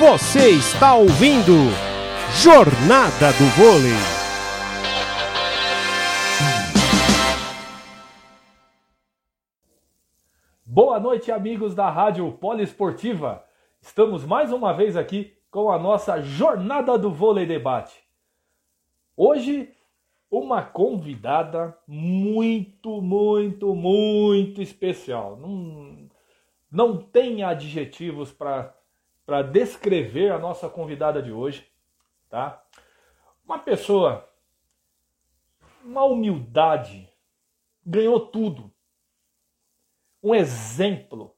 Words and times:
Você 0.00 0.52
está 0.52 0.94
ouvindo 0.94 1.52
Jornada 2.42 3.34
do 3.34 3.44
Vôlei. 3.54 3.92
Boa 10.64 10.98
noite, 10.98 11.30
amigos 11.30 11.74
da 11.74 11.90
Rádio 11.90 12.32
Poliesportiva. 12.32 13.44
Estamos 13.82 14.24
mais 14.24 14.50
uma 14.50 14.72
vez 14.72 14.96
aqui 14.96 15.36
com 15.50 15.70
a 15.70 15.78
nossa 15.78 16.22
Jornada 16.22 16.96
do 16.96 17.10
Vôlei 17.12 17.44
Debate. 17.44 18.02
Hoje, 19.14 19.70
uma 20.30 20.62
convidada 20.62 21.76
muito, 21.86 23.02
muito, 23.02 23.74
muito 23.74 24.62
especial. 24.62 25.36
Não, 25.36 26.08
não 26.72 26.96
tem 26.96 27.44
adjetivos 27.44 28.32
para 28.32 28.79
para 29.30 29.42
descrever 29.42 30.32
a 30.32 30.40
nossa 30.40 30.68
convidada 30.68 31.22
de 31.22 31.30
hoje, 31.30 31.64
tá? 32.28 32.60
Uma 33.44 33.60
pessoa, 33.60 34.28
uma 35.84 36.02
humildade, 36.02 37.08
ganhou 37.86 38.26
tudo. 38.26 38.74
Um 40.20 40.34
exemplo 40.34 41.32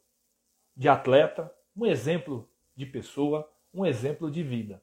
de 0.75 0.89
atleta, 0.89 1.55
um 1.77 1.85
exemplo 1.85 2.49
de 2.75 2.87
pessoa, 2.87 3.53
um 3.75 3.85
exemplo 3.85 4.31
de 4.31 4.43
vida. 4.43 4.83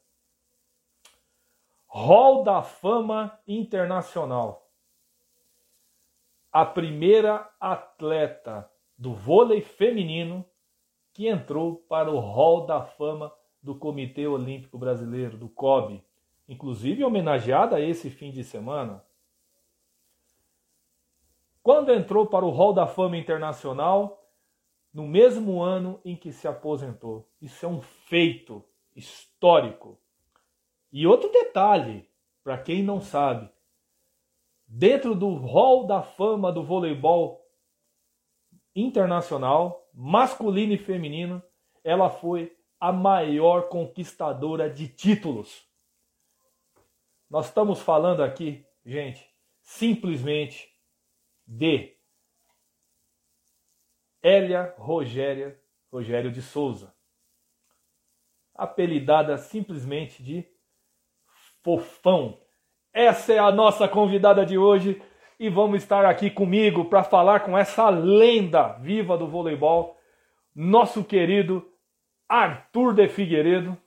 Hall 1.87 2.43
da 2.43 2.61
Fama 2.61 3.39
Internacional. 3.47 4.69
A 6.51 6.63
primeira 6.63 7.51
atleta 7.59 8.71
do 8.95 9.15
vôlei 9.15 9.61
feminino 9.61 10.45
que 11.19 11.27
entrou 11.27 11.75
para 11.75 12.09
o 12.09 12.17
Hall 12.17 12.65
da 12.65 12.81
Fama 12.81 13.29
do 13.61 13.75
Comitê 13.75 14.25
Olímpico 14.25 14.77
Brasileiro, 14.77 15.37
do 15.37 15.49
COB, 15.49 16.01
inclusive 16.47 17.03
homenageada 17.03 17.77
esse 17.81 18.09
fim 18.09 18.31
de 18.31 18.41
semana. 18.41 19.03
Quando 21.61 21.91
entrou 21.91 22.25
para 22.25 22.45
o 22.45 22.51
Hall 22.51 22.71
da 22.71 22.87
Fama 22.87 23.17
Internacional, 23.17 24.31
no 24.93 25.05
mesmo 25.05 25.61
ano 25.61 25.99
em 26.05 26.15
que 26.15 26.31
se 26.31 26.47
aposentou. 26.47 27.27
Isso 27.41 27.65
é 27.65 27.67
um 27.67 27.81
feito 27.81 28.63
histórico. 28.95 29.99
E 30.89 31.05
outro 31.05 31.29
detalhe, 31.29 32.09
para 32.41 32.57
quem 32.57 32.81
não 32.81 33.01
sabe, 33.01 33.49
dentro 34.65 35.13
do 35.13 35.35
Hall 35.35 35.85
da 35.85 36.01
Fama 36.01 36.49
do 36.49 36.63
voleibol 36.63 37.45
internacional, 38.73 39.88
masculino 40.01 40.71
e 40.71 40.77
feminino, 40.77 41.43
ela 41.83 42.09
foi 42.09 42.57
a 42.79 42.89
maior 42.89 43.67
conquistadora 43.67 44.69
de 44.69 44.87
títulos. 44.87 45.67
Nós 47.29 47.47
estamos 47.47 47.81
falando 47.81 48.23
aqui, 48.23 48.65
gente, 48.85 49.29
simplesmente 49.61 50.73
de 51.45 51.97
Hélia 54.23 54.73
Rogéria 54.77 55.61
Rogério 55.91 56.31
de 56.31 56.41
Souza, 56.41 56.95
apelidada 58.55 59.37
simplesmente 59.37 60.23
de 60.23 60.47
Fofão. 61.61 62.41
Essa 62.93 63.33
é 63.33 63.39
a 63.39 63.51
nossa 63.51 63.85
convidada 63.85 64.45
de 64.45 64.57
hoje 64.57 65.01
e 65.39 65.49
vamos 65.49 65.81
estar 65.81 66.05
aqui 66.05 66.29
comigo 66.29 66.85
para 66.85 67.01
falar 67.01 67.39
com 67.39 67.57
essa 67.57 67.89
lenda 67.89 68.73
viva 68.73 69.17
do 69.17 69.25
voleibol, 69.25 69.97
nosso 70.53 71.01
querido 71.01 71.65
Arthur 72.27 72.93
de 72.93 73.07
Figueiredo 73.07 73.77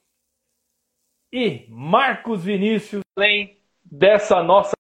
e 1.30 1.66
Marcos 1.68 2.42
Vinícius, 2.42 3.02
além 3.16 3.58
dessa 3.84 4.42
nossa 4.42 4.72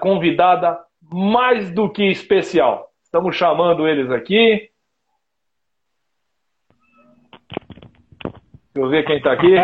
convidada 0.00 0.78
mais 1.02 1.72
do 1.72 1.90
que 1.90 2.04
especial. 2.04 2.92
Estamos 3.02 3.34
chamando 3.34 3.88
eles 3.88 4.08
aqui. 4.12 4.70
Deixa 8.72 8.76
eu 8.76 8.88
ver 8.88 9.04
quem 9.04 9.16
está 9.16 9.32
aqui. 9.32 9.56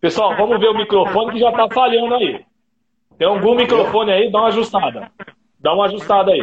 Pessoal, 0.00 0.36
vamos 0.36 0.58
ver 0.58 0.70
o 0.70 0.76
microfone 0.76 1.34
que 1.34 1.38
já 1.38 1.50
está 1.50 1.68
falhando 1.72 2.16
aí. 2.16 2.49
Tem 3.20 3.28
algum 3.28 3.54
microfone 3.54 4.10
aí? 4.12 4.32
Dá 4.32 4.38
uma 4.38 4.48
ajustada. 4.48 5.12
Dá 5.58 5.74
uma 5.74 5.84
ajustada 5.84 6.32
aí. 6.32 6.40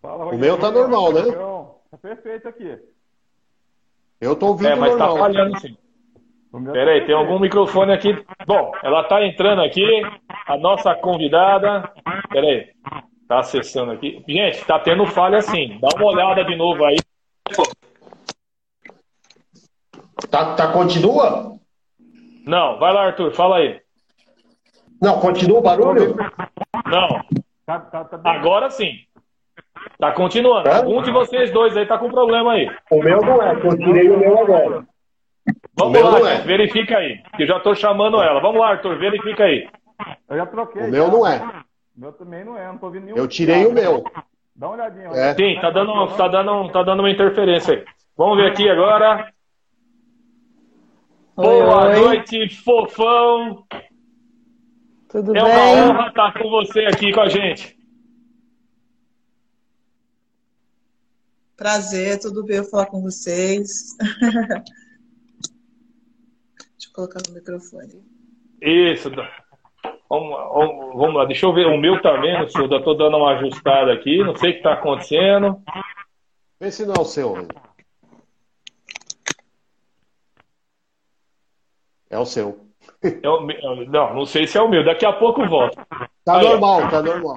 Fala, 0.00 0.24
o 0.34 0.38
meu 0.38 0.58
tá 0.58 0.70
normal, 0.70 1.12
né? 1.12 1.20
Tá 1.90 1.98
perfeito 1.98 2.48
aqui. 2.48 2.78
Eu 4.18 4.34
tô 4.34 4.46
ouvindo 4.46 4.70
É, 4.70 4.74
mas 4.74 4.92
normal. 4.92 5.12
tá 5.12 5.20
falhando 5.20 5.58
sim. 5.60 5.76
tá 6.50 6.72
Pera 6.72 6.92
aí, 6.92 7.04
tem 7.04 7.14
algum 7.14 7.38
microfone 7.38 7.92
aqui. 7.92 8.24
Bom, 8.46 8.72
ela 8.82 9.04
tá 9.04 9.22
entrando 9.22 9.60
aqui, 9.60 9.84
a 10.46 10.56
nossa 10.56 10.94
convidada. 10.94 11.92
Pera 12.30 12.46
aí, 12.46 12.70
tá 13.28 13.40
acessando 13.40 13.92
aqui. 13.92 14.24
Gente, 14.26 14.64
tá 14.64 14.78
tendo 14.78 15.04
falha 15.04 15.42
sim. 15.42 15.78
Dá 15.78 15.88
uma 15.94 16.06
olhada 16.06 16.42
de 16.42 16.56
novo 16.56 16.82
aí. 16.86 16.96
Tá, 20.30 20.54
tá, 20.54 20.72
continua? 20.72 21.58
Não, 22.46 22.78
vai 22.78 22.94
lá, 22.94 23.08
Arthur, 23.08 23.34
fala 23.34 23.58
aí. 23.58 23.79
Não, 25.00 25.18
continua 25.20 25.58
o 25.58 25.62
barulho? 25.62 26.14
Não, 26.86 27.24
Tá, 27.66 27.78
tá, 27.78 28.04
tá 28.04 28.18
bem. 28.18 28.32
agora 28.32 28.68
sim. 28.68 28.90
Tá 29.98 30.12
continuando. 30.12 30.68
Hã? 30.68 30.78
Algum 30.78 31.02
de 31.02 31.10
vocês 31.12 31.52
dois 31.52 31.76
aí 31.76 31.86
tá 31.86 31.96
com 31.98 32.10
problema 32.10 32.52
aí. 32.52 32.68
O 32.90 33.00
meu 33.02 33.20
não 33.20 33.40
é, 33.40 33.52
eu 33.52 33.78
tirei 33.78 34.10
o 34.10 34.18
meu 34.18 34.38
agora. 34.40 34.84
Vamos 35.74 35.92
meu 35.92 36.04
lá, 36.04 36.18
não 36.18 36.26
é. 36.26 36.40
verifica 36.40 36.98
aí. 36.98 37.22
Que 37.36 37.44
eu 37.44 37.46
já 37.46 37.60
tô 37.60 37.74
chamando 37.74 38.20
ela. 38.20 38.40
Vamos 38.40 38.60
lá, 38.60 38.70
Arthur, 38.70 38.98
verifica 38.98 39.44
aí. 39.44 39.68
Eu 40.28 40.36
já 40.36 40.46
troquei. 40.46 40.82
O 40.82 40.90
meu 40.90 41.06
já. 41.06 41.12
não 41.12 41.26
é. 41.26 41.38
O 41.96 42.00
meu 42.00 42.12
também 42.12 42.44
não 42.44 42.58
é, 42.58 42.66
não 42.66 42.78
tô 42.78 42.86
ouvindo 42.86 43.04
nenhum. 43.04 43.16
Eu 43.16 43.28
tirei 43.28 43.66
o 43.66 43.72
meu. 43.72 44.02
Dá 44.56 44.66
uma 44.66 44.74
olhadinha. 44.74 45.08
É. 45.14 45.34
Sim, 45.34 45.58
tá 45.60 45.70
dando, 45.70 46.06
tá 46.16 46.28
dando, 46.28 46.68
tá 46.72 46.82
dando 46.82 47.00
uma 47.00 47.10
interferência 47.10 47.74
aí. 47.74 47.84
Vamos 48.16 48.36
ver 48.36 48.50
aqui 48.50 48.68
agora. 48.68 49.32
Boa 51.36 51.88
oi. 51.88 52.00
noite, 52.00 52.48
fofão. 52.62 53.64
Tudo 55.10 55.36
É 55.36 55.42
uma 55.42 55.54
bem? 55.54 55.82
honra 55.82 56.08
estar 56.08 56.32
com 56.38 56.48
você 56.50 56.86
aqui 56.86 57.12
com 57.12 57.20
a 57.20 57.28
gente. 57.28 57.76
Prazer, 61.56 62.20
tudo 62.20 62.44
bem 62.44 62.58
eu 62.58 62.64
falar 62.64 62.86
com 62.86 63.02
vocês. 63.02 63.96
Deixa 66.78 66.88
eu 66.88 66.92
colocar 66.94 67.20
no 67.28 67.34
microfone. 67.34 68.02
Isso. 68.62 69.10
Vamos, 70.08 70.30
lá, 70.30 70.48
vamos, 70.94 71.14
lá, 71.14 71.24
deixa 71.24 71.46
eu 71.46 71.52
ver. 71.52 71.66
O 71.66 71.78
meu 71.78 72.00
tá 72.02 72.16
vendo, 72.16 72.50
Suda. 72.50 72.76
Eu 72.76 72.82
tô 72.84 72.94
dando 72.94 73.16
uma 73.16 73.36
ajustada 73.36 73.92
aqui. 73.92 74.18
Não 74.24 74.34
sei 74.36 74.52
o 74.52 74.54
que 74.56 74.62
tá 74.62 74.72
acontecendo. 74.74 75.62
Vê 76.58 76.70
se 76.72 76.84
não 76.86 76.94
é 76.94 77.00
o 77.00 77.04
seu. 77.04 77.46
É 82.08 82.18
o 82.18 82.24
seu. 82.26 82.69
É 83.02 83.28
o 83.28 83.40
meu- 83.40 83.86
não, 83.86 84.14
não 84.14 84.26
sei 84.26 84.46
se 84.46 84.58
é 84.58 84.62
o 84.62 84.68
meu. 84.68 84.84
Daqui 84.84 85.06
a 85.06 85.12
pouco 85.12 85.42
eu 85.42 85.48
volto. 85.48 85.76
Tá 86.24 86.38
Aí, 86.38 86.44
ó. 86.46 86.50
normal, 86.50 86.88
tá 86.90 87.02
normal. 87.02 87.36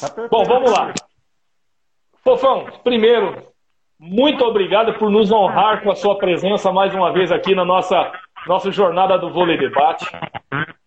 Tá 0.00 0.08
perfeito. 0.08 0.30
Bom, 0.30 0.44
vamos 0.44 0.70
lá. 0.72 0.92
Fofão, 2.24 2.66
primeiro, 2.82 3.42
muito 3.98 4.42
obrigado 4.44 4.94
por 4.98 5.10
nos 5.10 5.30
honrar 5.30 5.82
com 5.82 5.90
a 5.90 5.94
sua 5.94 6.16
presença 6.18 6.72
mais 6.72 6.94
uma 6.94 7.12
vez 7.12 7.30
aqui 7.30 7.54
na 7.54 7.64
nossa, 7.64 8.10
nossa 8.46 8.70
jornada 8.72 9.18
do 9.18 9.30
Vôlei 9.30 9.58
Debate. 9.58 10.06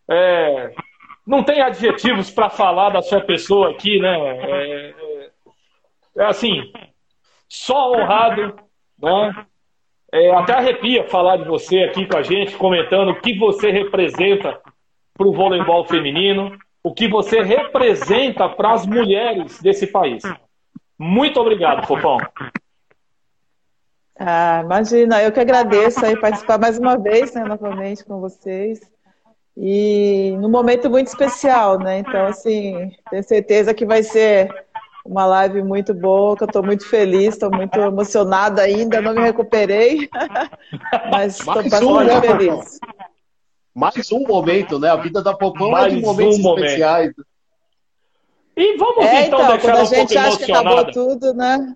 É, 0.09 0.73
não 1.25 1.43
tem 1.43 1.61
adjetivos 1.61 2.29
para 2.31 2.49
falar 2.49 2.89
da 2.89 3.01
sua 3.01 3.21
pessoa 3.21 3.69
aqui, 3.71 3.99
né? 3.99 4.17
É, 4.19 4.89
é- 4.89 4.93
é 6.17 6.25
assim, 6.25 6.71
só 7.47 7.91
honrado, 7.91 8.55
né? 8.99 9.45
É, 10.13 10.31
até 10.31 10.53
arrepia 10.53 11.07
falar 11.07 11.37
de 11.37 11.45
você 11.45 11.79
aqui 11.79 12.05
com 12.05 12.17
a 12.17 12.23
gente, 12.23 12.55
comentando 12.55 13.09
o 13.09 13.21
que 13.21 13.37
você 13.37 13.71
representa 13.71 14.59
para 15.13 15.27
o 15.27 15.33
voleibol 15.33 15.85
feminino, 15.85 16.57
o 16.83 16.93
que 16.93 17.07
você 17.07 17.41
representa 17.41 18.47
para 18.47 18.73
as 18.73 18.85
mulheres 18.85 19.59
desse 19.61 19.87
país. 19.87 20.23
Muito 20.97 21.39
obrigado, 21.39 21.85
Fofão. 21.85 22.17
Ah, 24.19 24.61
imagina, 24.63 25.21
eu 25.21 25.31
que 25.31 25.39
agradeço 25.39 26.03
aí 26.05 26.19
participar 26.19 26.57
mais 26.57 26.79
uma 26.79 26.97
vez, 26.97 27.33
né, 27.35 27.43
novamente 27.43 28.03
com 28.03 28.19
vocês. 28.19 28.79
E 29.55 30.35
num 30.39 30.49
momento 30.49 30.89
muito 30.89 31.07
especial, 31.07 31.79
né? 31.79 31.99
Então, 31.99 32.27
assim, 32.27 32.91
tenho 33.09 33.23
certeza 33.23 33.73
que 33.73 33.85
vai 33.85 34.03
ser 34.03 34.49
uma 35.07 35.25
live 35.25 35.63
muito 35.63 35.93
boa, 35.93 36.35
que 36.35 36.43
eu 36.43 36.47
estou 36.47 36.63
muito 36.63 36.87
feliz, 36.87 37.33
estou 37.33 37.49
muito 37.49 37.79
emocionada 37.79 38.61
ainda, 38.61 39.01
não 39.01 39.13
me 39.13 39.21
recuperei, 39.21 40.09
mas 41.11 41.39
estou 41.39 41.55
bastante 41.55 41.85
um, 41.85 42.21
feliz. 42.21 42.79
Mais 43.73 44.11
um 44.11 44.21
momento, 44.21 44.79
né? 44.79 44.89
A 44.89 44.95
vida 44.95 45.21
da 45.21 45.33
Popão 45.33 45.69
é 45.69 45.71
Mais 45.71 45.93
de 45.93 46.01
momentos 46.01 46.39
um 46.39 46.41
momento. 46.41 46.65
especiais. 46.65 47.13
E 48.55 48.75
vamos 48.75 49.05
É, 49.05 49.27
então, 49.27 49.39
então, 49.39 49.51
deixar 49.51 49.61
quando 49.61 49.77
a 49.77 49.83
um 49.83 49.85
pouco 49.85 49.95
gente 49.95 50.17
acha 50.17 50.37
que 50.37 50.51
acabou 50.51 50.85
tudo, 50.91 51.33
né? 51.33 51.75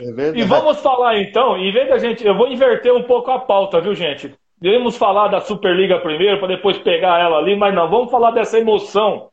É. 0.00 0.32
E 0.34 0.42
vamos 0.42 0.80
falar 0.80 1.20
então, 1.20 1.56
em 1.56 1.72
vez 1.72 1.88
da 1.88 1.98
gente. 1.98 2.26
Eu 2.26 2.36
vou 2.36 2.48
inverter 2.48 2.92
um 2.92 3.04
pouco 3.04 3.30
a 3.30 3.38
pauta, 3.38 3.80
viu, 3.80 3.94
gente? 3.94 4.34
Devemos 4.60 4.96
falar 4.96 5.28
da 5.28 5.40
Superliga 5.40 6.00
primeiro, 6.00 6.38
para 6.38 6.48
depois 6.48 6.78
pegar 6.78 7.20
ela 7.20 7.38
ali, 7.38 7.54
mas 7.54 7.74
não, 7.74 7.88
vamos 7.88 8.10
falar 8.10 8.30
dessa 8.32 8.58
emoção, 8.58 9.28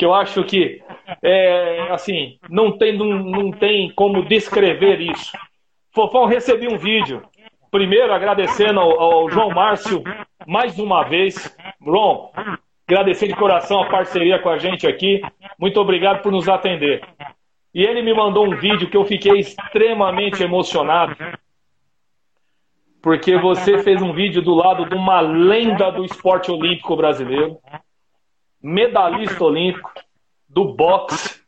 que 0.00 0.06
eu 0.06 0.14
acho 0.14 0.42
que, 0.44 0.82
é, 1.22 1.88
assim, 1.90 2.38
não 2.48 2.72
tem, 2.72 2.96
não, 2.96 3.06
não 3.06 3.50
tem 3.50 3.92
como 3.92 4.24
descrever 4.24 4.98
isso. 4.98 5.30
Fofão, 5.94 6.24
recebi 6.24 6.66
um 6.66 6.78
vídeo. 6.78 7.22
Primeiro, 7.70 8.10
agradecendo 8.10 8.80
ao, 8.80 8.98
ao 8.98 9.30
João 9.30 9.50
Márcio 9.50 10.02
mais 10.46 10.78
uma 10.78 11.02
vez. 11.02 11.54
João, 11.84 12.30
agradecer 12.88 13.28
de 13.28 13.34
coração 13.34 13.82
a 13.82 13.90
parceria 13.90 14.38
com 14.38 14.48
a 14.48 14.56
gente 14.56 14.86
aqui. 14.86 15.20
Muito 15.58 15.78
obrigado 15.78 16.22
por 16.22 16.32
nos 16.32 16.48
atender. 16.48 17.02
E 17.74 17.82
ele 17.82 18.00
me 18.00 18.14
mandou 18.14 18.46
um 18.46 18.56
vídeo 18.56 18.88
que 18.88 18.96
eu 18.96 19.04
fiquei 19.04 19.38
extremamente 19.38 20.42
emocionado. 20.42 21.14
Porque 23.02 23.36
você 23.36 23.82
fez 23.82 24.00
um 24.00 24.14
vídeo 24.14 24.40
do 24.40 24.54
lado 24.54 24.88
de 24.88 24.94
uma 24.94 25.20
lenda 25.20 25.90
do 25.90 26.06
esporte 26.06 26.50
olímpico 26.50 26.96
brasileiro, 26.96 27.58
medalhista 28.62 29.42
olímpico, 29.42 29.92
do 30.48 30.74
boxe. 30.74 31.40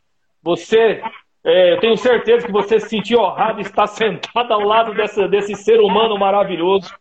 Você, 0.42 1.02
é, 1.44 1.74
eu 1.74 1.80
tenho 1.80 1.96
certeza 1.96 2.46
que 2.46 2.52
você 2.52 2.80
se 2.80 2.88
sentiu 2.88 3.20
honrado 3.20 3.60
de 3.60 3.68
estar 3.68 3.86
sentado 3.86 4.52
ao 4.52 4.60
lado 4.60 4.94
dessa, 4.94 5.28
desse 5.28 5.54
ser 5.54 5.80
humano 5.80 6.16
maravilhoso 6.18 6.94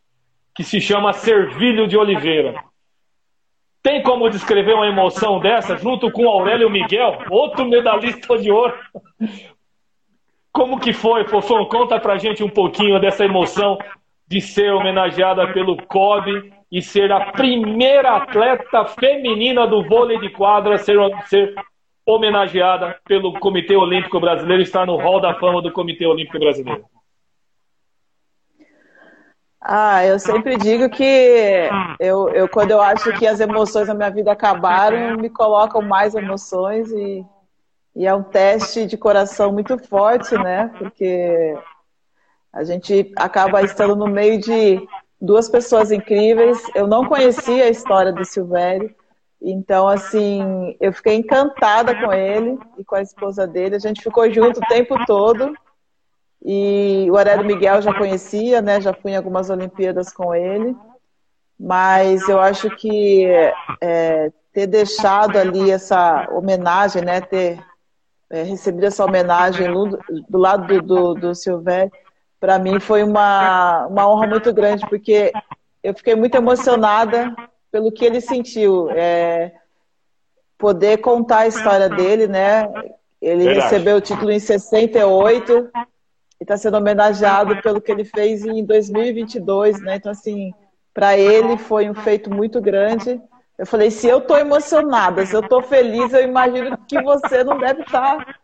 que 0.54 0.64
se 0.64 0.82
chama 0.82 1.14
Servilho 1.14 1.88
de 1.88 1.98
Oliveira. 1.98 2.56
Tem 3.82 4.04
como 4.04 4.30
descrever 4.30 4.74
uma 4.74 4.88
emoção 4.88 5.40
dessa 5.40 5.76
junto 5.78 6.12
com 6.12 6.30
Aurélio 6.30 6.70
Miguel, 6.70 7.18
outro 7.30 7.66
medalhista 7.66 8.38
de 8.38 8.52
ouro? 8.52 8.78
Como 10.52 10.80
que 10.80 10.94
foi, 10.94 11.26
Fofão? 11.28 11.66
Conta 11.66 12.00
pra 12.00 12.18
gente 12.18 12.44
um 12.44 12.50
pouquinho 12.50 13.00
dessa 13.00 13.26
emoção 13.26 13.80
de 14.28 14.40
ser 14.40 14.72
homenageada 14.72 15.52
pelo 15.52 15.78
COB 15.88 16.54
e 16.72 16.82
ser 16.82 17.12
a 17.12 17.32
primeira 17.32 18.16
atleta 18.16 18.86
feminina 18.86 19.68
do 19.68 19.84
vôlei 19.84 20.18
de 20.20 20.30
quadra 20.30 20.76
a 20.76 20.78
ser, 20.78 20.98
ser 21.26 21.54
homenageada 22.06 22.98
pelo 23.06 23.38
Comitê 23.40 23.76
Olímpico 23.76 24.20
Brasileiro, 24.20 24.64
estar 24.64 24.86
no 24.86 24.96
Hall 24.96 25.20
da 25.20 25.36
Fama 25.36 25.62
do 25.62 25.72
Comitê 25.72 26.06
Olímpico 26.06 26.40
Brasileiro. 26.40 26.86
Ah, 29.64 30.04
eu 30.06 30.18
sempre 30.18 30.58
digo 30.58 30.90
que 30.90 31.70
eu, 32.00 32.30
eu, 32.30 32.50
quando 32.50 32.72
eu 32.72 32.82
acho 32.82 33.14
que 33.20 33.28
as 33.28 33.40
emoções 33.40 33.88
na 33.88 33.94
minha 33.94 34.10
vida 34.10 34.32
acabaram, 34.32 35.18
me 35.18 35.30
colocam 35.30 35.84
mais 35.84 36.16
emoções 36.16 36.92
e, 36.92 37.24
e 37.96 38.08
é 38.08 38.16
um 38.16 38.24
teste 38.24 38.88
de 38.88 38.98
coração 38.98 39.52
muito 39.52 39.78
forte, 39.78 40.34
né? 40.36 40.72
Porque 40.80 41.56
a 42.52 42.64
gente 42.64 43.12
acaba 43.16 43.62
estando 43.62 43.96
no 43.96 44.08
meio 44.08 44.40
de 44.40 44.82
duas 45.22 45.48
pessoas 45.48 45.92
incríveis. 45.92 46.62
Eu 46.74 46.88
não 46.88 47.06
conhecia 47.06 47.66
a 47.66 47.70
história 47.70 48.12
do 48.12 48.26
Silvério, 48.26 48.94
então, 49.42 49.88
assim, 49.88 50.78
eu 50.80 50.94
fiquei 50.94 51.16
encantada 51.16 52.00
com 52.00 52.14
ele 52.14 52.60
e 52.78 52.86
com 52.86 52.96
a 52.96 53.02
esposa 53.02 53.48
dele. 53.48 53.76
A 53.76 53.80
gente 53.80 54.04
ficou 54.04 54.32
junto 54.32 54.60
o 54.60 54.68
tempo 54.68 54.96
todo. 55.08 55.52
E 56.46 57.08
o 57.10 57.18
Aurélio 57.18 57.46
Miguel 57.46 57.82
já 57.82 57.94
conhecia, 57.94 58.62
né? 58.62 58.80
Já 58.80 58.94
fui 58.94 59.12
em 59.12 59.16
algumas 59.16 59.50
Olimpíadas 59.50 60.14
com 60.14 60.34
ele. 60.36 60.76
Mas 61.60 62.30
eu 62.30 62.40
acho 62.40 62.70
que 62.76 63.26
é, 63.82 64.32
ter 64.54 64.68
deixado 64.68 65.38
ali 65.38 65.72
essa 65.72 66.28
homenagem, 66.32 67.04
né? 67.04 67.20
Ter 67.20 67.60
é, 68.30 68.44
recebido 68.44 68.86
essa 68.86 69.04
homenagem 69.04 69.72
do, 69.72 70.00
do 70.30 70.38
lado 70.38 70.68
do, 70.68 70.82
do, 70.82 71.14
do 71.16 71.36
Silvério, 71.36 71.92
para 72.42 72.58
mim 72.58 72.80
foi 72.80 73.04
uma, 73.04 73.86
uma 73.86 74.10
honra 74.10 74.26
muito 74.26 74.52
grande, 74.52 74.86
porque 74.90 75.32
eu 75.84 75.94
fiquei 75.94 76.16
muito 76.16 76.36
emocionada 76.36 77.34
pelo 77.72 77.92
que 77.92 78.04
ele 78.04 78.20
sentiu. 78.20 78.90
É, 78.90 79.54
poder 80.58 80.98
contar 80.98 81.40
a 81.40 81.48
história 81.48 81.88
dele, 81.88 82.28
né? 82.28 82.68
Ele 83.22 83.46
Verdade. 83.46 83.64
recebeu 83.64 83.98
o 83.98 84.02
título 84.02 84.32
em 84.32 84.40
68 84.40 85.70
e 86.40 86.44
está 86.44 86.58
sendo 86.58 86.78
homenageado 86.78 87.62
pelo 87.62 87.80
que 87.80 87.92
ele 87.92 88.04
fez 88.04 88.44
em 88.44 88.64
2022, 88.64 89.80
né? 89.82 89.96
Então, 89.96 90.12
assim, 90.12 90.52
para 90.94 91.18
ele 91.18 91.58
foi 91.58 91.90
um 91.90 91.96
feito 91.96 92.32
muito 92.32 92.60
grande. 92.60 93.22
Eu 93.58 93.66
falei, 93.68 93.92
se 93.92 94.08
eu 94.08 94.20
estou 94.20 94.38
emocionada, 94.38 95.26
se 95.26 95.36
eu 95.36 95.42
estou 95.42 95.62
feliz, 95.62 96.12
eu 96.14 96.24
imagino 96.24 96.76
que 96.88 97.00
você 97.02 97.44
não 97.44 97.60
deve 97.60 97.82
estar 97.82 98.18
tá 98.18 98.36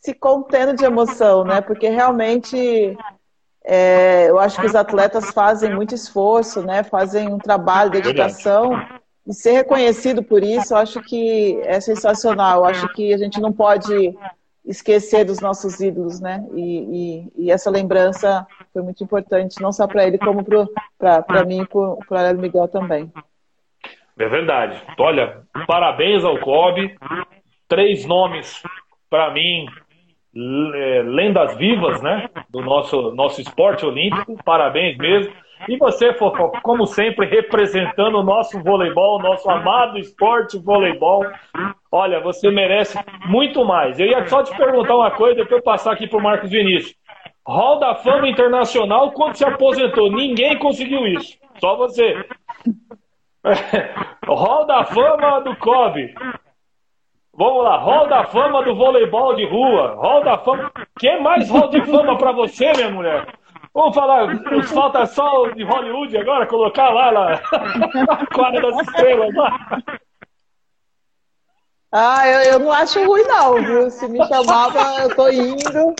se 0.00 0.14
contendo 0.14 0.74
de 0.74 0.84
emoção, 0.84 1.44
né? 1.44 1.60
Porque 1.60 1.88
realmente 1.88 2.96
é, 3.70 4.30
eu 4.30 4.38
acho 4.38 4.58
que 4.58 4.66
os 4.66 4.74
atletas 4.74 5.30
fazem 5.30 5.74
muito 5.74 5.94
esforço, 5.94 6.62
né? 6.62 6.82
Fazem 6.82 7.30
um 7.30 7.36
trabalho, 7.36 7.90
dedicação. 7.90 8.72
E 9.26 9.34
ser 9.34 9.52
reconhecido 9.52 10.22
por 10.22 10.42
isso, 10.42 10.72
eu 10.72 10.78
acho 10.78 11.02
que 11.02 11.60
é 11.64 11.78
sensacional. 11.78 12.60
Eu 12.60 12.64
acho 12.64 12.88
que 12.94 13.12
a 13.12 13.18
gente 13.18 13.38
não 13.38 13.52
pode 13.52 14.16
esquecer 14.64 15.22
dos 15.26 15.40
nossos 15.40 15.80
ídolos, 15.80 16.18
né? 16.18 16.46
E, 16.54 17.26
e, 17.36 17.44
e 17.44 17.50
essa 17.50 17.70
lembrança 17.70 18.46
foi 18.72 18.80
muito 18.80 19.04
importante, 19.04 19.60
não 19.60 19.70
só 19.70 19.86
para 19.86 20.06
ele, 20.06 20.16
como 20.16 20.42
para 20.98 21.44
mim 21.44 21.60
e 21.60 21.66
para 21.66 22.32
o 22.32 22.38
Miguel 22.38 22.68
também. 22.68 23.12
É 24.18 24.28
verdade. 24.30 24.82
Olha, 24.98 25.42
parabéns 25.66 26.24
ao 26.24 26.38
Kobe. 26.40 26.96
Três 27.68 28.06
nomes, 28.06 28.62
para 29.10 29.30
mim, 29.30 29.66
é, 29.66 29.87
lendas 30.34 31.56
vivas, 31.56 32.00
né? 32.02 32.28
Do 32.50 32.60
nosso, 32.60 33.12
nosso 33.12 33.40
esporte 33.40 33.84
olímpico. 33.84 34.36
Parabéns 34.44 34.96
mesmo. 34.96 35.32
E 35.66 35.76
você, 35.76 36.14
como 36.62 36.86
sempre, 36.86 37.26
representando 37.26 38.18
o 38.18 38.22
nosso 38.22 38.62
voleibol, 38.62 39.20
nosso 39.20 39.50
amado 39.50 39.98
esporte 39.98 40.56
voleibol. 40.58 41.26
Olha, 41.90 42.20
você 42.20 42.50
merece 42.50 42.96
muito 43.26 43.64
mais. 43.64 43.98
Eu 43.98 44.06
ia 44.06 44.26
só 44.26 44.42
te 44.42 44.56
perguntar 44.56 44.94
uma 44.94 45.10
coisa, 45.10 45.36
depois 45.36 45.58
eu 45.58 45.64
passar 45.64 45.92
aqui 45.92 46.06
para 46.06 46.18
o 46.18 46.22
Marcos 46.22 46.50
Vinícius. 46.50 46.94
Hall 47.46 47.78
da 47.80 47.94
Fama 47.94 48.28
Internacional, 48.28 49.10
quando 49.12 49.34
se 49.34 49.44
aposentou, 49.44 50.12
ninguém 50.12 50.58
conseguiu 50.58 51.06
isso. 51.06 51.36
Só 51.58 51.76
você. 51.76 52.24
Hall 54.26 54.66
da 54.66 54.84
Fama 54.84 55.40
do 55.40 55.56
COB. 55.56 56.14
Vamos 57.38 57.62
lá, 57.62 57.78
Hall 57.78 58.08
da 58.08 58.24
Fama 58.24 58.64
do 58.64 58.74
voleibol 58.74 59.36
de 59.36 59.46
rua. 59.46 59.94
Hall 59.94 60.24
da 60.24 60.38
Fama. 60.38 60.72
Quem 60.98 61.22
mais 61.22 61.48
Hall 61.48 61.68
de 61.68 61.80
Fama 61.86 62.18
para 62.18 62.32
você, 62.32 62.72
minha 62.72 62.90
mulher? 62.90 63.28
Vamos 63.72 63.94
falar, 63.94 64.26
nos 64.50 64.68
falta 64.72 65.06
só 65.06 65.46
de 65.50 65.62
Hollywood 65.62 66.18
agora, 66.18 66.48
colocar 66.48 66.90
lá 66.90 67.12
na, 67.12 67.28
na 68.06 68.26
quadra 68.26 68.60
das 68.60 68.80
estrelas 68.80 69.32
lá. 69.36 69.56
Ah, 71.92 72.26
eu, 72.26 72.54
eu 72.54 72.58
não 72.58 72.72
acho 72.72 73.06
ruim 73.06 73.22
não, 73.22 73.54
viu? 73.62 73.88
Se 73.88 74.08
me 74.08 74.18
chamava, 74.26 75.00
eu 75.02 75.14
tô 75.14 75.28
indo. 75.28 75.94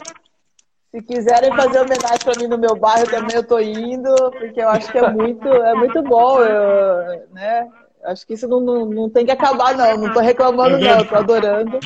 Se 0.91 1.01
quiserem 1.03 1.55
fazer 1.55 1.79
homenagem 1.79 2.19
para 2.25 2.37
mim 2.37 2.49
no 2.49 2.59
meu 2.59 2.75
bairro, 2.75 3.09
também 3.09 3.37
eu 3.37 3.47
tô 3.47 3.61
indo, 3.61 4.13
porque 4.33 4.61
eu 4.61 4.69
acho 4.71 4.91
que 4.91 4.99
é 4.99 5.09
muito, 5.09 5.47
é 5.47 5.75
muito 5.75 6.03
bom, 6.03 6.41
eu, 6.41 7.29
né? 7.33 7.71
Acho 8.05 8.27
que 8.27 8.35
isso 8.35 8.49
não, 8.49 8.61
não, 8.61 8.87
não 8.87 9.11
tem 9.11 9.25
que 9.25 9.33
acabar, 9.33 9.77
não. 9.77 9.99
Não 9.99 10.13
tô 10.13 10.21
reclamando, 10.21 10.79
não, 10.79 11.05
tô 11.05 11.17
adorando. 11.17 11.79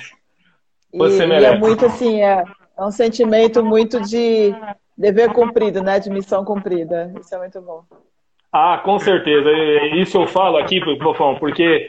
E, 0.92 0.98
Você 0.98 1.26
merece. 1.26 1.52
e 1.52 1.56
é 1.56 1.58
muito 1.58 1.86
assim, 1.86 2.22
é, 2.22 2.44
é 2.78 2.84
um 2.84 2.90
sentimento 2.90 3.64
muito 3.64 4.00
de 4.00 4.54
dever 4.96 5.32
cumprido, 5.32 5.82
né? 5.82 5.98
De 5.98 6.10
missão 6.10 6.44
cumprida. 6.44 7.12
Isso 7.18 7.34
é 7.34 7.38
muito 7.38 7.60
bom. 7.60 7.82
Ah, 8.52 8.80
com 8.84 8.98
certeza. 8.98 9.50
Isso 9.96 10.20
eu 10.20 10.26
falo 10.26 10.58
aqui, 10.58 10.78
Profão, 10.98 11.36
porque 11.36 11.88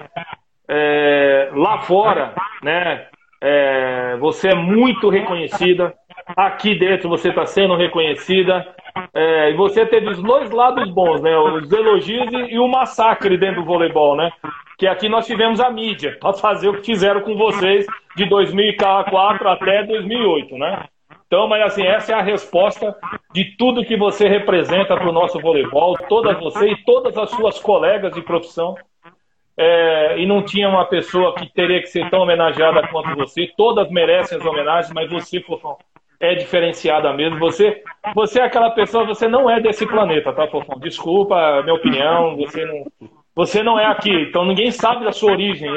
é, 0.67 1.51
lá 1.53 1.81
fora, 1.81 2.33
né? 2.63 3.07
É, 3.41 4.15
você 4.17 4.49
é 4.49 4.55
muito 4.55 5.09
reconhecida. 5.09 5.93
Aqui 6.35 6.75
dentro 6.75 7.09
você 7.09 7.29
está 7.29 7.45
sendo 7.45 7.75
reconhecida. 7.75 8.65
É, 9.13 9.51
e 9.51 9.55
você 9.55 9.85
teve 9.85 10.09
os 10.09 10.21
dois 10.21 10.51
lados 10.51 10.89
bons, 10.91 11.21
né? 11.21 11.35
Os 11.37 11.71
elogios 11.71 12.31
e, 12.31 12.53
e, 12.53 12.59
o 12.59 12.67
massacre 12.67 13.37
dentro 13.37 13.61
do 13.61 13.65
voleibol, 13.65 14.15
né? 14.15 14.31
Que 14.77 14.87
aqui 14.87 15.09
nós 15.09 15.25
tivemos 15.25 15.59
a 15.59 15.69
mídia 15.69 16.17
para 16.19 16.33
fazer 16.33 16.69
o 16.69 16.79
que 16.79 16.85
fizeram 16.85 17.21
com 17.21 17.35
vocês 17.35 17.85
de 18.15 18.25
2004 18.25 19.49
até 19.49 19.83
2008, 19.83 20.57
né? 20.57 20.85
Então, 21.25 21.47
mas 21.47 21.63
assim, 21.63 21.83
essa 21.83 22.11
é 22.11 22.15
a 22.15 22.21
resposta 22.21 22.95
de 23.33 23.55
tudo 23.57 23.83
que 23.83 23.97
você 23.97 24.27
representa 24.27 24.95
para 24.95 25.09
o 25.09 25.11
nosso 25.11 25.39
voleibol, 25.39 25.97
todas 26.07 26.39
você 26.39 26.71
e 26.71 26.83
todas 26.83 27.17
as 27.17 27.31
suas 27.31 27.59
colegas 27.59 28.13
de 28.13 28.21
profissão. 28.21 28.75
É, 29.57 30.19
e 30.19 30.25
não 30.25 30.43
tinha 30.43 30.67
uma 30.67 30.85
pessoa 30.85 31.33
que 31.35 31.51
teria 31.51 31.79
que 31.79 31.87
ser 31.87 32.09
tão 32.09 32.21
homenageada 32.21 32.87
quanto 32.87 33.15
você. 33.15 33.51
Todas 33.57 33.89
merecem 33.89 34.37
as 34.37 34.45
homenagens, 34.45 34.93
mas 34.93 35.09
você, 35.09 35.39
Fofão, 35.41 35.77
é 36.19 36.35
diferenciada 36.35 37.11
mesmo. 37.13 37.39
Você, 37.39 37.81
você 38.15 38.39
é 38.39 38.43
aquela 38.43 38.71
pessoa, 38.71 39.05
você 39.05 39.27
não 39.27 39.49
é 39.49 39.59
desse 39.59 39.85
planeta, 39.85 40.33
tá, 40.33 40.47
Fofão? 40.47 40.79
Desculpa 40.79 41.61
minha 41.63 41.75
opinião, 41.75 42.35
você 42.37 42.65
não, 42.65 42.85
você 43.35 43.63
não 43.63 43.79
é 43.79 43.85
aqui, 43.85 44.11
então 44.11 44.45
ninguém 44.45 44.69
sabe 44.69 45.03
da 45.03 45.11
sua 45.11 45.31
origem. 45.31 45.67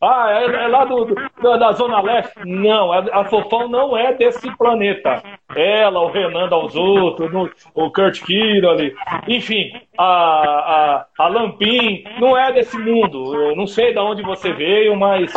Ah, 0.00 0.28
é, 0.30 0.44
é 0.44 0.68
lá 0.68 0.84
do, 0.84 1.04
do, 1.04 1.58
da 1.58 1.72
Zona 1.72 2.00
Leste. 2.00 2.38
Não, 2.44 2.92
a, 2.92 2.98
a 3.22 3.24
Fofão 3.24 3.68
não 3.68 3.96
é 3.96 4.14
desse 4.14 4.48
planeta. 4.56 5.20
ela, 5.56 6.00
o 6.00 6.12
Renan 6.12 6.48
Dalzotto, 6.48 7.28
o 7.74 7.90
Kurt 7.90 8.22
Kiroli, 8.22 8.94
enfim, 9.26 9.72
a, 9.98 10.04
a, 10.04 11.06
a 11.18 11.28
Lampin, 11.28 12.04
não 12.20 12.38
é 12.38 12.52
desse 12.52 12.78
mundo. 12.78 13.34
Eu 13.34 13.56
não 13.56 13.66
sei 13.66 13.92
de 13.92 13.98
onde 13.98 14.22
você 14.22 14.52
veio, 14.52 14.94
mas 14.94 15.32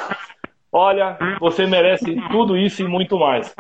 olha, 0.72 1.18
você 1.40 1.66
merece 1.66 2.16
tudo 2.30 2.56
isso 2.56 2.84
e 2.84 2.88
muito 2.88 3.18
mais. 3.18 3.56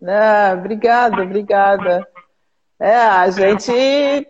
Ah, 0.00 0.54
obrigada, 0.56 1.22
obrigada. 1.22 2.06
É, 2.78 2.94
a 2.94 3.28
gente 3.30 4.28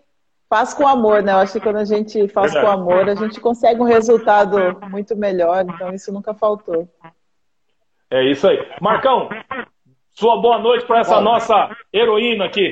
faz 0.49 0.73
com 0.73 0.87
amor, 0.87 1.21
né? 1.21 1.31
Eu 1.31 1.37
acho 1.37 1.53
que 1.53 1.59
quando 1.59 1.77
a 1.77 1.85
gente 1.85 2.27
faz 2.29 2.51
com 2.51 2.59
Verdade. 2.59 2.81
amor, 2.81 3.09
a 3.09 3.15
gente 3.15 3.39
consegue 3.39 3.79
um 3.79 3.85
resultado 3.85 4.57
muito 4.89 5.15
melhor, 5.15 5.63
então 5.63 5.93
isso 5.93 6.11
nunca 6.11 6.33
faltou. 6.33 6.87
É 8.09 8.23
isso 8.23 8.47
aí. 8.47 8.57
Marcão, 8.81 9.29
sua 10.11 10.41
boa 10.41 10.57
noite 10.57 10.87
para 10.87 11.01
essa 11.01 11.11
Boa. 11.11 11.21
nossa 11.21 11.77
heroína 11.93 12.45
aqui. 12.45 12.71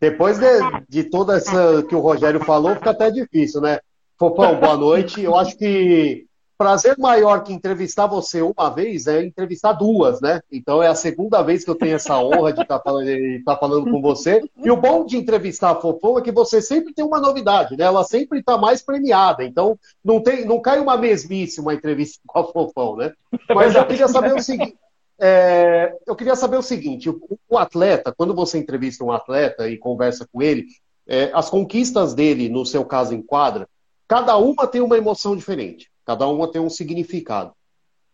Depois 0.00 0.38
de, 0.38 0.46
de 0.88 1.04
toda 1.04 1.36
essa 1.36 1.82
que 1.82 1.94
o 1.94 2.00
Rogério 2.00 2.40
falou, 2.44 2.76
fica 2.76 2.90
até 2.90 3.10
difícil, 3.10 3.60
né? 3.60 3.80
Fofão, 4.16 4.54
boa 4.60 4.76
noite. 4.76 5.20
Eu 5.20 5.36
acho 5.36 5.58
que 5.58 6.26
prazer 6.60 6.98
maior 6.98 7.42
que 7.42 7.54
entrevistar 7.54 8.06
você 8.06 8.42
uma 8.42 8.68
vez 8.68 9.06
é 9.06 9.24
entrevistar 9.24 9.72
duas, 9.72 10.20
né? 10.20 10.42
Então 10.52 10.82
é 10.82 10.88
a 10.88 10.94
segunda 10.94 11.40
vez 11.40 11.64
que 11.64 11.70
eu 11.70 11.74
tenho 11.74 11.94
essa 11.94 12.18
honra 12.22 12.52
de 12.52 12.60
estar 12.60 12.78
falando, 12.80 13.06
de 13.06 13.36
estar 13.38 13.56
falando 13.56 13.90
com 13.90 14.02
você. 14.02 14.42
E 14.62 14.70
o 14.70 14.76
bom 14.76 15.06
de 15.06 15.16
entrevistar 15.16 15.70
a 15.70 15.74
Fofão 15.76 16.18
é 16.18 16.20
que 16.20 16.30
você 16.30 16.60
sempre 16.60 16.92
tem 16.92 17.02
uma 17.02 17.18
novidade, 17.18 17.78
né? 17.78 17.84
Ela 17.84 18.04
sempre 18.04 18.40
está 18.40 18.58
mais 18.58 18.82
premiada. 18.82 19.42
Então 19.42 19.78
não, 20.04 20.22
tem, 20.22 20.44
não 20.44 20.60
cai 20.60 20.78
uma 20.78 20.98
mesmice 20.98 21.62
uma 21.62 21.72
entrevista 21.72 22.20
com 22.26 22.38
a 22.38 22.52
Fofão, 22.52 22.94
né? 22.94 23.14
Mas 23.54 23.74
eu 23.74 23.86
queria 23.86 24.06
saber 24.06 24.34
o 24.34 24.42
seguinte. 24.42 24.76
é, 25.18 25.94
eu 26.06 26.14
queria 26.14 26.36
saber 26.36 26.58
o 26.58 26.62
seguinte: 26.62 27.08
o, 27.08 27.18
o 27.48 27.56
atleta, 27.56 28.12
quando 28.14 28.34
você 28.34 28.58
entrevista 28.58 29.02
um 29.02 29.10
atleta 29.10 29.66
e 29.66 29.78
conversa 29.78 30.28
com 30.30 30.42
ele, 30.42 30.66
é, 31.08 31.30
as 31.32 31.48
conquistas 31.48 32.12
dele, 32.12 32.50
no 32.50 32.66
seu 32.66 32.84
caso 32.84 33.14
em 33.14 33.22
quadra, 33.22 33.66
cada 34.06 34.36
uma 34.36 34.66
tem 34.66 34.82
uma 34.82 34.98
emoção 34.98 35.34
diferente, 35.34 35.89
cada 36.10 36.26
uma 36.26 36.50
tem 36.50 36.60
um 36.60 36.68
significado. 36.68 37.52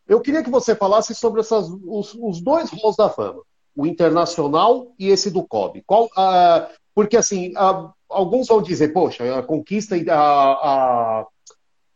Eu 0.07 0.21
queria 0.21 0.43
que 0.43 0.51
você 0.51 0.77
falasse 0.77 1.15
sobre 1.15 1.41
essas, 1.41 1.67
os, 1.87 2.15
os 2.15 2.43
dois 2.43 2.69
rolos 2.69 2.95
da 2.95 3.09
fama, 3.09 3.41
o 3.75 3.87
internacional 3.87 4.93
e 4.99 5.09
esse 5.09 5.31
do 5.31 5.43
COB. 5.43 5.83
Qual, 5.87 6.11
ah, 6.15 6.69
porque 6.95 7.17
assim, 7.17 7.55
ah, 7.57 7.91
alguns 8.07 8.49
vão 8.49 8.61
dizer, 8.61 8.93
poxa, 8.93 9.39
a 9.39 9.43
conquista 9.43 9.97
a, 10.13 11.21
a- 11.23 11.27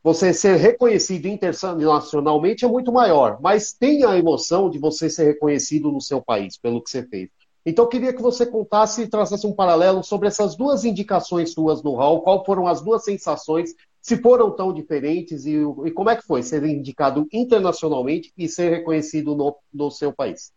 você 0.03 0.33
ser 0.33 0.57
reconhecido 0.57 1.27
internacionalmente 1.27 2.65
é 2.65 2.69
muito 2.69 2.91
maior, 2.91 3.39
mas 3.43 3.75
tem 3.75 4.03
a 4.03 4.17
emoção 4.17 4.71
de 4.71 4.79
você 4.79 5.11
ser 5.11 5.25
reconhecido 5.25 5.93
no 5.93 6.01
seu 6.01 6.23
país 6.23 6.57
pelo 6.57 6.83
que 6.83 6.89
você 6.89 7.03
fez. 7.03 7.29
Então, 7.67 7.85
eu 7.85 7.89
queria 7.91 8.15
que 8.15 8.23
você 8.23 8.47
contasse 8.47 9.03
e 9.03 9.07
traçasse 9.07 9.47
um 9.47 9.53
paralelo 9.53 10.03
sobre 10.03 10.29
essas 10.29 10.57
duas 10.57 10.83
indicações 10.87 11.53
suas 11.53 11.83
no 11.83 11.95
hall, 11.95 12.23
qual 12.23 12.43
foram 12.43 12.67
as 12.67 12.81
duas 12.81 13.05
sensações, 13.05 13.75
se 14.01 14.17
foram 14.17 14.51
tão 14.51 14.73
diferentes 14.73 15.45
e, 15.45 15.57
e 15.85 15.91
como 15.91 16.11
é 16.11 16.17
que 16.17 16.27
foi 16.27 16.43
ser 16.43 16.65
indicado 16.65 17.27
internacionalmente 17.33 18.33
e 18.37 18.49
ser 18.49 18.71
reconhecido 18.71 19.35
no, 19.35 19.57
no 19.73 19.91
seu 19.91 20.13
país. 20.13 20.53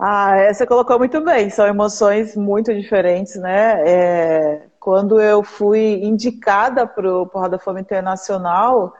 Ah, 0.00 0.52
você 0.52 0.64
colocou 0.64 0.96
muito 0.98 1.20
bem, 1.20 1.50
são 1.50 1.66
emoções 1.66 2.36
muito 2.36 2.72
diferentes, 2.72 3.34
né? 3.34 3.82
É, 3.84 4.66
quando 4.78 5.20
eu 5.20 5.42
fui 5.42 6.04
indicada 6.04 6.86
para 6.86 7.12
o 7.12 7.26
Porra 7.26 7.48
da 7.48 7.58
Fama 7.58 7.80
Internacional, 7.80 8.94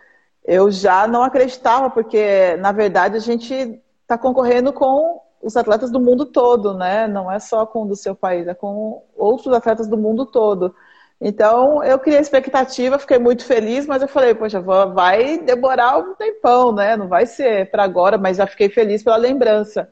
eu 0.45 0.73
já 0.73 1.07
não 1.07 1.23
acreditava, 1.23 1.89
porque 1.89 2.57
na 2.57 2.73
verdade 2.73 3.17
a 3.17 3.21
gente 3.21 3.81
está 4.03 4.19
concorrendo 4.19 4.73
com 4.73 5.21
os 5.41 5.57
atletas 5.57 5.91
do 5.91 6.01
mundo 6.01 6.27
todo, 6.27 6.75
né? 6.75 7.07
Não 7.07 7.31
é 7.31 7.39
só 7.39 7.65
com 7.65 7.85
o 7.85 7.89
do 7.89 7.95
seu 7.95 8.15
país, 8.17 8.49
é 8.49 8.55
com 8.55 9.05
outros 9.17 9.55
atletas 9.55 9.87
do 9.87 9.97
mundo 9.97 10.27
todo. 10.27 10.75
Então 11.21 11.83
eu 11.83 11.99
criei 11.99 12.21
expectativa, 12.21 12.99
fiquei 12.99 13.19
muito 13.19 13.45
feliz, 13.45 13.87
mas 13.87 14.03
eu 14.03 14.09
falei, 14.09 14.35
poxa, 14.35 14.61
vai 14.61 15.39
demorar 15.39 15.99
um 15.99 16.15
tempão, 16.15 16.73
né? 16.73 16.97
Não 16.97 17.09
vai 17.09 17.27
ser 17.27 17.71
para 17.71 17.83
agora, 17.85 18.17
mas 18.17 18.37
já 18.37 18.47
fiquei 18.47 18.69
feliz 18.69 19.03
pela 19.03 19.17
lembrança. 19.17 19.91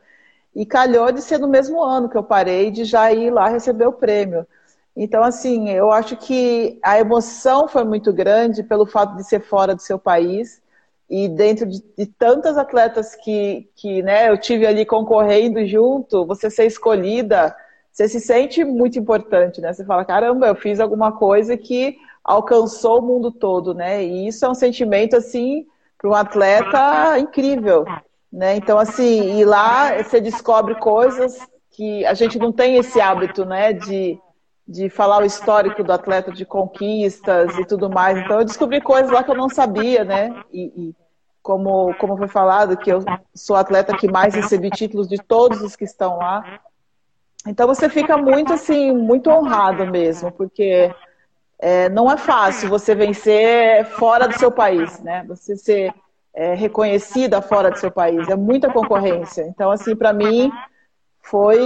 E 0.54 0.64
calhou 0.66 1.12
de 1.12 1.22
ser 1.22 1.38
no 1.38 1.48
mesmo 1.48 1.82
ano 1.82 2.08
que 2.08 2.16
eu 2.16 2.22
parei 2.24 2.70
de 2.70 2.84
já 2.84 3.12
ir 3.12 3.30
lá 3.30 3.48
receber 3.48 3.86
o 3.86 3.92
prêmio. 3.92 4.46
Então, 4.96 5.22
assim, 5.22 5.68
eu 5.70 5.90
acho 5.92 6.16
que 6.16 6.78
a 6.82 6.98
emoção 6.98 7.68
foi 7.68 7.84
muito 7.84 8.12
grande 8.12 8.62
pelo 8.62 8.86
fato 8.86 9.16
de 9.16 9.24
ser 9.24 9.40
fora 9.40 9.74
do 9.74 9.82
seu 9.82 9.98
país 9.98 10.62
e 11.08 11.28
dentro 11.28 11.66
de, 11.66 11.82
de 11.96 12.06
tantas 12.06 12.56
atletas 12.56 13.14
que, 13.16 13.68
que 13.76 14.02
né, 14.02 14.30
eu 14.30 14.38
tive 14.38 14.66
ali 14.66 14.86
concorrendo 14.86 15.64
junto, 15.66 16.26
você 16.26 16.50
ser 16.50 16.66
escolhida, 16.66 17.54
você 17.96 18.10
se 18.10 18.20
sente 18.20 18.62
muito 18.62 18.98
importante, 18.98 19.58
né? 19.58 19.72
Você 19.72 19.82
fala, 19.82 20.04
caramba, 20.04 20.48
eu 20.48 20.54
fiz 20.54 20.80
alguma 20.80 21.12
coisa 21.12 21.56
que 21.56 21.96
alcançou 22.22 22.98
o 22.98 23.02
mundo 23.02 23.32
todo, 23.32 23.72
né? 23.72 24.04
E 24.04 24.28
isso 24.28 24.44
é 24.44 24.50
um 24.50 24.54
sentimento, 24.54 25.16
assim, 25.16 25.66
para 25.96 26.10
um 26.10 26.14
atleta 26.14 27.18
incrível. 27.18 27.86
Né? 28.30 28.56
Então, 28.56 28.78
assim, 28.78 29.38
e 29.38 29.46
lá 29.46 29.96
você 30.02 30.20
descobre 30.20 30.74
coisas 30.74 31.38
que 31.70 32.04
a 32.04 32.12
gente 32.12 32.38
não 32.38 32.52
tem 32.52 32.76
esse 32.76 33.00
hábito, 33.00 33.46
né, 33.46 33.72
de, 33.72 34.18
de 34.68 34.90
falar 34.90 35.22
o 35.22 35.26
histórico 35.26 35.82
do 35.82 35.90
atleta, 35.90 36.30
de 36.30 36.44
conquistas 36.44 37.56
e 37.56 37.64
tudo 37.64 37.88
mais. 37.88 38.18
Então, 38.18 38.40
eu 38.40 38.44
descobri 38.44 38.78
coisas 38.78 39.10
lá 39.10 39.24
que 39.24 39.30
eu 39.30 39.36
não 39.36 39.48
sabia, 39.48 40.04
né? 40.04 40.38
E, 40.52 40.64
e 40.76 40.94
como, 41.42 41.94
como 41.94 42.18
foi 42.18 42.28
falado, 42.28 42.76
que 42.76 42.92
eu 42.92 43.02
sou 43.34 43.56
atleta 43.56 43.96
que 43.96 44.06
mais 44.06 44.34
recebi 44.34 44.68
títulos 44.68 45.08
de 45.08 45.16
todos 45.16 45.62
os 45.62 45.74
que 45.74 45.84
estão 45.84 46.18
lá. 46.18 46.60
Então, 47.46 47.66
você 47.66 47.88
fica 47.88 48.16
muito, 48.16 48.52
assim, 48.52 48.92
muito 48.92 49.30
honrado 49.30 49.86
mesmo, 49.86 50.32
porque 50.32 50.92
é, 51.58 51.88
não 51.88 52.10
é 52.10 52.16
fácil 52.16 52.68
você 52.68 52.94
vencer 52.94 53.84
fora 53.84 54.26
do 54.26 54.38
seu 54.38 54.50
país, 54.50 55.00
né? 55.00 55.24
Você 55.28 55.56
ser 55.56 55.94
é, 56.34 56.54
reconhecida 56.54 57.40
fora 57.40 57.70
do 57.70 57.78
seu 57.78 57.90
país. 57.90 58.28
É 58.28 58.36
muita 58.36 58.70
concorrência. 58.70 59.42
Então, 59.42 59.70
assim, 59.70 59.96
para 59.96 60.12
mim, 60.12 60.50
foi. 61.22 61.58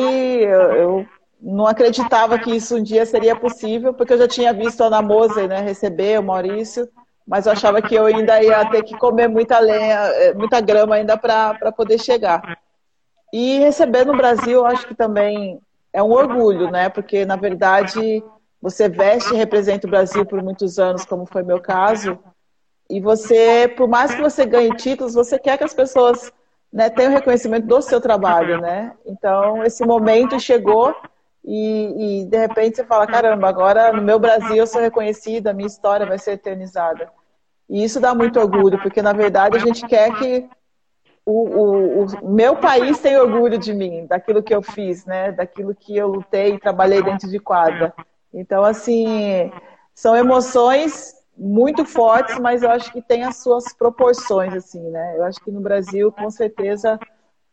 Eu, 0.45 0.61
eu, 0.73 1.07
não 1.43 1.67
acreditava 1.67 2.39
que 2.39 2.55
isso 2.55 2.77
um 2.77 2.83
dia 2.83 3.07
seria 3.07 3.35
possível, 3.35 3.95
porque 3.95 4.13
eu 4.13 4.19
já 4.19 4.29
tinha 4.29 4.53
visto 4.53 4.83
a 4.83 4.89
Ana 4.89 5.01
Moser 5.01 5.49
né, 5.49 5.59
receber 5.61 6.21
o 6.21 6.23
Maurício, 6.23 6.87
mas 7.27 7.47
eu 7.47 7.53
achava 7.53 7.81
que 7.81 7.95
eu 7.95 8.05
ainda 8.05 8.43
ia 8.43 8.69
ter 8.69 8.83
que 8.83 8.95
comer 8.99 9.27
muita 9.27 9.59
lenha, 9.59 10.35
muita 10.37 10.61
grama 10.61 10.97
ainda 10.97 11.17
para 11.17 11.73
poder 11.73 11.99
chegar. 11.99 12.59
E 13.33 13.59
receber 13.59 14.05
no 14.05 14.15
Brasil, 14.15 14.67
acho 14.67 14.87
que 14.87 14.95
também 14.95 15.59
é 15.93 16.03
um 16.03 16.11
orgulho, 16.11 16.71
né? 16.71 16.89
Porque, 16.89 17.25
na 17.25 17.37
verdade, 17.37 18.23
você 18.61 18.89
veste 18.89 19.35
e 19.35 19.37
representa 19.37 19.87
o 19.87 19.91
Brasil 19.91 20.25
por 20.25 20.43
muitos 20.43 20.79
anos, 20.79 21.05
como 21.05 21.27
foi 21.27 21.43
meu 21.43 21.61
caso, 21.61 22.19
e 22.89 23.01
você, 23.01 23.69
por 23.69 23.89
mais 23.89 24.13
que 24.15 24.21
você 24.21 24.45
ganhe 24.45 24.75
títulos, 24.75 25.15
você 25.15 25.39
quer 25.39 25.57
que 25.57 25.65
as 25.65 25.73
pessoas 25.73 26.33
né, 26.73 26.91
tenham 26.91 27.13
reconhecimento 27.13 27.67
do 27.67 27.81
seu 27.81 28.01
trabalho, 28.01 28.61
né? 28.61 28.93
Então, 29.07 29.65
esse 29.65 29.85
momento 29.85 30.39
chegou 30.41 30.95
e, 31.45 32.23
e, 32.23 32.25
de 32.27 32.37
repente 32.37 32.77
você 32.77 32.85
fala, 32.85 33.07
caramba, 33.07 33.49
agora 33.49 33.93
no 33.93 34.03
meu 34.03 34.19
Brasil 34.19 34.57
eu 34.57 34.67
sou 34.67 34.81
reconhecida, 34.81 35.53
minha 35.53 35.67
história 35.67 36.05
vai 36.05 36.19
ser 36.19 36.33
eternizada. 36.33 37.11
E 37.69 37.83
isso 37.85 38.01
dá 38.01 38.15
muito 38.15 38.39
orgulho, 38.39 38.81
porque 38.83 39.01
na 39.01 39.13
verdade 39.13 39.57
a 39.57 39.61
gente 39.61 39.87
quer 39.87 40.13
que 40.19 40.49
o, 41.31 42.03
o, 42.03 42.07
o 42.23 42.31
meu 42.31 42.57
país 42.57 42.99
tenha 42.99 43.23
orgulho 43.23 43.59
de 43.59 43.73
mim, 43.73 44.07
daquilo 44.07 44.43
que 44.43 44.55
eu 44.55 44.63
fiz, 44.63 45.05
né? 45.07 45.33
Daquilo 45.33 45.75
que 45.75 45.97
eu 45.97 46.09
lutei 46.09 46.55
e 46.55 46.61
trabalhei 46.61 47.03
dentro 47.03 47.29
de 47.29 47.39
quadra. 47.39 47.95
Então, 48.33 48.65
assim, 48.65 49.51
são 49.95 50.17
emoções 50.17 51.15
muito 51.37 51.85
fortes, 51.85 52.39
mas 52.39 52.63
eu 52.63 52.71
acho 52.71 52.93
que 52.93 53.01
tem 53.01 53.25
as 53.25 53.37
suas 53.37 53.73
proporções, 53.73 54.55
assim, 54.55 54.91
né? 54.91 55.17
Eu 55.17 55.25
acho 55.25 55.41
que 55.41 55.51
no 55.51 55.61
Brasil, 55.61 56.13
com 56.13 56.31
certeza, 56.31 56.99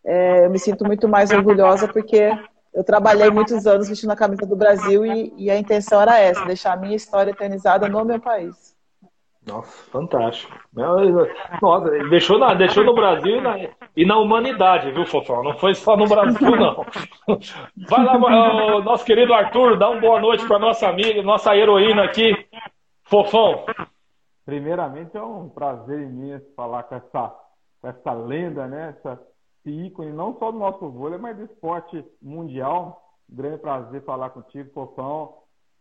é, 0.03 0.45
eu 0.45 0.49
me 0.49 0.59
sinto 0.59 0.85
muito 0.85 1.07
mais 1.07 1.31
orgulhosa 1.31 1.87
porque 1.87 2.31
eu 2.73 2.83
trabalhei 2.83 3.29
muitos 3.29 3.65
anos 3.65 3.89
vestindo 3.89 4.11
a 4.11 4.15
camisa 4.15 4.45
do 4.45 4.55
Brasil 4.55 5.05
e, 5.05 5.33
e, 5.37 5.49
a 5.49 5.57
intenção 5.57 6.01
era 6.01 6.19
essa, 6.19 6.45
deixar 6.45 6.73
a 6.73 6.77
minha 6.77 6.95
história 6.95 7.31
eternizada 7.31 7.87
no 7.89 8.05
meu 8.05 8.19
país. 8.19 8.76
Nossa, 9.47 9.89
fantástico. 9.91 10.53
Nossa, 11.61 11.89
deixou, 12.09 12.37
na, 12.37 12.53
deixou 12.53 12.83
no 12.83 12.93
Brasil 12.93 13.37
e 13.37 13.41
na, 13.41 13.57
e 13.95 14.05
na 14.05 14.17
humanidade, 14.17 14.91
viu, 14.91 15.05
Fofão? 15.05 15.41
Não 15.41 15.57
foi 15.57 15.73
só 15.73 15.95
no 15.95 16.05
Brasil, 16.05 16.51
não. 16.51 16.85
Vai 17.89 18.03
lá, 18.03 18.81
nosso 18.81 19.05
querido 19.05 19.33
Arthur, 19.33 19.77
dá 19.77 19.89
uma 19.89 20.01
boa 20.01 20.19
noite 20.19 20.45
para 20.45 20.59
nossa 20.59 20.89
amiga, 20.89 21.23
nossa 21.23 21.55
heroína 21.55 22.03
aqui, 22.03 22.33
Fofão. 23.03 23.65
Primeiramente, 24.45 25.15
é 25.15 25.23
um 25.23 25.47
prazer 25.47 26.01
imenso 26.01 26.45
falar 26.53 26.83
com 26.83 26.95
essa, 26.95 27.35
com 27.81 27.87
essa 27.87 28.13
lenda, 28.13 28.67
né? 28.67 28.95
Essa, 28.97 29.19
esse 29.59 29.87
ícone, 29.87 30.11
não 30.11 30.37
só 30.37 30.51
do 30.51 30.59
nosso 30.59 30.89
vôlei, 30.89 31.17
mas 31.17 31.37
do 31.37 31.45
esporte 31.45 32.03
mundial. 32.21 33.01
Grande 33.29 33.59
prazer 33.59 34.03
falar 34.03 34.29
contigo, 34.29 34.71
Fofão, 34.73 35.35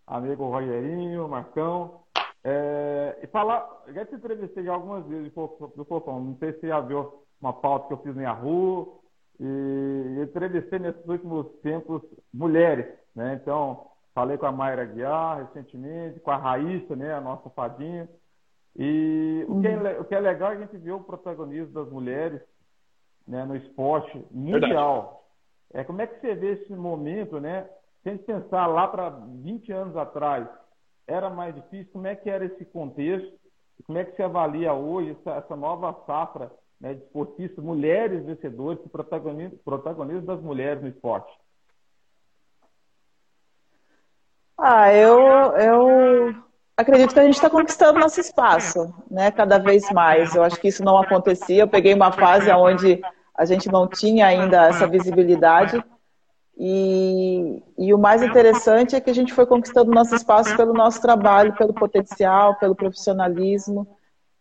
amigo 0.07 0.49
Rogerinho, 0.49 1.29
Marcão. 1.29 2.06
É, 2.49 3.19
e 3.25 3.27
falar, 3.27 3.69
já 3.89 4.07
te 4.07 4.15
entrevistei 4.15 4.63
já 4.63 4.73
algumas 4.73 5.05
vezes 5.07 5.33
do 5.35 5.85
Fofão, 5.85 6.21
não 6.21 6.37
sei 6.37 6.53
se 6.53 6.61
você 6.61 6.69
já 6.69 6.79
viu 6.79 7.25
uma 7.41 7.53
pauta 7.53 7.89
que 7.89 7.95
eu 7.95 7.99
fiz 8.05 8.15
no 8.15 8.23
Yahoo, 8.23 9.03
e 9.41 10.21
entrevistei 10.23 10.79
nesses 10.79 11.05
últimos 11.09 11.49
tempos 11.61 12.03
mulheres, 12.33 12.87
né? 13.17 13.35
Então, 13.43 13.89
falei 14.15 14.39
com 14.39 14.47
a 14.47 14.53
Mayra 14.53 14.85
Guiar 14.85 15.39
recentemente, 15.39 16.21
com 16.21 16.31
a 16.31 16.37
Raíssa, 16.37 16.95
né, 16.95 17.13
a 17.13 17.21
nossa 17.21 17.51
fadinha. 17.51 18.09
E 18.77 19.45
o 19.49 19.61
que, 19.61 19.67
é, 19.67 19.77
uhum. 19.77 20.01
o 20.03 20.05
que 20.05 20.15
é 20.15 20.21
legal 20.21 20.53
é 20.53 20.55
a 20.55 20.61
gente 20.61 20.77
ver 20.77 20.93
o 20.93 21.03
protagonismo 21.03 21.75
das 21.75 21.91
mulheres 21.91 22.41
né, 23.27 23.45
no 23.45 23.57
esporte 23.57 24.25
mundial. 24.31 25.29
É, 25.75 25.83
como 25.83 26.01
é 26.01 26.07
que 26.07 26.21
você 26.21 26.33
vê 26.37 26.53
esse 26.53 26.73
momento, 26.77 27.41
né? 27.41 27.69
Se 28.05 28.09
a 28.09 28.13
gente 28.13 28.25
pensar 28.25 28.69
lá 28.69 28.87
para 28.87 29.09
20 29.09 29.73
anos 29.73 29.97
atrás, 29.97 30.47
era 31.07 31.31
mais 31.31 31.55
difícil, 31.55 31.93
como 31.93 32.07
é 32.07 32.17
que 32.17 32.29
era 32.29 32.45
esse 32.45 32.65
contexto? 32.65 33.33
Como 33.87 33.99
é 33.99 34.05
que 34.05 34.17
você 34.17 34.23
avalia 34.23 34.73
hoje 34.73 35.17
essa, 35.21 35.37
essa 35.37 35.57
nova 35.57 35.95
safra 36.07 36.51
né, 36.81 36.95
de 36.95 37.03
esportistas, 37.03 37.63
mulheres 37.63 38.25
vencedoras, 38.25 38.81
que 38.81 38.89
protagonizam, 38.89 39.59
protagonismo 39.65 40.27
das 40.27 40.41
mulheres 40.41 40.83
no 40.83 40.89
esporte? 40.89 41.33
Ah, 44.59 44.93
eu, 44.93 45.21
eu 45.59 46.35
acredito 46.77 47.13
que 47.13 47.21
a 47.21 47.25
gente 47.25 47.35
está 47.35 47.51
conquistando 47.51 48.01
nosso 48.01 48.19
espaço, 48.21 48.93
né? 49.11 49.31
Cada 49.31 49.59
vez 49.59 49.91
mais. 49.93 50.35
Eu 50.35 50.43
acho 50.43 50.59
que 50.59 50.69
isso 50.69 50.83
não 50.83 50.97
acontecia. 50.97 51.63
Eu 51.63 51.69
peguei 51.69 51.93
uma 51.93 52.11
fase 52.11 52.51
onde 52.51 53.01
a 53.35 53.45
gente 53.45 53.71
não 53.71 53.87
tinha 53.87 54.27
ainda 54.27 54.67
essa 54.67 54.87
visibilidade. 54.87 55.85
E, 56.59 57.63
e 57.79 57.93
o 57.93 57.99
mais 57.99 58.23
interessante 58.23 58.97
é 58.97 59.01
que 59.01 59.11
a 59.11 59.15
gente 59.15 59.33
foi 59.33 59.45
conquistando 59.45 59.91
nosso 59.91 60.15
espaço 60.15 60.57
pelo 60.57 60.73
nosso 60.73 61.01
trabalho, 61.03 61.55
pelo 61.55 61.75
potencial, 61.75 62.55
pelo 62.57 62.75
profissionalismo 62.75 63.87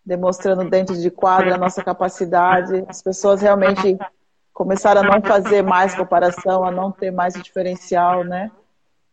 demonstrando 0.06 0.70
dentro 0.70 0.96
de 0.96 1.10
quadra 1.10 1.56
a 1.56 1.58
nossa 1.58 1.84
capacidade. 1.84 2.86
As 2.88 3.02
pessoas 3.02 3.42
realmente 3.42 3.98
começaram 4.54 5.02
a 5.02 5.04
não 5.04 5.22
fazer 5.22 5.64
mais 5.64 5.96
comparação, 5.96 6.64
a 6.64 6.72
não 6.72 6.92
ter 6.92 7.12
mais 7.12 7.36
o 7.36 7.42
diferencial, 7.42 8.24
né? 8.24 8.52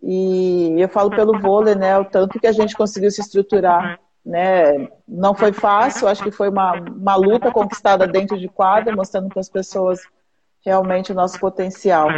E 0.02 0.74
eu 0.76 0.88
falo 0.88 1.10
pelo 1.10 1.40
vôlei, 1.40 1.74
né? 1.74 1.96
O 1.96 2.04
tanto 2.04 2.38
que 2.38 2.46
a 2.46 2.52
gente 2.52 2.76
conseguiu 2.76 3.10
se 3.10 3.22
estruturar, 3.22 3.98
né? 4.24 4.88
Não 5.08 5.34
foi 5.34 5.52
fácil, 5.52 6.08
acho 6.08 6.22
que 6.22 6.30
foi 6.30 6.50
uma, 6.50 6.74
uma 6.74 7.16
luta 7.16 7.50
conquistada 7.50 8.06
dentro 8.06 8.38
de 8.38 8.48
quadra, 8.48 8.94
mostrando 8.94 9.28
para 9.28 9.40
as 9.40 9.48
pessoas 9.48 10.00
realmente 10.64 11.10
o 11.10 11.14
nosso 11.14 11.40
potencial, 11.40 12.08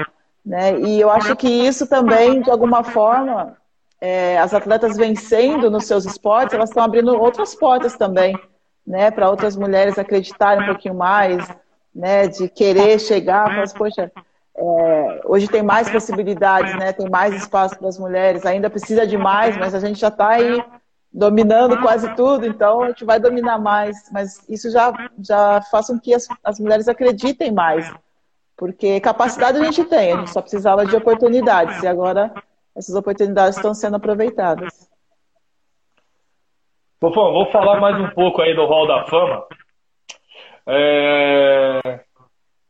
né? 0.44 0.78
E 0.80 1.00
eu 1.00 1.10
acho 1.10 1.34
que 1.36 1.48
isso 1.48 1.86
também, 1.86 2.42
de 2.42 2.50
alguma 2.50 2.84
forma, 2.84 3.56
é, 4.00 4.38
as 4.38 4.52
atletas 4.52 4.96
vencendo 4.96 5.70
nos 5.70 5.86
seus 5.86 6.04
esportes, 6.04 6.54
elas 6.54 6.70
estão 6.70 6.84
abrindo 6.84 7.18
outras 7.18 7.54
portas 7.54 7.96
também 7.96 8.36
né, 8.86 9.10
para 9.10 9.30
outras 9.30 9.56
mulheres 9.56 9.98
acreditarem 9.98 10.62
um 10.62 10.66
pouquinho 10.66 10.94
mais, 10.94 11.48
né, 11.94 12.26
de 12.26 12.48
querer 12.48 12.98
chegar, 12.98 13.56
mas 13.56 13.72
poxa, 13.72 14.10
é, 14.56 15.20
hoje 15.24 15.48
tem 15.48 15.62
mais 15.62 15.90
possibilidades, 15.90 16.76
né, 16.76 16.92
tem 16.92 17.08
mais 17.08 17.34
espaço 17.34 17.78
para 17.78 17.88
as 17.88 17.98
mulheres, 17.98 18.44
ainda 18.44 18.68
precisa 18.68 19.06
de 19.06 19.16
mais, 19.16 19.56
mas 19.56 19.74
a 19.74 19.80
gente 19.80 19.98
já 19.98 20.08
está 20.08 20.28
aí 20.30 20.62
dominando 21.12 21.80
quase 21.80 22.12
tudo, 22.14 22.44
então 22.44 22.82
a 22.82 22.88
gente 22.88 23.04
vai 23.04 23.20
dominar 23.20 23.58
mais, 23.58 23.96
mas 24.12 24.44
isso 24.48 24.70
já, 24.70 24.92
já 25.20 25.62
faz 25.70 25.86
com 25.86 25.98
que 25.98 26.12
as, 26.12 26.26
as 26.42 26.58
mulheres 26.58 26.88
acreditem 26.88 27.52
mais, 27.52 27.90
porque 28.56 29.00
capacidade 29.00 29.58
a 29.58 29.64
gente 29.64 29.84
tem, 29.84 30.12
a 30.12 30.16
gente 30.18 30.30
só 30.30 30.40
precisava 30.40 30.86
de 30.86 30.96
oportunidades, 30.96 31.82
e 31.82 31.86
agora 31.86 32.32
essas 32.76 32.94
oportunidades 32.94 33.56
estão 33.56 33.74
sendo 33.74 33.96
aproveitadas. 33.96 34.88
Fofão, 37.00 37.32
vou 37.32 37.50
falar 37.50 37.80
mais 37.80 38.00
um 38.00 38.08
pouco 38.10 38.40
aí 38.40 38.54
do 38.54 38.64
Hall 38.64 38.86
da 38.86 39.04
Fama. 39.04 39.46
É... 40.66 42.00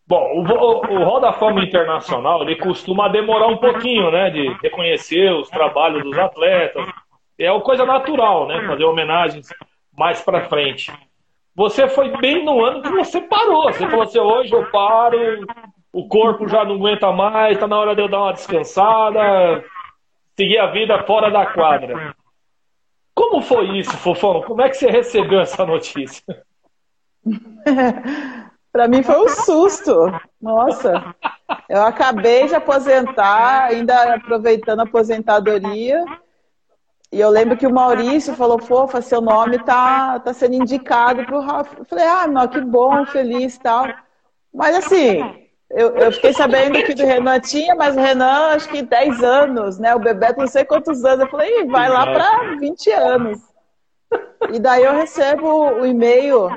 Bom, 0.06 0.38
o, 0.38 0.40
o 0.42 1.04
Hall 1.04 1.20
da 1.20 1.32
Fama 1.32 1.64
Internacional 1.64 2.42
ele 2.42 2.56
costuma 2.56 3.08
demorar 3.08 3.46
um 3.46 3.56
pouquinho, 3.56 4.10
né, 4.10 4.30
de 4.30 4.48
reconhecer 4.62 5.32
os 5.32 5.48
trabalhos 5.48 6.02
dos 6.02 6.18
atletas. 6.18 6.86
É 7.38 7.50
uma 7.50 7.62
coisa 7.62 7.86
natural, 7.86 8.46
né, 8.46 8.66
fazer 8.66 8.84
homenagens 8.84 9.48
mais 9.96 10.20
para 10.20 10.48
frente. 10.48 10.92
Você 11.56 11.88
foi 11.88 12.16
bem 12.18 12.44
no 12.44 12.64
ano 12.64 12.82
que 12.82 12.90
você 12.90 13.20
parou. 13.20 13.72
Você 13.72 13.88
falou 13.88 14.02
assim: 14.02 14.18
hoje 14.18 14.52
eu 14.52 14.68
paro, 14.70 15.16
o 15.94 16.08
corpo 16.08 16.48
já 16.48 16.64
não 16.64 16.74
aguenta 16.74 17.12
mais, 17.12 17.56
tá 17.56 17.68
na 17.68 17.78
hora 17.78 17.94
de 17.94 18.02
eu 18.02 18.08
dar 18.08 18.22
uma 18.22 18.32
descansada, 18.32 19.64
seguir 20.36 20.58
a 20.58 20.66
vida 20.66 21.00
fora 21.04 21.30
da 21.30 21.46
quadra. 21.46 22.14
Como 23.14 23.40
foi 23.40 23.78
isso, 23.78 23.96
Fofão? 23.98 24.42
Como 24.42 24.60
é 24.60 24.68
que 24.68 24.76
você 24.76 24.90
recebeu 24.90 25.40
essa 25.40 25.64
notícia? 25.64 26.24
Para 28.72 28.88
mim 28.88 29.04
foi 29.04 29.24
um 29.24 29.28
susto. 29.28 30.12
Nossa, 30.42 31.14
eu 31.68 31.82
acabei 31.82 32.48
de 32.48 32.56
aposentar, 32.56 33.66
ainda 33.66 34.16
aproveitando 34.16 34.80
a 34.80 34.82
aposentadoria. 34.82 36.04
E 37.12 37.20
eu 37.20 37.30
lembro 37.30 37.56
que 37.56 37.68
o 37.68 37.72
Maurício 37.72 38.34
falou: 38.34 38.58
Fofa, 38.58 39.00
seu 39.00 39.20
nome 39.20 39.60
tá, 39.60 40.18
tá 40.18 40.34
sendo 40.34 40.56
indicado 40.56 41.24
para 41.24 41.38
o 41.38 41.40
Rafa. 41.40 41.78
Eu 41.78 41.84
falei: 41.84 42.04
Ah, 42.04 42.26
não, 42.26 42.48
que 42.48 42.60
bom, 42.60 43.06
feliz 43.06 43.56
tal. 43.58 43.86
Mas 44.52 44.74
assim, 44.74 45.43
eu, 45.74 45.96
eu, 45.96 46.12
fiquei 46.12 46.32
sabendo 46.32 46.80
que 46.84 46.94
do 46.94 47.04
Renan 47.04 47.40
tinha, 47.40 47.74
mas 47.74 47.96
o 47.96 48.00
Renan, 48.00 48.54
acho 48.54 48.68
que 48.68 48.80
10 48.80 49.22
anos, 49.24 49.78
né? 49.78 49.94
O 49.94 49.98
Bebeto, 49.98 50.38
não 50.38 50.46
sei 50.46 50.64
quantos 50.64 51.04
anos. 51.04 51.24
Eu 51.24 51.30
falei, 51.30 51.66
vai 51.66 51.88
lá 51.88 52.06
para 52.06 52.56
20 52.60 52.90
anos. 52.92 53.40
E 54.52 54.60
daí 54.60 54.84
eu 54.84 54.92
recebo 54.92 55.48
o 55.48 55.84
e-mail 55.84 56.48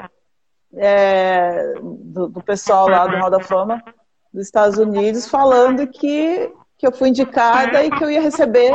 é, 0.76 1.74
do, 1.82 2.28
do, 2.28 2.44
pessoal 2.44 2.88
lá 2.88 3.08
do 3.08 3.18
Hall 3.18 3.32
da 3.32 3.40
Fama 3.40 3.84
dos 4.32 4.46
Estados 4.46 4.78
Unidos 4.78 5.28
falando 5.28 5.88
que, 5.88 6.54
que 6.78 6.86
eu 6.86 6.92
fui 6.92 7.10
indicada 7.10 7.84
e 7.84 7.90
que 7.90 8.04
eu 8.04 8.12
ia 8.12 8.22
receber 8.22 8.72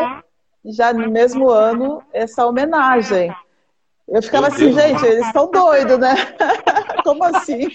já 0.65 0.93
no 0.93 1.09
mesmo 1.09 1.51
ano 1.51 2.03
essa 2.13 2.45
homenagem. 2.47 3.33
Eu 4.13 4.23
ficava 4.23 4.49
assim, 4.49 4.71
gente, 4.71 5.07
eles 5.07 5.27
estão 5.27 5.51
doidos, 5.51 5.99
né? 5.99 6.15
Como 7.03 7.25
assim? 7.25 7.67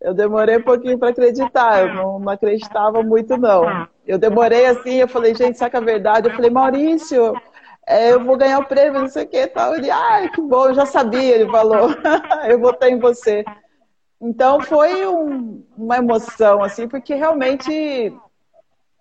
Eu 0.00 0.14
demorei 0.14 0.58
um 0.58 0.62
pouquinho 0.62 0.96
para 0.96 1.08
acreditar, 1.08 1.82
eu 1.82 1.94
não, 1.94 2.20
não, 2.20 2.32
acreditava 2.32 3.02
muito, 3.02 3.36
não. 3.36 3.88
Eu 4.06 4.16
demorei 4.16 4.66
assim, 4.66 4.94
eu 4.94 5.08
falei, 5.08 5.34
gente, 5.34 5.58
saca 5.58 5.78
a 5.78 5.80
verdade? 5.80 6.28
Eu 6.28 6.34
falei, 6.36 6.50
Maurício, 6.50 7.34
é, 7.84 8.12
eu 8.12 8.24
vou 8.24 8.36
ganhar 8.36 8.60
o 8.60 8.66
prêmio, 8.66 9.00
não 9.00 9.08
sei 9.08 9.24
o 9.24 9.28
que 9.28 9.44
tal. 9.48 9.74
Ele, 9.74 9.90
ai, 9.90 10.28
que 10.28 10.40
bom, 10.40 10.68
eu 10.68 10.74
já 10.74 10.86
sabia, 10.86 11.34
ele 11.34 11.50
falou, 11.50 11.88
eu 12.48 12.60
votei 12.60 12.92
em 12.92 13.00
você. 13.00 13.44
Então 14.20 14.60
foi 14.60 15.04
um, 15.04 15.64
uma 15.76 15.96
emoção, 15.96 16.62
assim, 16.62 16.86
porque 16.86 17.16
realmente 17.16 18.14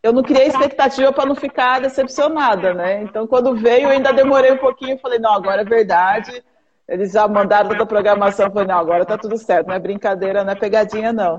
eu 0.07 0.13
não 0.13 0.23
criei 0.23 0.47
expectativa 0.47 1.11
para 1.11 1.25
não 1.25 1.35
ficar 1.35 1.81
decepcionada, 1.81 2.73
né? 2.73 3.03
Então, 3.03 3.27
quando 3.27 3.53
veio, 3.55 3.83
eu 3.83 3.89
ainda 3.89 4.13
demorei 4.13 4.53
um 4.53 4.57
pouquinho, 4.57 4.97
falei, 4.99 5.19
não, 5.19 5.33
agora 5.33 5.61
é 5.61 5.65
verdade. 5.65 6.43
Eles 6.87 7.11
já 7.11 7.27
mandaram 7.27 7.69
toda 7.69 7.83
a 7.83 7.87
programação, 7.87 8.49
falei, 8.49 8.67
não, 8.67 8.79
agora 8.79 9.05
tá 9.05 9.17
tudo 9.17 9.37
certo, 9.37 9.67
não 9.67 9.75
é 9.75 9.79
brincadeira, 9.79 10.45
não 10.45 10.53
é 10.53 10.55
pegadinha, 10.55 11.11
não. 11.11 11.37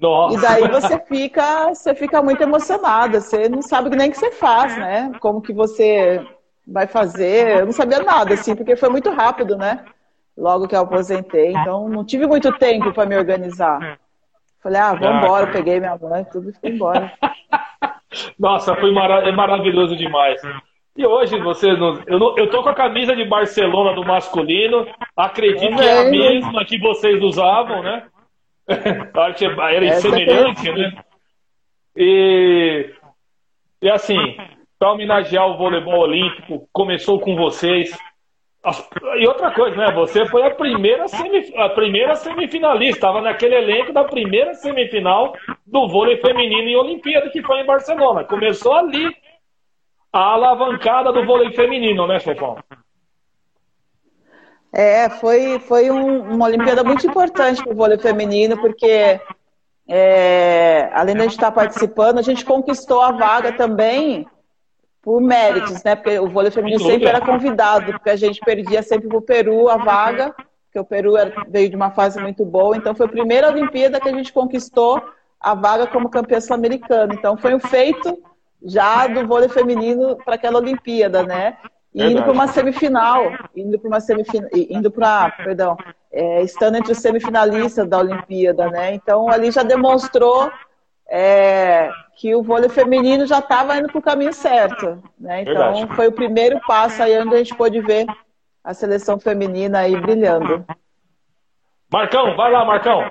Nossa. 0.00 0.36
E 0.36 0.40
daí 0.40 0.68
você 0.68 0.98
fica, 0.98 1.72
você 1.72 1.94
fica 1.94 2.20
muito 2.20 2.42
emocionada, 2.42 3.20
você 3.20 3.48
não 3.48 3.62
sabe 3.62 3.94
nem 3.96 4.08
o 4.08 4.12
que 4.12 4.18
você 4.18 4.32
faz, 4.32 4.76
né? 4.76 5.12
Como 5.20 5.40
que 5.40 5.52
você 5.52 6.26
vai 6.66 6.88
fazer, 6.88 7.60
eu 7.60 7.66
não 7.66 7.72
sabia 7.72 8.00
nada, 8.00 8.34
assim, 8.34 8.56
porque 8.56 8.74
foi 8.74 8.88
muito 8.88 9.10
rápido, 9.10 9.56
né? 9.56 9.84
Logo 10.36 10.66
que 10.66 10.74
eu 10.74 10.80
aposentei, 10.80 11.52
então 11.52 11.88
não 11.88 12.04
tive 12.04 12.26
muito 12.26 12.52
tempo 12.58 12.92
para 12.92 13.06
me 13.06 13.16
organizar. 13.16 13.98
Falei, 14.60 14.80
ah, 14.80 14.92
vamos 14.94 15.22
embora, 15.22 15.52
peguei 15.52 15.78
minha 15.78 15.96
mãe, 15.96 16.24
tudo 16.24 16.50
e 16.50 16.52
fui 16.52 16.70
embora. 16.70 17.12
Nossa, 18.38 18.74
foi 18.76 18.92
mara 18.92 19.28
é 19.28 19.32
maravilhoso 19.32 19.96
demais. 19.96 20.40
E 20.96 21.06
hoje 21.06 21.38
você. 21.40 21.72
Não, 21.74 22.02
eu, 22.06 22.18
não, 22.18 22.36
eu 22.36 22.50
tô 22.50 22.62
com 22.62 22.68
a 22.68 22.74
camisa 22.74 23.14
de 23.14 23.24
Barcelona 23.24 23.94
do 23.94 24.04
masculino. 24.04 24.86
Acredito 25.16 25.76
que 25.76 25.82
é 25.82 26.00
a 26.00 26.10
mesma 26.10 26.64
que 26.64 26.78
vocês 26.78 27.22
usavam, 27.22 27.82
né? 27.82 28.06
Era 29.72 29.92
semelhante, 29.94 30.72
né? 30.72 30.92
E, 31.96 32.92
e 33.80 33.90
assim, 33.90 34.36
para 34.78 34.92
homenagear 34.92 35.46
o 35.48 35.56
voleibol 35.56 36.00
olímpico, 36.00 36.68
começou 36.72 37.18
com 37.20 37.36
vocês. 37.36 37.96
E 39.18 39.26
outra 39.26 39.50
coisa, 39.52 39.76
né? 39.76 39.92
Você 39.92 40.26
foi 40.26 40.42
a 40.46 40.50
primeira, 40.50 41.06
semif... 41.08 41.56
a 41.56 41.68
primeira 41.70 42.14
semifinalista, 42.16 42.96
estava 42.96 43.20
naquele 43.20 43.54
elenco 43.54 43.92
da 43.92 44.04
primeira 44.04 44.54
semifinal 44.54 45.34
do 45.66 45.88
vôlei 45.88 46.16
feminino 46.18 46.68
em 46.68 46.76
Olimpíada, 46.76 47.30
que 47.30 47.42
foi 47.42 47.60
em 47.60 47.66
Barcelona. 47.66 48.24
Começou 48.24 48.72
ali 48.74 49.14
a 50.12 50.20
alavancada 50.32 51.12
do 51.12 51.24
vôlei 51.24 51.52
feminino, 51.52 52.06
né, 52.06 52.20
Fofão? 52.20 52.58
É, 54.72 55.08
foi, 55.08 55.58
foi 55.60 55.90
um, 55.90 56.34
uma 56.34 56.46
Olimpíada 56.46 56.84
muito 56.84 57.06
importante 57.06 57.62
para 57.62 57.72
o 57.72 57.76
vôlei 57.76 57.98
feminino, 57.98 58.60
porque 58.60 59.20
é, 59.88 60.90
além 60.92 61.14
de 61.14 61.20
a 61.20 61.24
gente 61.24 61.32
estar 61.32 61.50
participando, 61.50 62.18
a 62.18 62.22
gente 62.22 62.44
conquistou 62.44 63.00
a 63.00 63.12
vaga 63.12 63.52
também 63.52 64.26
por 65.08 65.22
méritos, 65.22 65.82
né? 65.82 65.96
Porque 65.96 66.18
o 66.18 66.28
vôlei 66.28 66.50
feminino 66.50 66.84
sempre 66.84 67.06
era 67.06 67.18
convidado, 67.18 67.92
porque 67.92 68.10
a 68.10 68.16
gente 68.16 68.40
perdia 68.40 68.82
sempre 68.82 69.08
para 69.08 69.16
o 69.16 69.22
Peru 69.22 69.70
a 69.70 69.78
vaga 69.78 70.34
porque 70.68 70.78
o 70.78 70.84
Peru 70.84 71.14
veio 71.48 71.70
de 71.70 71.76
uma 71.76 71.90
fase 71.90 72.20
muito 72.20 72.44
boa, 72.44 72.76
então 72.76 72.94
foi 72.94 73.06
a 73.06 73.08
primeira 73.08 73.48
Olimpíada 73.48 73.98
que 73.98 74.08
a 74.08 74.12
gente 74.12 74.30
conquistou 74.30 75.02
a 75.40 75.54
vaga 75.54 75.86
como 75.86 76.10
campeã 76.10 76.38
sul-americana. 76.42 77.14
Então 77.14 77.38
foi 77.38 77.54
um 77.54 77.58
feito 77.58 78.18
já 78.62 79.06
do 79.06 79.26
vôlei 79.26 79.48
feminino 79.48 80.14
para 80.22 80.34
aquela 80.34 80.58
Olimpíada, 80.58 81.22
né? 81.22 81.56
E 81.94 82.04
indo 82.04 82.22
para 82.22 82.32
uma 82.32 82.46
semifinal, 82.46 83.32
indo 83.56 83.78
para 83.78 83.88
uma 83.88 84.00
semifinal, 84.00 84.50
indo 84.52 84.90
para, 84.90 85.30
perdão, 85.30 85.74
é, 86.12 86.42
estando 86.42 86.76
entre 86.76 86.92
os 86.92 86.98
semifinalistas 86.98 87.88
da 87.88 87.98
Olimpíada, 87.98 88.68
né? 88.68 88.92
Então 88.92 89.30
ali 89.30 89.50
já 89.50 89.62
demonstrou 89.62 90.50
é, 91.08 91.90
que 92.16 92.34
o 92.34 92.42
vôlei 92.42 92.68
feminino 92.68 93.26
já 93.26 93.38
estava 93.38 93.76
indo 93.76 93.88
para 93.88 93.98
o 93.98 94.02
caminho 94.02 94.32
certo, 94.32 95.02
né? 95.18 95.42
Então 95.42 95.54
Verdade. 95.54 95.96
foi 95.96 96.08
o 96.08 96.12
primeiro 96.12 96.60
passo 96.66 97.02
aí 97.02 97.18
onde 97.18 97.34
a 97.34 97.38
gente 97.38 97.54
pôde 97.54 97.80
ver 97.80 98.06
a 98.62 98.74
seleção 98.74 99.18
feminina 99.18 99.80
aí 99.80 99.98
brilhando. 99.98 100.64
Marcão, 101.90 102.36
vai 102.36 102.52
lá, 102.52 102.64
Marcão. 102.64 103.10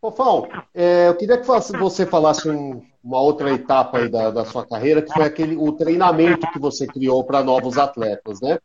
Fofão, 0.00 0.46
é, 0.74 1.08
eu 1.08 1.16
queria 1.16 1.38
que 1.38 1.46
você 1.46 2.04
falasse 2.04 2.48
um, 2.48 2.82
uma 3.02 3.20
outra 3.20 3.50
etapa 3.50 3.98
aí 3.98 4.08
da, 4.08 4.30
da, 4.30 4.44
sua 4.44 4.66
carreira, 4.66 5.00
que 5.00 5.12
foi 5.12 5.24
aquele, 5.24 5.56
o 5.56 5.72
treinamento 5.72 6.46
que 6.52 6.58
você 6.58 6.86
criou 6.86 7.24
para 7.24 7.42
novos 7.42 7.78
atletas, 7.78 8.40
né? 8.40 8.58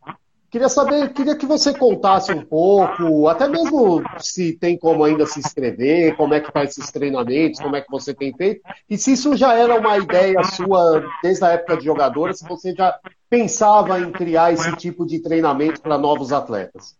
Queria 0.52 0.68
saber, 0.68 1.14
queria 1.14 1.38
que 1.38 1.46
você 1.46 1.74
contasse 1.74 2.34
um 2.34 2.44
pouco, 2.44 3.30
até 3.30 3.48
mesmo 3.48 4.04
se 4.20 4.52
tem 4.52 4.78
como 4.78 5.02
ainda 5.02 5.26
se 5.26 5.40
inscrever, 5.40 6.18
como 6.18 6.34
é 6.34 6.42
que 6.42 6.52
faz 6.52 6.72
esses 6.72 6.92
treinamentos, 6.92 7.62
como 7.62 7.78
é 7.78 7.80
que 7.80 7.90
você 7.90 8.14
tem 8.14 8.34
feito, 8.34 8.62
e 8.90 8.98
se 8.98 9.14
isso 9.14 9.34
já 9.38 9.54
era 9.54 9.80
uma 9.80 9.98
ideia 9.98 10.44
sua 10.44 11.06
desde 11.24 11.46
a 11.46 11.52
época 11.52 11.78
de 11.78 11.86
jogadora, 11.86 12.34
se 12.34 12.46
você 12.46 12.76
já 12.76 13.00
pensava 13.30 13.98
em 14.02 14.12
criar 14.12 14.52
esse 14.52 14.76
tipo 14.76 15.06
de 15.06 15.20
treinamento 15.22 15.80
para 15.80 15.98
novos 15.98 16.34
atletas. 16.34 16.98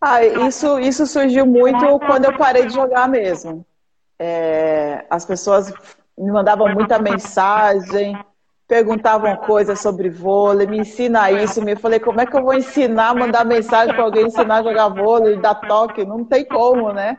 Ah, 0.00 0.24
isso, 0.24 0.78
isso 0.78 1.08
surgiu 1.08 1.44
muito 1.44 1.98
quando 2.06 2.26
eu 2.26 2.38
parei 2.38 2.66
de 2.66 2.74
jogar 2.74 3.08
mesmo. 3.08 3.66
É, 4.16 5.04
as 5.10 5.24
pessoas 5.24 5.72
me 6.16 6.30
mandavam 6.30 6.72
muita 6.72 7.00
mensagem, 7.00 8.16
perguntavam 8.66 9.36
coisas 9.36 9.80
sobre 9.80 10.08
vôlei, 10.08 10.66
me 10.66 10.78
ensina 10.78 11.30
isso. 11.30 11.60
Eu 11.60 11.76
falei, 11.78 12.00
como 12.00 12.20
é 12.20 12.26
que 12.26 12.36
eu 12.36 12.42
vou 12.42 12.54
ensinar, 12.54 13.14
mandar 13.14 13.44
mensagem 13.44 13.94
para 13.94 14.04
alguém 14.04 14.26
ensinar 14.26 14.56
a 14.56 14.62
jogar 14.62 14.88
vôlei, 14.88 15.36
dar 15.36 15.54
toque? 15.54 16.04
Não 16.04 16.24
tem 16.24 16.44
como, 16.44 16.92
né? 16.92 17.18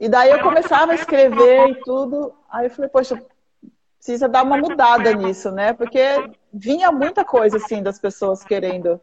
E 0.00 0.08
daí 0.08 0.30
eu 0.30 0.40
começava 0.40 0.92
a 0.92 0.94
escrever 0.94 1.70
e 1.70 1.74
tudo. 1.82 2.32
Aí 2.50 2.66
eu 2.66 2.70
falei, 2.70 2.88
poxa, 2.88 3.20
precisa 3.98 4.28
dar 4.28 4.44
uma 4.44 4.56
mudada 4.56 5.12
nisso, 5.12 5.50
né? 5.50 5.72
Porque 5.72 6.00
vinha 6.52 6.90
muita 6.90 7.24
coisa 7.24 7.56
assim 7.56 7.82
das 7.82 7.98
pessoas 7.98 8.42
querendo 8.44 9.00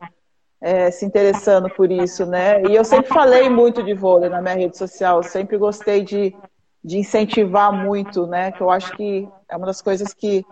é, 0.62 0.90
se 0.90 1.06
interessando 1.06 1.70
por 1.70 1.92
isso, 1.92 2.26
né? 2.26 2.64
E 2.64 2.76
eu 2.76 2.84
sempre 2.84 3.10
falei 3.10 3.50
muito 3.50 3.84
de 3.84 3.94
vôlei 3.94 4.30
na 4.30 4.42
minha 4.42 4.56
rede 4.56 4.78
social, 4.78 5.22
sempre 5.22 5.58
gostei 5.58 6.02
de, 6.04 6.36
de 6.84 6.98
incentivar 6.98 7.72
muito, 7.72 8.26
né? 8.26 8.52
Que 8.52 8.62
eu 8.62 8.70
acho 8.70 8.96
que 8.96 9.28
é 9.50 9.58
uma 9.58 9.68
das 9.68 9.82
coisas 9.82 10.14
que, 10.14 10.46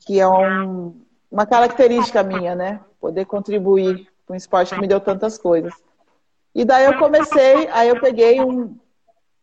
que 0.00 0.18
é 0.18 0.28
um, 0.28 0.94
uma 1.30 1.46
característica 1.46 2.22
minha, 2.22 2.54
né? 2.54 2.80
Poder 3.00 3.24
contribuir 3.24 4.08
com 4.26 4.32
um 4.32 4.36
esporte 4.36 4.74
que 4.74 4.80
me 4.80 4.88
deu 4.88 5.00
tantas 5.00 5.38
coisas. 5.38 5.72
E 6.54 6.64
daí 6.64 6.84
eu 6.84 6.98
comecei, 6.98 7.68
aí 7.72 7.88
eu 7.88 8.00
peguei 8.00 8.40
um, 8.40 8.76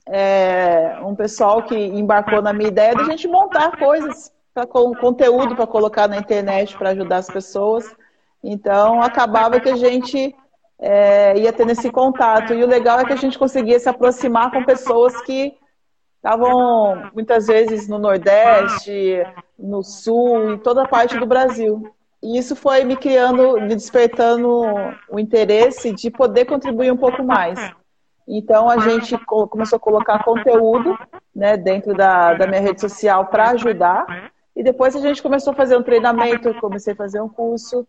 é, 0.06 1.00
um 1.04 1.16
pessoal 1.16 1.64
que 1.64 1.76
embarcou 1.76 2.42
na 2.42 2.52
minha 2.52 2.70
ideia 2.70 2.96
de 2.96 3.02
a 3.02 3.06
gente 3.06 3.28
montar 3.28 3.78
coisas, 3.78 4.32
pra, 4.54 4.66
com 4.66 4.94
conteúdo 4.96 5.56
para 5.56 5.68
colocar 5.68 6.08
na 6.08 6.18
internet 6.18 6.78
para 6.78 6.90
ajudar 6.90 7.18
as 7.18 7.28
pessoas. 7.28 7.96
Então, 8.44 9.02
acabava 9.02 9.60
que 9.60 9.70
a 9.70 9.76
gente 9.76 10.36
é, 10.80 11.38
ia 11.38 11.54
tendo 11.54 11.72
esse 11.72 11.92
contato. 11.92 12.54
E 12.54 12.64
o 12.64 12.68
legal 12.68 13.00
é 13.00 13.06
que 13.06 13.14
a 13.14 13.18
gente 13.18 13.38
conseguia 13.38 13.80
se 13.80 13.90
aproximar 13.90 14.52
com 14.52 14.64
pessoas 14.64 15.20
que 15.22 15.58
estavam 16.18 17.10
muitas 17.14 17.48
vezes 17.48 17.88
no 17.88 17.98
Nordeste, 17.98 19.24
no 19.58 19.84
Sul, 19.84 20.54
em 20.54 20.58
toda 20.58 20.88
parte 20.88 21.18
do 21.18 21.26
Brasil. 21.26 21.92
E 22.22 22.38
isso 22.38 22.56
foi 22.56 22.84
me 22.84 22.98
criando, 22.98 23.62
me 23.62 23.76
despertando 23.76 24.64
o 25.10 25.20
interesse 25.20 25.94
de 25.94 26.10
poder 26.10 26.46
contribuir 26.46 26.92
um 26.92 26.98
pouco 26.98 27.24
mais. 27.24 27.60
Então 28.28 28.70
a 28.70 28.80
gente 28.80 29.18
começou 29.26 29.78
a 29.78 29.80
colocar 29.80 30.24
conteúdo 30.24 30.98
né, 31.34 31.56
dentro 31.56 31.96
da, 31.96 32.34
da 32.34 32.46
minha 32.46 32.60
rede 32.60 32.82
social 32.82 33.28
para 33.28 33.52
ajudar. 33.52 34.32
E 34.56 34.64
depois 34.64 34.96
a 34.96 35.00
gente 35.00 35.22
começou 35.22 35.54
a 35.54 35.56
fazer 35.56 35.78
um 35.78 35.84
treinamento, 35.84 36.54
comecei 36.56 36.94
a 36.94 36.96
fazer 36.96 37.22
um 37.22 37.30
curso 37.30 37.88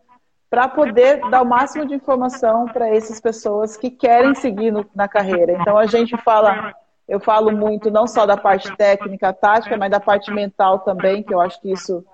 para 0.51 0.69
poder 0.69 1.21
dar 1.31 1.43
o 1.43 1.47
máximo 1.47 1.87
de 1.87 1.95
informação 1.95 2.67
para 2.67 2.89
essas 2.89 3.21
pessoas 3.21 3.77
que 3.77 3.91
querem 3.91 4.35
seguir 4.35 4.71
no, 4.71 4.87
na 4.95 5.09
carreira. 5.09 5.53
Então 5.53 5.77
a 5.77 5.87
gente 5.87 6.17
fala, 6.19 6.75
eu 7.09 7.19
falo 7.19 7.51
muito 7.51 7.91
não 7.91 8.07
só 8.07 8.27
da 8.27 8.37
parte 8.37 8.75
técnica, 8.77 9.33
tática, 9.33 9.77
mas 9.77 9.91
da 9.91 9.99
parte 9.99 10.31
mental 10.31 10.81
também, 10.81 11.23
que 11.23 11.33
eu 11.33 11.41
acho 11.41 11.61
que 11.61 11.73
isso 11.73 12.05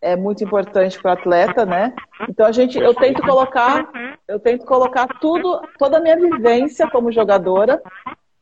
é 0.00 0.16
muito 0.16 0.44
importante 0.44 1.00
para 1.00 1.10
o 1.10 1.14
atleta, 1.14 1.64
né? 1.64 1.94
Então 2.28 2.44
a 2.44 2.52
gente, 2.52 2.76
eu 2.76 2.92
tento 2.92 3.22
colocar, 3.22 3.88
eu 4.28 4.38
tento 4.38 4.66
colocar 4.66 5.06
tudo, 5.20 5.62
toda 5.78 5.98
a 5.98 6.00
minha 6.00 6.16
vivência 6.16 6.90
como 6.90 7.12
jogadora, 7.12 7.80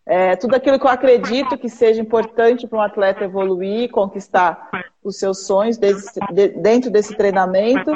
é, 0.07 0.35
tudo 0.35 0.57
aquilo 0.57 0.79
que 0.81 0.87
eu 0.87 0.91
acredito 0.91 1.59
que 1.59 1.69
seja 1.69 2.01
importante 2.01 2.67
para 2.67 2.79
um 2.79 2.83
atleta 2.83 3.25
evoluir, 3.25 3.91
conquistar 3.91 4.69
os 5.05 5.19
seus 5.19 5.47
sonhos 5.47 5.79
desse, 5.79 6.19
de, 6.33 6.49
dentro 6.49 6.91
desse 6.91 7.15
treinamento, 7.15 7.93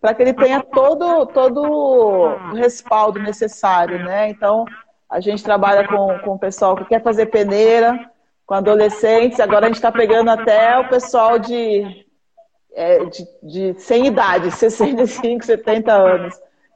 para 0.00 0.12
que 0.12 0.22
ele 0.22 0.34
tenha 0.34 0.60
todo, 0.60 1.24
todo 1.26 1.62
o 1.62 2.52
respaldo 2.52 3.18
necessário, 3.20 4.04
né? 4.04 4.28
Então, 4.28 4.66
a 5.14 5.20
gente 5.20 5.44
trabalha 5.44 5.86
com, 5.86 6.18
com 6.24 6.30
o 6.32 6.38
pessoal 6.38 6.74
que 6.74 6.86
quer 6.86 7.00
fazer 7.00 7.26
peneira, 7.26 8.10
com 8.44 8.54
adolescentes, 8.54 9.38
agora 9.38 9.66
a 9.66 9.68
gente 9.68 9.76
está 9.76 9.92
pegando 9.92 10.28
até 10.28 10.76
o 10.76 10.88
pessoal 10.88 11.38
de, 11.38 12.04
é, 12.74 13.04
de, 13.04 13.24
de 13.40 13.80
sem 13.80 14.06
idade, 14.06 14.50
65, 14.58 15.44
70 15.44 15.92
anos. 15.92 16.34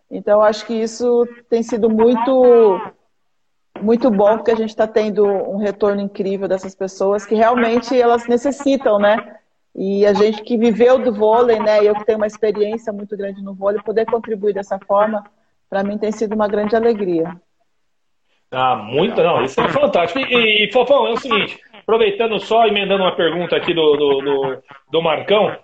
Então, 0.08 0.40
acho 0.40 0.64
que 0.66 0.72
isso 0.72 1.26
tem 1.50 1.64
sido 1.64 1.90
muito 1.90 2.80
muito 3.82 4.08
bom 4.08 4.36
porque 4.36 4.52
a 4.52 4.56
gente 4.56 4.70
está 4.70 4.86
tendo 4.86 5.24
um 5.24 5.56
retorno 5.56 6.00
incrível 6.00 6.46
dessas 6.46 6.76
pessoas 6.76 7.26
que 7.26 7.34
realmente 7.34 8.00
elas 8.00 8.26
necessitam, 8.28 9.00
né? 9.00 9.36
E 9.74 10.06
a 10.06 10.12
gente 10.12 10.42
que 10.42 10.56
viveu 10.56 11.00
do 11.00 11.12
vôlei, 11.12 11.58
né, 11.58 11.84
eu 11.84 11.94
que 11.94 12.04
tenho 12.04 12.18
uma 12.18 12.26
experiência 12.26 12.92
muito 12.92 13.16
grande 13.16 13.42
no 13.42 13.54
vôlei, 13.54 13.82
poder 13.82 14.06
contribuir 14.06 14.54
dessa 14.54 14.78
forma, 14.78 15.24
para 15.68 15.82
mim 15.82 15.98
tem 15.98 16.12
sido 16.12 16.34
uma 16.34 16.48
grande 16.48 16.74
alegria. 16.74 17.36
Ah, 18.50 18.76
muito, 18.76 19.22
não, 19.22 19.44
isso 19.44 19.60
é 19.60 19.68
fantástico. 19.68 20.18
E, 20.20 20.64
e 20.64 20.72
Fofão, 20.72 21.06
é 21.06 21.12
o 21.12 21.16
seguinte, 21.18 21.58
aproveitando 21.78 22.38
só, 22.40 22.66
emendando 22.66 23.02
uma 23.02 23.14
pergunta 23.14 23.56
aqui 23.56 23.74
do, 23.74 23.96
do, 23.96 24.20
do, 24.20 24.62
do 24.90 25.02
Marcão, 25.02 25.54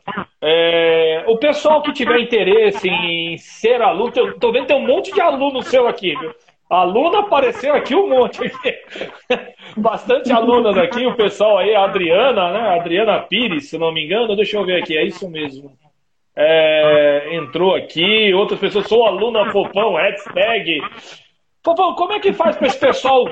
é, 0.41 1.25
o 1.27 1.39
pessoal 1.39 1.83
que 1.83 1.93
tiver 1.93 2.19
interesse 2.21 2.89
em 2.89 3.39
ser 3.39 3.81
aluno, 3.81 4.13
tô 4.39 4.53
vendo 4.53 4.63
que 4.63 4.69
tem 4.69 4.77
um 4.77 4.87
monte 4.87 5.13
de 5.13 5.21
aluno 5.21 5.63
seu 5.63 5.87
aqui, 5.87 6.15
viu? 6.17 6.35
Aluno 6.69 7.19
apareceu 7.19 7.75
aqui 7.75 7.95
um 7.95 8.09
monte. 8.09 8.41
Bastante 9.77 10.33
alunas 10.33 10.77
aqui, 10.77 11.07
o 11.07 11.15
pessoal 11.15 11.59
aí, 11.59 11.75
a 11.75 11.85
Adriana, 11.85 12.53
né? 12.53 12.79
Adriana 12.79 13.21
Pires, 13.21 13.69
se 13.69 13.79
não 13.79 13.93
me 13.93 14.05
engano, 14.05 14.35
deixa 14.35 14.57
eu 14.57 14.65
ver 14.65 14.83
aqui, 14.83 14.97
é 14.97 15.05
isso 15.05 15.29
mesmo. 15.31 15.73
É, 16.37 17.35
entrou 17.37 17.75
aqui, 17.75 18.35
outras 18.35 18.59
pessoas, 18.59 18.89
sou 18.89 19.07
aluna 19.07 19.53
Fofão, 19.53 19.95
hashtag. 19.95 20.81
Fofão, 21.65 21.95
como 21.95 22.13
é 22.13 22.21
que 22.21 22.33
faz 22.33 22.57
para 22.57 22.67
esse 22.67 22.79
pessoal 22.79 23.25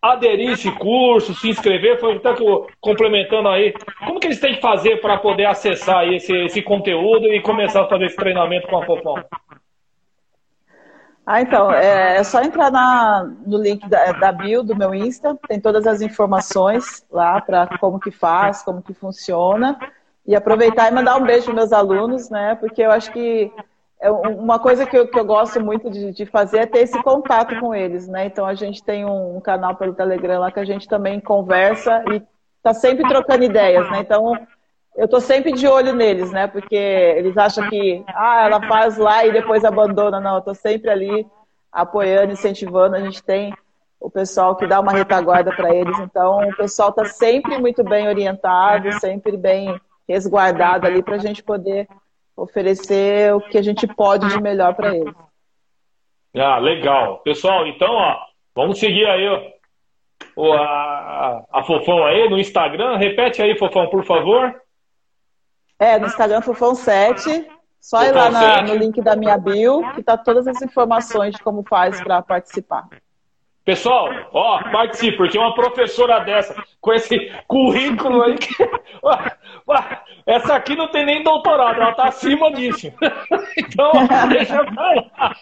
aderir 0.00 0.52
esse 0.52 0.70
curso, 0.70 1.34
se 1.34 1.48
inscrever? 1.48 1.98
Foi 1.98 2.16
até 2.16 2.32
complementando 2.80 3.48
aí. 3.48 3.74
Como 4.06 4.20
que 4.20 4.28
eles 4.28 4.38
têm 4.38 4.54
que 4.54 4.60
fazer 4.60 5.00
para 5.00 5.18
poder 5.18 5.46
acessar 5.46 6.06
esse, 6.06 6.32
esse 6.44 6.62
conteúdo 6.62 7.26
e 7.26 7.42
começar 7.42 7.82
a 7.82 7.88
fazer 7.88 8.06
esse 8.06 8.16
treinamento 8.16 8.68
com 8.68 8.78
a 8.78 8.86
Fofão? 8.86 9.16
Ah, 11.26 11.40
então, 11.40 11.72
é, 11.72 12.18
é 12.18 12.22
só 12.22 12.40
entrar 12.40 12.70
na, 12.70 13.28
no 13.44 13.58
link 13.58 13.88
da, 13.88 14.12
da 14.12 14.30
bio 14.30 14.62
do 14.62 14.76
meu 14.76 14.94
Insta, 14.94 15.36
tem 15.48 15.60
todas 15.60 15.84
as 15.84 16.00
informações 16.00 17.04
lá 17.10 17.40
para 17.40 17.66
como 17.78 17.98
que 17.98 18.12
faz, 18.12 18.62
como 18.62 18.80
que 18.80 18.94
funciona, 18.94 19.76
e 20.24 20.36
aproveitar 20.36 20.88
e 20.88 20.94
mandar 20.94 21.16
um 21.16 21.24
beijo 21.24 21.46
para 21.46 21.54
meus 21.54 21.72
alunos, 21.72 22.30
né, 22.30 22.54
porque 22.60 22.80
eu 22.80 22.92
acho 22.92 23.10
que 23.10 23.50
é 24.00 24.10
uma 24.10 24.58
coisa 24.58 24.84
que 24.84 24.96
eu, 24.96 25.08
que 25.08 25.18
eu 25.18 25.24
gosto 25.24 25.60
muito 25.60 25.90
de, 25.90 26.12
de, 26.12 26.26
fazer 26.26 26.58
é 26.58 26.66
ter 26.66 26.80
esse 26.80 27.02
contato 27.02 27.58
com 27.58 27.74
eles, 27.74 28.06
né, 28.06 28.26
então 28.26 28.46
a 28.46 28.54
gente 28.54 28.82
tem 28.84 29.04
um, 29.04 29.36
um 29.36 29.40
canal 29.40 29.74
pelo 29.74 29.94
Telegram 29.94 30.40
lá 30.40 30.52
que 30.52 30.60
a 30.60 30.64
gente 30.64 30.86
também 30.86 31.20
conversa 31.20 32.04
e 32.12 32.22
está 32.58 32.74
sempre 32.74 33.08
trocando 33.08 33.44
ideias, 33.44 33.90
né, 33.90 34.00
então 34.00 34.36
eu 34.96 35.06
tô 35.06 35.20
sempre 35.20 35.52
de 35.52 35.68
olho 35.68 35.94
neles, 35.94 36.32
né? 36.32 36.46
Porque 36.46 36.74
eles 36.74 37.36
acham 37.36 37.68
que, 37.68 38.02
ah, 38.08 38.46
ela 38.46 38.66
faz 38.66 38.96
lá 38.96 39.26
e 39.26 39.32
depois 39.32 39.64
abandona. 39.64 40.18
Não, 40.18 40.36
eu 40.36 40.40
tô 40.40 40.54
sempre 40.54 40.90
ali 40.90 41.26
apoiando, 41.70 42.32
incentivando. 42.32 42.96
A 42.96 43.00
gente 43.00 43.22
tem 43.22 43.54
o 44.00 44.10
pessoal 44.10 44.56
que 44.56 44.66
dá 44.66 44.80
uma 44.80 44.92
retaguarda 44.92 45.54
para 45.54 45.74
eles. 45.74 45.98
Então, 45.98 46.48
o 46.48 46.56
pessoal 46.56 46.92
tá 46.92 47.04
sempre 47.04 47.58
muito 47.58 47.84
bem 47.84 48.08
orientado, 48.08 48.90
sempre 48.98 49.36
bem 49.36 49.78
resguardado 50.08 50.86
ali 50.86 51.02
para 51.02 51.16
a 51.16 51.18
gente 51.18 51.42
poder 51.42 51.86
oferecer 52.36 53.34
o 53.34 53.40
que 53.40 53.56
a 53.56 53.62
gente 53.62 53.86
pode 53.86 54.28
de 54.28 54.40
melhor 54.40 54.74
para 54.74 54.94
eles. 54.94 55.14
Ah, 56.36 56.58
legal. 56.58 57.18
Pessoal, 57.20 57.66
então, 57.66 57.90
ó, 57.90 58.16
vamos 58.54 58.78
seguir 58.78 59.06
aí 59.06 59.26
ó, 60.36 60.52
a, 60.52 61.44
a 61.50 61.64
Fofão 61.64 62.04
aí 62.04 62.28
no 62.28 62.38
Instagram. 62.38 62.96
Repete 62.98 63.40
aí, 63.40 63.56
Fofão, 63.58 63.88
por 63.88 64.04
favor. 64.04 64.54
É, 65.78 65.98
no 65.98 66.06
Instagram 66.06 66.40
Fofão7. 66.42 67.46
Só 67.80 68.02
ir 68.02 68.12
lá 68.12 68.28
na, 68.30 68.62
no 68.62 68.74
link 68.74 69.00
da 69.00 69.14
minha 69.14 69.38
bio, 69.38 69.80
que 69.94 70.02
tá 70.02 70.18
todas 70.18 70.48
as 70.48 70.60
informações 70.60 71.36
de 71.36 71.42
como 71.42 71.62
faz 71.62 72.00
para 72.02 72.20
participar. 72.20 72.88
Pessoal, 73.66 74.08
ó, 74.32 74.62
participe, 74.70 75.16
porque 75.16 75.36
uma 75.36 75.52
professora 75.52 76.20
dessa, 76.20 76.54
com 76.80 76.92
esse 76.94 77.32
currículo 77.48 78.22
aí, 78.22 78.38
que, 78.38 78.54
essa 80.24 80.54
aqui 80.54 80.76
não 80.76 80.86
tem 80.86 81.04
nem 81.04 81.24
doutorado, 81.24 81.82
ela 81.82 81.92
tá 81.92 82.04
acima 82.04 82.52
disso. 82.52 82.92
Então, 83.58 83.90
deixa 84.28 84.64
pra 84.64 84.94
lá. 84.94 85.34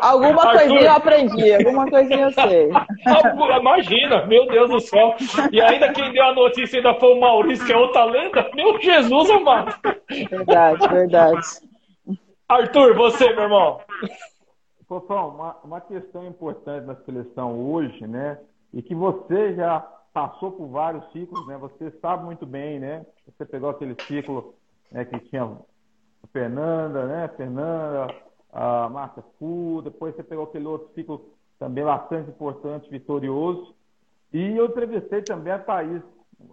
Alguma 0.00 0.42
Arthur... 0.44 0.58
coisinha 0.58 0.80
eu 0.80 0.92
aprendi, 0.92 1.54
alguma 1.54 1.90
coisinha 1.90 2.20
eu 2.20 2.32
sei. 2.32 2.70
Imagina, 3.60 4.26
meu 4.26 4.46
Deus 4.46 4.70
do 4.70 4.78
céu. 4.78 5.16
E 5.50 5.60
ainda 5.60 5.92
quem 5.92 6.12
deu 6.12 6.24
a 6.24 6.34
notícia 6.34 6.78
ainda 6.78 6.94
foi 6.94 7.14
o 7.14 7.20
Maurício, 7.20 7.66
que 7.66 7.72
é 7.72 7.76
outra 7.76 8.04
lenda. 8.04 8.48
Meu 8.54 8.80
Jesus 8.80 9.30
amado. 9.30 9.74
Verdade, 10.30 10.88
verdade. 10.88 11.40
Arthur, 12.48 12.94
você, 12.94 13.32
meu 13.32 13.44
irmão. 13.44 13.80
Fofão, 14.88 15.28
uma, 15.28 15.56
uma 15.62 15.80
questão 15.82 16.26
importante 16.26 16.86
na 16.86 16.96
seleção 17.04 17.60
hoje, 17.70 18.06
né? 18.06 18.40
E 18.72 18.80
que 18.80 18.94
você 18.94 19.54
já 19.54 19.80
passou 20.14 20.52
por 20.52 20.66
vários 20.68 21.04
ciclos, 21.12 21.46
né? 21.46 21.58
Você 21.58 21.90
sabe 22.00 22.24
muito 22.24 22.46
bem, 22.46 22.80
né? 22.80 23.04
Você 23.26 23.44
pegou 23.44 23.68
aquele 23.68 23.94
ciclo 24.04 24.54
né, 24.90 25.04
que 25.04 25.18
tinha 25.28 25.58
Fernanda, 26.32 27.04
né? 27.06 27.28
Fernanda, 27.36 28.14
a 28.50 28.88
Márcia 28.88 29.22
Fu, 29.38 29.82
depois 29.84 30.16
você 30.16 30.22
pegou 30.22 30.44
aquele 30.44 30.66
outro 30.66 30.88
ciclo 30.94 31.34
também 31.58 31.84
bastante 31.84 32.30
importante, 32.30 32.88
vitorioso. 32.88 33.74
E 34.32 34.56
eu 34.56 34.66
entrevistei 34.66 35.20
também 35.20 35.52
a 35.52 35.58
Thaís, 35.58 36.02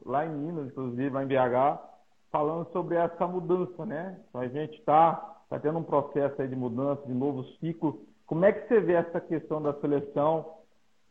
lá 0.05 0.25
em 0.25 0.29
Minas, 0.29 0.67
inclusive, 0.67 1.09
lá 1.09 1.23
em 1.23 1.27
BH, 1.27 1.79
falando 2.29 2.69
sobre 2.73 2.95
essa 2.95 3.25
mudança, 3.25 3.85
né? 3.85 4.19
Então 4.27 4.41
a 4.41 4.47
gente 4.49 4.77
está 4.77 5.13
tá 5.49 5.57
tendo 5.57 5.79
um 5.79 5.83
processo 5.83 6.41
aí 6.41 6.49
de 6.49 6.55
mudança, 6.55 7.01
de 7.05 7.13
novo 7.13 7.45
ciclo 7.59 8.05
como 8.25 8.45
é 8.45 8.51
que 8.51 8.67
você 8.67 8.79
vê 8.79 8.93
essa 8.93 9.21
questão 9.21 9.61
da 9.61 9.73
seleção? 9.79 10.55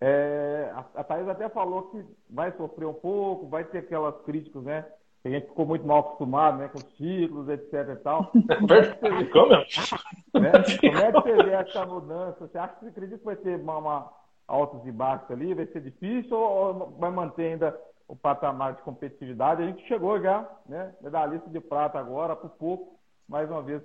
É, 0.01 0.71
a, 0.75 1.01
a 1.01 1.05
Thaís 1.05 1.29
até 1.29 1.49
falou 1.49 1.91
que 1.91 2.05
vai 2.29 2.53
sofrer 2.53 2.87
um 2.87 2.95
pouco, 2.95 3.49
vai 3.49 3.65
ter 3.65 3.79
aquelas 3.79 4.21
críticas, 4.23 4.63
né? 4.63 4.85
a 5.25 5.31
gente 5.31 5.47
ficou 5.47 5.65
muito 5.65 5.87
mal 5.87 6.01
acostumado 6.01 6.59
né, 6.59 6.69
com 6.69 6.79
os 6.79 6.97
ciclos, 6.97 7.49
etc 7.49 7.73
e 7.73 7.97
tal. 7.97 8.27
Como 8.31 8.75
é 8.75 8.83
que 8.83 9.01
você 9.01 9.11
vê, 9.11 9.25
né? 10.41 10.53
Como 10.81 10.99
é 10.99 11.13
que 11.13 11.21
você 11.23 11.43
vê 11.45 11.51
essa 11.53 11.87
mudança? 11.87 12.47
Você 12.47 12.59
acha 12.59 12.75
que 12.75 12.81
você 12.81 12.89
acredita 12.89 13.19
que 13.19 13.25
vai 13.25 13.37
ter 13.37 13.59
uma, 13.59 13.79
uma 13.79 14.13
altos 14.47 14.87
e 14.87 14.93
baixos 14.93 15.31
ali? 15.31 15.55
Vai 15.55 15.67
ser 15.67 15.81
difícil 15.81 16.37
ou 16.37 16.91
vai 16.99 17.11
manter 17.11 17.53
ainda 17.53 17.81
o 18.07 18.15
patamar 18.15 18.75
de 18.75 18.83
competitividade? 18.83 19.63
A 19.63 19.67
gente 19.67 19.87
chegou 19.89 20.21
já, 20.21 20.47
né? 20.67 20.95
Medalhista 21.01 21.49
de 21.49 21.61
prata 21.61 21.99
agora, 21.99 22.37
por 22.37 22.51
pouco, 22.51 23.01
mais 23.27 23.51
uma 23.51 23.63
vez 23.63 23.83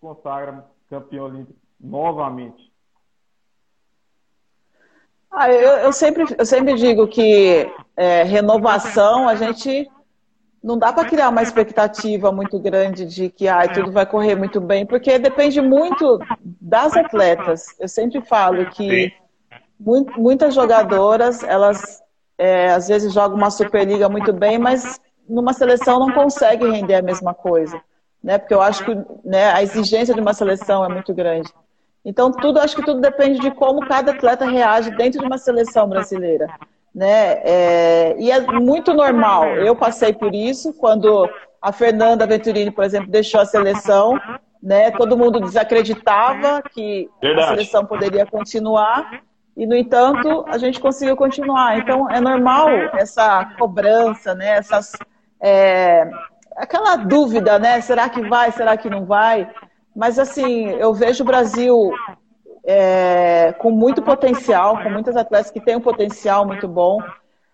consagra 0.00 0.64
campeão 0.88 1.26
olímpico 1.26 1.67
novamente. 1.80 2.68
Ah, 5.30 5.50
eu, 5.52 5.70
eu, 5.78 5.92
sempre, 5.92 6.24
eu 6.36 6.46
sempre 6.46 6.74
digo 6.74 7.06
que 7.06 7.70
é, 7.96 8.22
renovação, 8.22 9.28
a 9.28 9.34
gente 9.34 9.88
não 10.62 10.78
dá 10.78 10.92
para 10.92 11.08
criar 11.08 11.28
uma 11.28 11.42
expectativa 11.42 12.32
muito 12.32 12.58
grande 12.58 13.04
de 13.04 13.28
que 13.28 13.46
ah, 13.46 13.68
tudo 13.68 13.92
vai 13.92 14.06
correr 14.06 14.34
muito 14.34 14.60
bem, 14.60 14.84
porque 14.84 15.18
depende 15.18 15.60
muito 15.60 16.18
das 16.40 16.96
atletas. 16.96 17.66
Eu 17.78 17.88
sempre 17.88 18.20
falo 18.22 18.68
que 18.70 19.12
muitas 19.78 20.54
jogadoras, 20.54 21.44
elas 21.44 22.02
é, 22.36 22.70
às 22.70 22.88
vezes 22.88 23.12
jogam 23.12 23.36
uma 23.36 23.50
Superliga 23.50 24.08
muito 24.08 24.32
bem, 24.32 24.58
mas 24.58 25.00
numa 25.28 25.52
seleção 25.52 26.00
não 26.00 26.12
consegue 26.12 26.68
render 26.68 26.96
a 26.96 27.02
mesma 27.02 27.34
coisa. 27.34 27.80
Né? 28.22 28.38
Porque 28.38 28.54
eu 28.54 28.62
acho 28.62 28.84
que 28.84 28.94
né, 29.24 29.50
a 29.52 29.62
exigência 29.62 30.14
de 30.14 30.20
uma 30.20 30.34
seleção 30.34 30.84
é 30.84 30.88
muito 30.88 31.14
grande. 31.14 31.52
Então, 32.04 32.30
tudo, 32.30 32.58
acho 32.60 32.76
que 32.76 32.84
tudo 32.84 33.00
depende 33.00 33.38
de 33.38 33.50
como 33.50 33.86
cada 33.86 34.12
atleta 34.12 34.46
reage 34.46 34.90
dentro 34.96 35.20
de 35.20 35.26
uma 35.26 35.38
seleção 35.38 35.88
brasileira. 35.88 36.46
Né? 36.94 37.40
É, 37.44 38.16
e 38.18 38.30
é 38.30 38.40
muito 38.40 38.94
normal. 38.94 39.46
Eu 39.56 39.76
passei 39.76 40.12
por 40.12 40.34
isso 40.34 40.72
quando 40.74 41.28
a 41.60 41.72
Fernanda 41.72 42.26
Venturini, 42.26 42.70
por 42.70 42.84
exemplo, 42.84 43.10
deixou 43.10 43.40
a 43.40 43.46
seleção. 43.46 44.18
Né? 44.62 44.90
Todo 44.92 45.16
mundo 45.16 45.40
desacreditava 45.40 46.62
que 46.62 47.08
Verdade. 47.20 47.46
a 47.46 47.50
seleção 47.50 47.84
poderia 47.84 48.26
continuar. 48.26 49.22
E, 49.56 49.66
no 49.66 49.74
entanto, 49.74 50.44
a 50.48 50.56
gente 50.56 50.80
conseguiu 50.80 51.16
continuar. 51.16 51.78
Então, 51.78 52.08
é 52.08 52.20
normal 52.20 52.68
essa 52.94 53.44
cobrança, 53.58 54.32
né? 54.32 54.50
Essas, 54.50 54.92
é, 55.42 56.08
aquela 56.56 56.94
dúvida, 56.94 57.58
né? 57.58 57.80
Será 57.80 58.08
que 58.08 58.22
vai, 58.22 58.52
será 58.52 58.76
que 58.76 58.88
não 58.88 59.04
vai? 59.04 59.50
Mas, 59.94 60.18
assim, 60.18 60.68
eu 60.70 60.94
vejo 60.94 61.22
o 61.22 61.26
Brasil 61.26 61.92
é, 62.64 63.54
com 63.58 63.70
muito 63.70 64.02
potencial, 64.02 64.82
com 64.82 64.90
muitas 64.90 65.16
atletas 65.16 65.50
que 65.50 65.60
têm 65.60 65.76
um 65.76 65.80
potencial 65.80 66.46
muito 66.46 66.68
bom. 66.68 67.00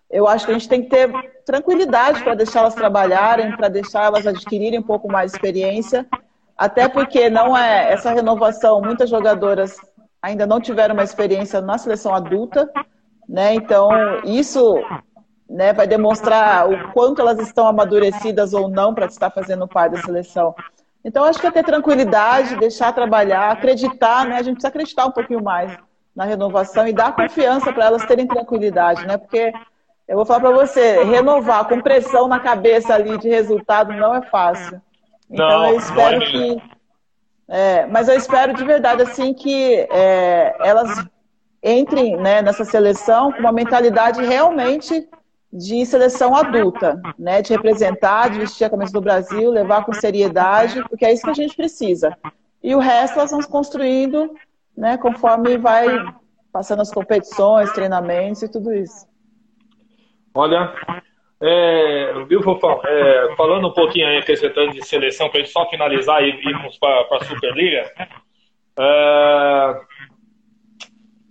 Eu 0.09 0.27
acho 0.27 0.45
que 0.45 0.51
a 0.51 0.53
gente 0.53 0.69
tem 0.69 0.83
que 0.83 0.89
ter 0.89 1.09
tranquilidade 1.45 2.23
para 2.23 2.35
deixá-las 2.35 2.75
trabalharem, 2.75 3.55
para 3.55 3.69
deixá-las 3.69 4.27
adquirirem 4.27 4.79
um 4.79 4.83
pouco 4.83 5.11
mais 5.11 5.31
de 5.31 5.37
experiência, 5.37 6.05
até 6.57 6.87
porque 6.87 7.29
não 7.29 7.57
é 7.57 7.91
essa 7.91 8.11
renovação. 8.11 8.81
Muitas 8.81 9.09
jogadoras 9.09 9.77
ainda 10.21 10.45
não 10.45 10.59
tiveram 10.59 10.93
uma 10.93 11.03
experiência 11.03 11.61
na 11.61 11.77
seleção 11.77 12.13
adulta, 12.13 12.69
né? 13.27 13.53
Então 13.53 13.89
isso 14.23 14.75
né, 15.49 15.71
vai 15.73 15.87
demonstrar 15.87 16.69
o 16.69 16.91
quanto 16.91 17.21
elas 17.21 17.39
estão 17.39 17.67
amadurecidas 17.67 18.53
ou 18.53 18.67
não 18.67 18.93
para 18.93 19.05
estar 19.05 19.29
fazendo 19.29 19.67
parte 19.67 19.93
da 19.93 20.01
seleção. 20.01 20.55
Então, 21.05 21.23
acho 21.23 21.39
que 21.39 21.45
é 21.45 21.51
ter 21.51 21.63
tranquilidade, 21.63 22.55
deixar 22.55 22.91
trabalhar, 22.91 23.51
acreditar, 23.51 24.25
né? 24.25 24.37
A 24.37 24.41
gente 24.41 24.55
precisa 24.55 24.69
acreditar 24.69 25.05
um 25.05 25.11
pouquinho 25.11 25.43
mais 25.43 25.77
na 26.15 26.25
renovação 26.25 26.87
e 26.87 26.93
dar 26.93 27.15
confiança 27.15 27.71
para 27.71 27.85
elas 27.85 28.03
terem 28.05 28.25
tranquilidade, 28.25 29.05
né? 29.05 29.15
Porque 29.15 29.53
eu 30.07 30.15
vou 30.15 30.25
falar 30.25 30.39
para 30.39 30.51
você, 30.51 31.03
renovar 31.03 31.65
com 31.65 31.79
pressão 31.79 32.27
na 32.27 32.39
cabeça 32.39 32.95
ali 32.95 33.19
de 33.19 33.29
resultado 33.29 33.93
não 33.93 34.15
é 34.15 34.23
fácil. 34.23 34.81
Então, 35.29 35.47
não, 35.47 35.67
eu 35.67 35.77
espero 35.77 36.23
é 36.23 36.25
que. 36.25 36.63
É, 37.47 37.85
mas 37.85 38.07
eu 38.07 38.15
espero 38.15 38.55
de 38.55 38.65
verdade, 38.65 39.03
assim, 39.03 39.31
que 39.31 39.87
é, 39.91 40.55
elas 40.59 41.05
entrem 41.61 42.17
né, 42.17 42.41
nessa 42.41 42.65
seleção 42.65 43.31
com 43.31 43.39
uma 43.39 43.51
mentalidade 43.51 44.25
realmente 44.25 45.07
de 45.55 45.85
seleção 45.85 46.35
adulta, 46.35 47.01
né? 47.17 47.41
De 47.41 47.53
representar, 47.53 48.29
de 48.29 48.39
vestir 48.39 48.65
a 48.65 48.69
camisa 48.69 48.91
do 48.91 48.99
Brasil, 48.99 49.49
levar 49.49 49.85
com 49.85 49.93
seriedade, 49.93 50.83
porque 50.89 51.05
é 51.05 51.13
isso 51.13 51.23
que 51.23 51.29
a 51.29 51.33
gente 51.33 51.55
precisa. 51.55 52.15
E 52.61 52.75
o 52.75 52.79
resto 52.79 53.17
nós 53.17 53.31
vamos 53.31 53.45
construindo, 53.45 54.35
né? 54.77 54.97
Conforme 54.97 55.57
vai 55.57 55.87
passando 56.51 56.81
as 56.81 56.91
competições, 56.91 57.71
treinamentos 57.71 58.41
e 58.41 58.51
tudo 58.51 58.73
isso. 58.73 59.07
Olha, 60.33 60.73
é, 61.41 62.13
viu, 62.27 62.41
Fofão? 62.41 62.81
É, 62.85 63.35
falando 63.37 63.67
um 63.67 63.73
pouquinho 63.73 64.07
aí, 64.07 64.17
acrescentando 64.17 64.73
de 64.73 64.85
seleção, 64.85 65.29
para 65.29 65.39
a 65.39 65.43
gente 65.43 65.53
só 65.53 65.69
finalizar 65.69 66.21
e 66.21 66.29
irmos 66.29 66.77
para 66.77 67.07
a 67.11 67.23
Superliga. 67.23 67.91
É, 68.77 69.75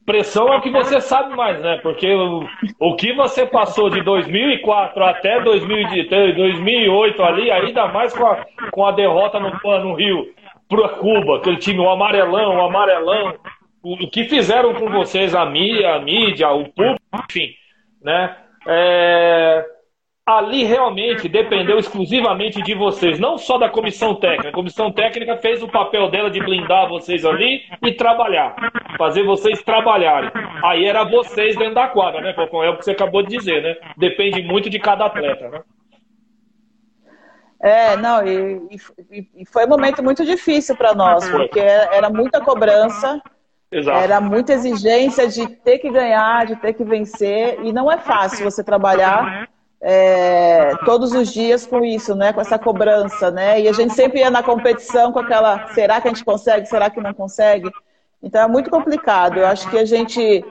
Pressão 0.04 0.52
é 0.52 0.58
o 0.58 0.60
que 0.60 0.70
você 0.70 1.00
sabe 1.00 1.34
mais, 1.34 1.58
né? 1.60 1.78
Porque 1.82 2.12
o, 2.14 2.46
o 2.78 2.94
que 2.94 3.14
você 3.14 3.46
passou 3.46 3.88
de 3.88 4.02
2004 4.02 5.02
até 5.02 5.40
2008 5.40 7.22
ali, 7.22 7.50
ainda 7.50 7.88
mais 7.88 8.12
com 8.12 8.26
a, 8.26 8.44
com 8.70 8.86
a 8.86 8.92
derrota 8.92 9.40
no, 9.40 9.50
no 9.80 9.94
Rio 9.94 10.26
para 10.68 10.90
Cuba, 10.90 11.38
aquele 11.38 11.56
time, 11.56 11.80
o 11.80 11.88
amarelão, 11.88 12.56
o 12.56 12.60
amarelão, 12.62 13.34
o, 13.82 14.04
o 14.04 14.10
que 14.10 14.24
fizeram 14.24 14.74
com 14.74 14.90
vocês, 14.90 15.34
a 15.34 15.46
mídia, 15.46 15.94
a 15.94 16.00
mídia, 16.00 16.50
o 16.50 16.64
público, 16.70 17.00
enfim, 17.30 17.54
né? 18.02 18.36
É, 18.66 19.64
ali 20.26 20.64
realmente 20.64 21.28
dependeu 21.28 21.78
exclusivamente 21.78 22.62
de 22.62 22.74
vocês, 22.74 23.18
não 23.18 23.36
só 23.36 23.58
da 23.58 23.68
comissão 23.68 24.14
técnica. 24.14 24.48
A 24.48 24.52
comissão 24.52 24.90
técnica 24.90 25.36
fez 25.36 25.62
o 25.62 25.68
papel 25.68 26.10
dela 26.10 26.30
de 26.30 26.40
blindar 26.40 26.88
vocês 26.88 27.26
ali 27.26 27.60
e 27.82 27.92
trabalhar, 27.92 28.56
fazer 28.96 29.22
vocês 29.22 29.62
trabalharem. 29.62 30.30
Aí 30.64 30.86
era 30.86 31.04
vocês 31.04 31.56
dentro 31.56 31.74
da 31.74 31.88
quadra, 31.88 32.22
né, 32.22 32.32
Fofão? 32.32 32.64
É 32.64 32.70
o 32.70 32.78
que 32.78 32.84
você 32.84 32.92
acabou 32.92 33.22
de 33.22 33.36
dizer, 33.36 33.62
né? 33.62 33.76
Depende 33.98 34.42
muito 34.42 34.70
de 34.70 34.78
cada 34.78 35.04
atleta, 35.04 35.50
né? 35.50 35.60
É, 37.60 37.96
não, 37.96 38.26
e, 38.26 38.60
e, 39.10 39.28
e 39.36 39.46
foi 39.46 39.64
um 39.64 39.68
momento 39.68 40.02
muito 40.02 40.24
difícil 40.24 40.76
para 40.76 40.94
nós, 40.94 41.28
porque 41.30 41.60
era 41.60 42.10
muita 42.10 42.38
cobrança, 42.40 43.22
Exato. 43.72 43.98
era 43.98 44.20
muita 44.20 44.52
exigência 44.52 45.26
de 45.28 45.48
ter 45.48 45.78
que 45.78 45.90
ganhar, 45.90 46.44
de 46.44 46.56
ter 46.56 46.74
que 46.74 46.84
vencer, 46.84 47.58
e 47.62 47.72
não 47.72 47.90
é 47.90 47.96
fácil 47.96 48.44
você 48.44 48.62
trabalhar 48.62 49.48
é, 49.86 50.74
todos 50.86 51.12
os 51.12 51.30
dias 51.30 51.66
com 51.66 51.84
isso, 51.84 52.14
né? 52.14 52.32
Com 52.32 52.40
essa 52.40 52.58
cobrança, 52.58 53.30
né? 53.30 53.60
E 53.60 53.68
a 53.68 53.72
gente 53.72 53.92
sempre 53.92 54.20
ia 54.20 54.30
na 54.30 54.42
competição 54.42 55.12
com 55.12 55.18
aquela, 55.18 55.68
será 55.74 56.00
que 56.00 56.08
a 56.08 56.10
gente 56.10 56.24
consegue? 56.24 56.66
Será 56.66 56.88
que 56.88 57.02
não 57.02 57.12
consegue? 57.12 57.70
Então 58.22 58.40
é 58.40 58.48
muito 58.48 58.70
complicado. 58.70 59.36
Eu 59.36 59.46
acho 59.46 59.68
que 59.68 59.76
a 59.76 59.84
gente 59.84 60.42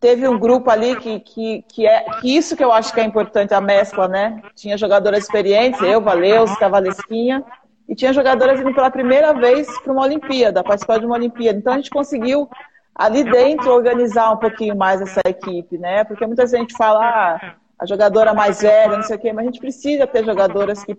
teve 0.00 0.26
um 0.26 0.36
grupo 0.36 0.68
ali 0.70 0.96
que, 0.96 1.20
que, 1.20 1.64
que 1.68 1.86
é 1.86 2.02
que 2.20 2.36
isso 2.36 2.56
que 2.56 2.64
eu 2.64 2.72
acho 2.72 2.92
que 2.92 2.98
é 2.98 3.04
importante, 3.04 3.54
a 3.54 3.60
mescla, 3.60 4.08
né? 4.08 4.42
Tinha 4.56 4.76
jogadoras 4.76 5.22
experientes, 5.22 5.80
eu, 5.80 6.00
Valeus, 6.00 6.52
Cavalesquinha, 6.58 7.44
e 7.88 7.94
tinha 7.94 8.12
jogadoras 8.12 8.58
indo 8.58 8.74
pela 8.74 8.90
primeira 8.90 9.32
vez 9.32 9.68
para 9.82 9.92
uma 9.92 10.02
Olimpíada, 10.02 10.64
participar 10.64 10.98
de 10.98 11.06
uma 11.06 11.14
Olimpíada. 11.14 11.56
Então 11.56 11.74
a 11.74 11.76
gente 11.76 11.90
conseguiu 11.90 12.50
ali 12.92 13.22
dentro 13.22 13.70
organizar 13.72 14.32
um 14.32 14.36
pouquinho 14.36 14.76
mais 14.76 15.00
essa 15.00 15.20
equipe, 15.28 15.78
né? 15.78 16.02
Porque 16.02 16.26
muita 16.26 16.44
gente 16.44 16.76
fala 16.76 17.00
ah, 17.04 17.54
a 17.80 17.86
jogadora 17.86 18.34
mais 18.34 18.60
velha, 18.60 18.96
não 18.96 19.02
sei 19.02 19.16
o 19.16 19.18
quê, 19.18 19.32
mas 19.32 19.44
a 19.44 19.46
gente 19.50 19.60
precisa 19.60 20.06
ter 20.06 20.24
jogadoras 20.24 20.82
que, 20.84 20.96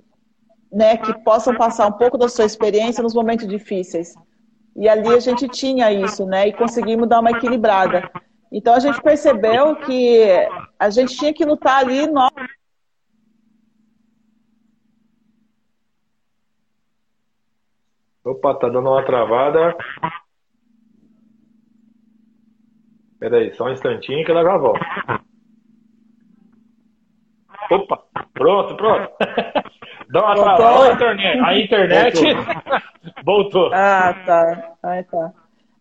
né, 0.71 0.97
que 0.97 1.13
possam 1.23 1.55
passar 1.55 1.87
um 1.87 1.91
pouco 1.91 2.17
da 2.17 2.29
sua 2.29 2.45
experiência 2.45 3.03
nos 3.03 3.13
momentos 3.13 3.47
difíceis. 3.47 4.15
E 4.75 4.87
ali 4.87 5.09
a 5.09 5.19
gente 5.19 5.47
tinha 5.49 5.91
isso, 5.91 6.25
né? 6.25 6.47
E 6.47 6.53
conseguimos 6.53 7.09
dar 7.09 7.19
uma 7.19 7.31
equilibrada. 7.31 8.09
Então 8.51 8.73
a 8.73 8.79
gente 8.79 9.01
percebeu 9.01 9.75
que 9.75 10.25
a 10.79 10.89
gente 10.89 11.17
tinha 11.17 11.33
que 11.33 11.43
lutar 11.43 11.79
ali. 11.79 12.07
Opa, 18.23 18.55
tá 18.55 18.69
dando 18.69 18.89
uma 18.89 19.03
travada. 19.03 19.75
Peraí, 23.19 23.53
só 23.55 23.65
um 23.65 23.73
instantinho 23.73 24.23
que 24.23 24.31
ela 24.31 24.43
já 24.43 24.57
volta. 24.57 25.28
Opa, 27.69 27.99
pronto, 28.33 28.75
pronto. 28.75 29.11
Dá 30.09 30.21
uma 30.25 30.35
Voltou. 30.35 30.55
travada 30.55 30.89
a 30.89 30.93
internet. 30.93 31.39
A 31.45 31.59
internet 31.59 32.17
voltou. 33.23 33.69
Ah, 33.73 34.15
tá. 34.25 34.73
Ah, 34.81 35.03
tá. 35.03 35.33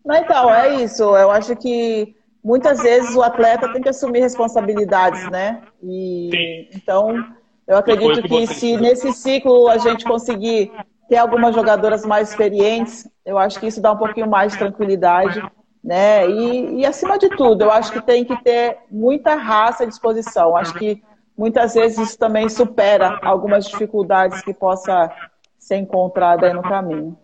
Não, 0.05 0.15
então, 0.15 0.53
é 0.53 0.75
isso. 0.75 1.03
Eu 1.15 1.31
acho 1.31 1.55
que 1.55 2.15
muitas 2.43 2.81
vezes 2.81 3.15
o 3.15 3.23
atleta 3.23 3.71
tem 3.73 3.81
que 3.81 3.89
assumir 3.89 4.19
responsabilidades, 4.19 5.27
né? 5.29 5.61
E 5.83 6.29
Sim. 6.31 6.77
então 6.77 7.25
eu 7.67 7.77
acredito 7.77 8.21
que, 8.21 8.27
que 8.27 8.47
se 8.47 8.77
nesse 8.77 9.11
ciclo 9.13 9.67
a 9.67 9.77
gente 9.77 10.05
conseguir 10.05 10.71
ter 11.07 11.17
algumas 11.17 11.55
jogadoras 11.55 12.05
mais 12.05 12.29
experientes, 12.29 13.09
eu 13.25 13.37
acho 13.37 13.59
que 13.59 13.67
isso 13.67 13.81
dá 13.81 13.91
um 13.91 13.97
pouquinho 13.97 14.29
mais 14.29 14.53
de 14.53 14.59
tranquilidade, 14.59 15.43
né? 15.83 16.29
E, 16.29 16.81
e 16.81 16.85
acima 16.85 17.17
de 17.17 17.29
tudo, 17.29 17.63
eu 17.63 17.71
acho 17.71 17.91
que 17.91 18.01
tem 18.01 18.23
que 18.23 18.37
ter 18.43 18.77
muita 18.91 19.35
raça 19.35 19.83
à 19.83 19.87
disposição. 19.87 20.55
Acho 20.55 20.73
que 20.75 21.01
muitas 21.39 21.73
vezes 21.73 21.97
isso 21.97 22.19
também 22.19 22.49
supera 22.49 23.17
algumas 23.21 23.65
dificuldades 23.65 24.41
que 24.41 24.53
possa 24.53 25.09
ser 25.57 25.77
encontrada 25.77 26.45
aí 26.45 26.53
no 26.53 26.61
caminho. 26.61 27.17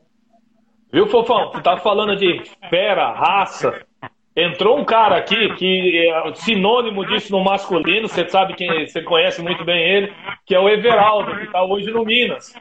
Viu, 0.90 1.06
Fofão? 1.08 1.52
Você 1.52 1.62
tá 1.62 1.76
falando 1.76 2.16
de 2.16 2.42
fera, 2.70 3.12
raça. 3.12 3.82
Entrou 4.34 4.80
um 4.80 4.86
cara 4.86 5.18
aqui 5.18 5.54
que 5.56 6.08
é 6.08 6.34
sinônimo 6.34 7.06
disso 7.06 7.34
no 7.34 7.44
masculino, 7.44 8.08
você 8.08 8.26
sabe 8.30 8.54
quem 8.54 8.88
você 8.88 9.02
conhece 9.02 9.42
muito 9.42 9.66
bem 9.66 9.84
ele, 9.84 10.14
que 10.46 10.56
é 10.56 10.60
o 10.60 10.70
Everaldo, 10.70 11.36
que 11.36 11.44
está 11.44 11.64
hoje 11.64 11.92
no 11.92 12.06
Minas. 12.06 12.54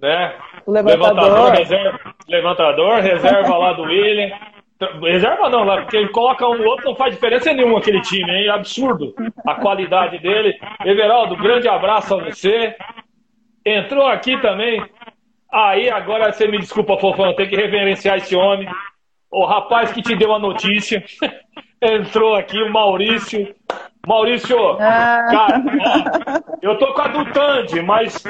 Né? 0.00 0.36
O 0.64 0.70
levantador. 0.70 1.16
Levantador, 1.16 1.50
reserva, 1.50 2.14
levantador, 2.28 3.00
reserva 3.00 3.56
lá 3.56 3.72
do 3.72 3.82
William. 3.82 4.30
Reserva 5.00 5.48
não, 5.48 5.64
lá, 5.64 5.82
porque 5.82 5.96
ele 5.96 6.08
coloca 6.08 6.46
um 6.46 6.64
outro, 6.66 6.86
não 6.86 6.96
faz 6.96 7.14
diferença 7.14 7.52
nenhuma 7.52 7.78
aquele 7.78 8.00
time, 8.02 8.30
hein? 8.30 8.46
É 8.46 8.50
absurdo 8.50 9.14
a 9.46 9.54
qualidade 9.56 10.18
dele. 10.18 10.58
Everaldo, 10.84 11.36
grande 11.36 11.68
abraço 11.68 12.14
a 12.14 12.24
você. 12.24 12.74
Entrou 13.64 14.06
aqui 14.06 14.40
também. 14.40 14.82
Aí 15.52 15.90
agora 15.90 16.32
você 16.32 16.48
me 16.48 16.58
desculpa, 16.58 16.98
Fofão, 16.98 17.34
tem 17.34 17.48
que 17.48 17.56
reverenciar 17.56 18.16
esse 18.16 18.34
homem 18.34 18.68
o 19.32 19.46
rapaz 19.46 19.90
que 19.90 20.02
te 20.02 20.14
deu 20.14 20.34
a 20.34 20.38
notícia 20.38 21.02
entrou 21.80 22.36
aqui, 22.36 22.62
o 22.62 22.70
Maurício. 22.70 23.54
Maurício, 24.06 24.56
ah. 24.80 25.26
cara, 25.30 25.62
ó, 25.80 26.56
eu 26.60 26.76
tô 26.76 26.92
com 26.92 27.00
a 27.00 27.08
do 27.08 27.24
Tandy, 27.32 27.80
mas, 27.82 28.22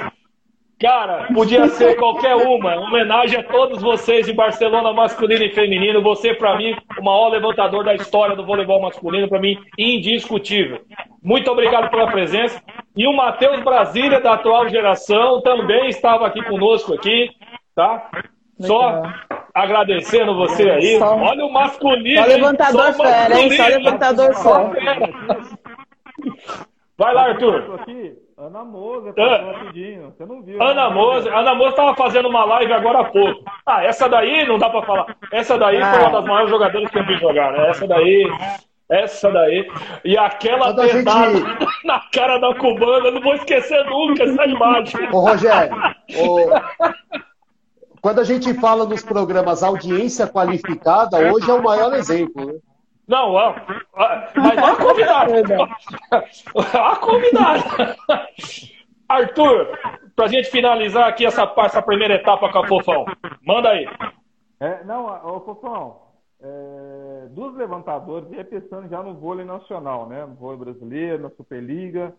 cara, 0.83 1.29
podia 1.33 1.68
ser 1.68 1.95
qualquer 1.97 2.35
uma. 2.35 2.75
Homenagem 2.75 3.38
a 3.38 3.45
todos 3.45 3.81
vocês 3.81 4.27
de 4.27 4.33
Barcelona 4.33 4.92
masculino 4.92 5.45
e 5.45 5.55
feminino. 5.55 6.03
Você, 6.03 6.35
para 6.35 6.57
mim, 6.59 6.77
o 6.99 7.05
maior 7.05 7.29
levantador 7.29 7.85
da 7.85 7.95
história 7.95 8.35
do 8.35 8.45
voleibol 8.45 8.83
masculino, 8.83 9.29
para 9.29 9.38
mim, 9.38 9.57
indiscutível. 9.79 10.81
Muito 11.23 11.49
obrigado 11.51 11.88
pela 11.88 12.11
presença. 12.11 12.61
E 12.97 13.07
o 13.07 13.12
Matheus 13.12 13.62
Brasília, 13.62 14.21
da 14.21 14.35
atual 14.35 14.68
geração, 14.68 15.40
também 15.40 15.88
estava 15.88 16.27
aqui 16.27 16.42
conosco 16.42 16.95
aqui, 16.95 17.31
tá? 17.77 18.11
Só 18.61 19.03
agradecendo 19.55 20.35
você 20.35 20.68
aí. 20.68 20.99
Só, 20.99 21.16
Olha 21.16 21.47
o 21.47 21.53
masculino. 21.53 22.23
Só 22.23 22.29
levantador 22.29 22.92
só 22.92 23.05
fera, 23.05 23.40
hein? 23.40 23.51
Só 23.53 23.66
levantador 23.66 24.35
só. 24.35 24.73
Vai 26.99 27.14
lá, 27.14 27.29
Arthur. 27.29 27.81
Aqui, 27.81 28.16
Ana 28.42 28.64
Moza, 28.64 29.14
ah. 29.16 29.52
rapidinho. 29.52 30.11
Você 30.11 30.26
não 30.26 30.42
viu. 30.42 30.61
Ana 30.61 30.90
Moza, 30.90 31.33
Ana 31.33 31.55
Moza 31.55 31.70
estava 31.70 31.94
fazendo 31.94 32.28
uma 32.28 32.44
live 32.44 32.72
agora 32.72 33.02
há 33.02 33.05
pouco. 33.05 33.44
Ah, 33.64 33.85
essa 33.85 34.09
daí 34.09 34.44
não 34.48 34.59
dá 34.59 34.68
para 34.68 34.83
falar. 34.83 35.16
Essa 35.31 35.57
daí 35.57 35.81
ah. 35.81 35.92
foi 35.92 36.00
uma 36.00 36.11
das 36.11 36.24
maiores 36.24 36.50
jogadoras 36.50 36.90
que 36.90 36.98
eu 36.98 37.07
vi 37.07 37.16
jogar, 37.18 37.52
né? 37.52 37.70
Essa 37.70 37.87
daí. 37.87 38.28
Essa 38.90 39.31
daí. 39.31 39.70
E 40.05 40.18
aquela 40.18 40.72
dedada 40.72 41.31
gente... 41.31 41.66
na 41.87 42.00
cara 42.12 42.38
da 42.38 42.52
cubana, 42.57 43.07
eu 43.07 43.12
não 43.12 43.22
vou 43.22 43.35
esquecer 43.35 43.85
nunca 43.85 44.24
essa 44.24 44.44
imagem. 44.44 45.09
Ô, 45.12 45.20
Rogério, 45.20 45.76
ô, 46.16 46.48
quando 48.00 48.18
a 48.18 48.24
gente 48.24 48.52
fala 48.55 48.85
nos 48.85 49.05
programas 49.05 49.62
audiência 49.62 50.26
qualificada, 50.26 51.33
hoje 51.33 51.48
é 51.48 51.55
o 51.55 51.62
maior 51.62 51.94
exemplo. 51.94 52.46
Né? 52.46 52.55
Não, 53.06 53.32
mas 53.32 54.58
olha 54.58 54.72
a 54.72 54.76
convidada. 54.76 55.32
Olha 56.54 56.86
a 56.92 56.96
convidada. 56.96 57.96
Arthur, 59.08 59.78
para 60.16 60.24
a 60.24 60.28
gente 60.28 60.50
finalizar 60.50 61.08
aqui 61.08 61.26
essa, 61.26 61.52
essa 61.58 61.82
primeira 61.82 62.14
etapa 62.14 62.50
com 62.50 62.58
a 62.58 62.66
Fofão, 62.66 63.04
manda 63.44 63.70
aí. 63.70 63.86
É, 64.60 64.84
não, 64.84 65.06
ô 65.06 65.40
Fofão, 65.40 66.02
é, 66.40 67.26
dos 67.30 67.54
levantadores, 67.56 68.28
e 68.32 68.44
pensando 68.44 68.88
já 68.88 69.02
no 69.02 69.14
vôlei 69.14 69.44
nacional, 69.44 70.08
né? 70.08 70.24
No 70.24 70.34
vôlei 70.34 70.58
brasileiro, 70.58 71.22
na 71.22 71.30
Superliga. 71.30 72.14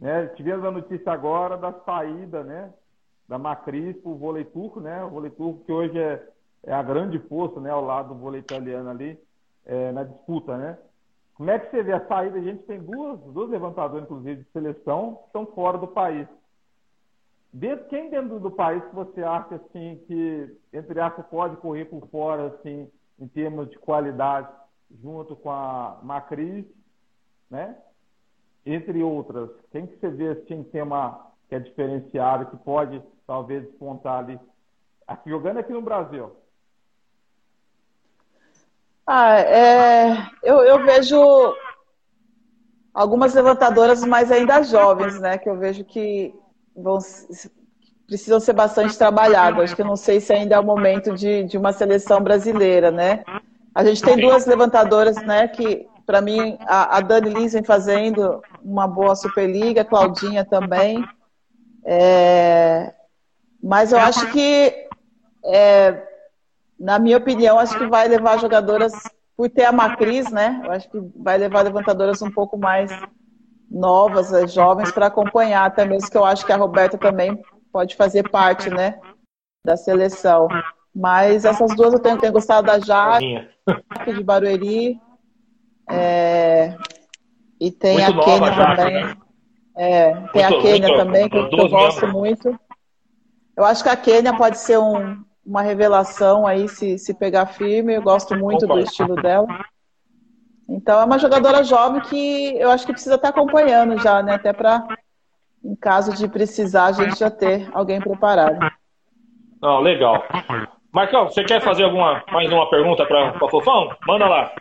Né? 0.00 0.26
Tivemos 0.28 0.64
a 0.64 0.70
notícia 0.70 1.12
agora 1.12 1.56
da 1.56 1.72
saída, 1.84 2.42
né? 2.42 2.72
da 3.32 3.38
Macris 3.38 3.96
para 3.96 4.10
o 4.10 4.16
vôlei 4.16 4.44
turco, 4.44 4.78
né? 4.78 5.02
O 5.04 5.08
vôlei 5.08 5.30
turco 5.30 5.64
que 5.64 5.72
hoje 5.72 5.98
é, 5.98 6.22
é 6.64 6.72
a 6.72 6.82
grande 6.82 7.18
força, 7.18 7.58
né? 7.60 7.70
Ao 7.70 7.82
lado 7.82 8.08
do 8.12 8.20
vôlei 8.20 8.40
italiano 8.40 8.90
ali, 8.90 9.18
é, 9.66 9.92
na 9.92 10.04
disputa, 10.04 10.56
né? 10.56 10.78
Como 11.34 11.50
é 11.50 11.58
que 11.58 11.70
você 11.70 11.82
vê 11.82 11.92
a 11.92 12.06
saída? 12.06 12.38
A 12.38 12.42
gente 12.42 12.62
tem 12.64 12.78
duas, 12.78 13.18
duas 13.20 13.50
levantadores, 13.50 14.04
inclusive, 14.04 14.42
de 14.42 14.50
seleção, 14.50 15.16
que 15.16 15.26
estão 15.26 15.46
fora 15.46 15.78
do 15.78 15.88
país. 15.88 16.28
Dentro, 17.52 17.86
quem 17.86 18.10
dentro 18.10 18.40
do 18.40 18.50
país 18.50 18.82
você 18.92 19.22
acha 19.22 19.56
assim 19.56 20.02
que, 20.06 20.56
entre 20.72 21.00
aspas, 21.00 21.26
pode 21.26 21.56
correr 21.56 21.84
por 21.86 22.06
fora, 22.08 22.46
assim, 22.46 22.90
em 23.18 23.28
termos 23.28 23.68
de 23.70 23.78
qualidade, 23.78 24.48
junto 25.02 25.36
com 25.36 25.50
a 25.50 25.98
Macris, 26.02 26.64
né? 27.50 27.76
Entre 28.64 29.02
outras. 29.02 29.50
Quem 29.70 29.86
que 29.86 29.98
você 29.98 30.08
vê 30.10 30.28
assim, 30.28 30.62
que 30.64 30.70
tem 30.70 30.82
uma 30.82 31.30
que 31.48 31.54
é 31.54 31.58
diferenciado, 31.58 32.46
que 32.46 32.56
pode 32.58 33.02
talvez 33.26 33.64
despontar 33.64 34.20
ali, 34.20 34.40
aqui, 35.06 35.28
jogando 35.28 35.58
aqui 35.58 35.72
no 35.72 35.82
Brasil? 35.82 36.30
Ah, 39.06 39.38
é, 39.38 40.30
eu, 40.42 40.58
eu 40.60 40.84
vejo 40.84 41.54
algumas 42.94 43.34
levantadoras, 43.34 44.04
mas 44.04 44.30
ainda 44.30 44.62
jovens, 44.62 45.20
né? 45.20 45.38
Que 45.38 45.48
eu 45.48 45.58
vejo 45.58 45.84
que 45.84 46.34
vão, 46.74 46.98
precisam 48.06 48.38
ser 48.40 48.52
bastante 48.52 48.96
trabalhadas. 48.96 49.64
Acho 49.64 49.76
que 49.76 49.82
eu 49.82 49.86
não 49.86 49.96
sei 49.96 50.20
se 50.20 50.32
ainda 50.32 50.54
é 50.54 50.58
o 50.58 50.64
momento 50.64 51.14
de, 51.14 51.44
de 51.44 51.58
uma 51.58 51.72
seleção 51.72 52.20
brasileira, 52.20 52.90
né? 52.90 53.24
A 53.74 53.84
gente 53.84 54.02
tem 54.02 54.16
duas 54.16 54.46
levantadoras, 54.46 55.16
né? 55.16 55.48
Que 55.48 55.88
para 56.04 56.20
mim 56.20 56.58
a, 56.60 56.98
a 56.98 57.00
Dani 57.00 57.30
Lins 57.30 57.52
vem 57.54 57.64
fazendo 57.64 58.42
uma 58.62 58.86
boa 58.86 59.16
Superliga, 59.16 59.80
a 59.80 59.84
Claudinha 59.84 60.44
também. 60.44 61.04
É, 61.84 62.92
mas 63.62 63.92
eu 63.92 63.98
acho 63.98 64.30
que, 64.30 64.88
é, 65.44 66.02
na 66.82 66.98
minha 66.98 67.16
opinião, 67.16 67.60
acho 67.60 67.78
que 67.78 67.86
vai 67.86 68.08
levar 68.08 68.40
jogadoras, 68.40 68.92
por 69.36 69.48
ter 69.48 69.64
a 69.64 69.72
Macris, 69.72 70.30
né? 70.32 70.60
Eu 70.64 70.72
acho 70.72 70.90
que 70.90 70.98
vai 71.16 71.38
levar 71.38 71.62
levantadoras 71.62 72.20
um 72.20 72.30
pouco 72.30 72.58
mais 72.58 72.90
novas, 73.70 74.32
eh, 74.32 74.48
jovens, 74.48 74.90
para 74.90 75.06
acompanhar, 75.06 75.64
até 75.64 75.84
mesmo 75.84 76.10
que 76.10 76.16
eu 76.16 76.24
acho 76.24 76.44
que 76.44 76.52
a 76.52 76.56
Roberta 76.56 76.98
também 76.98 77.40
pode 77.72 77.94
fazer 77.94 78.28
parte, 78.28 78.68
né? 78.68 78.98
Da 79.64 79.76
seleção. 79.76 80.48
Mas 80.94 81.44
essas 81.44 81.74
duas 81.76 81.94
eu 81.94 82.00
tenho, 82.00 82.18
tenho 82.18 82.32
gostado 82.32 82.66
da 82.66 82.80
Jaque, 82.80 83.48
de 84.04 84.24
Barueri. 84.24 85.00
É, 85.88 86.76
e 87.60 87.70
tem 87.70 87.98
muito 87.98 88.20
a 88.20 88.24
Kênia 88.24 88.76
também. 88.76 89.04
Né? 89.04 89.16
É, 89.76 90.12
tem 90.12 90.42
muito, 90.42 90.58
a 90.58 90.62
Kênia 90.62 90.96
também, 90.96 91.28
que, 91.28 91.36
eu 91.36 91.68
gosto 91.68 92.08
muito. 92.08 92.58
Eu 93.56 93.64
acho 93.64 93.84
que 93.84 93.88
a 93.88 93.96
Quênia 93.96 94.36
pode 94.36 94.58
ser 94.58 94.78
um, 94.78 95.22
uma 95.44 95.62
revelação 95.62 96.46
aí 96.46 96.68
se, 96.68 96.98
se 96.98 97.14
pegar 97.14 97.46
firme. 97.46 97.94
Eu 97.94 98.02
gosto 98.02 98.36
muito 98.36 98.66
do 98.66 98.78
estilo 98.78 99.16
dela. 99.16 99.46
Então 100.68 101.00
é 101.00 101.04
uma 101.04 101.18
jogadora 101.18 101.62
jovem 101.62 102.00
que 102.02 102.56
eu 102.56 102.70
acho 102.70 102.86
que 102.86 102.92
precisa 102.92 103.16
estar 103.16 103.28
acompanhando 103.28 104.00
já, 104.00 104.22
né? 104.22 104.34
Até 104.34 104.52
para, 104.52 104.86
em 105.64 105.74
caso 105.74 106.14
de 106.14 106.28
precisar, 106.28 106.86
a 106.86 106.92
gente 106.92 107.18
já 107.18 107.30
ter 107.30 107.68
alguém 107.72 108.00
preparado. 108.00 108.58
Não, 109.60 109.80
legal. 109.80 110.24
Marcão, 110.92 111.24
você 111.24 111.42
quer 111.42 111.60
fazer 111.62 111.84
alguma, 111.84 112.22
mais 112.30 112.52
uma 112.52 112.68
pergunta 112.68 113.06
para 113.06 113.42
o 113.42 113.48
Fofão? 113.48 113.96
Manda 114.06 114.28
lá. 114.28 114.52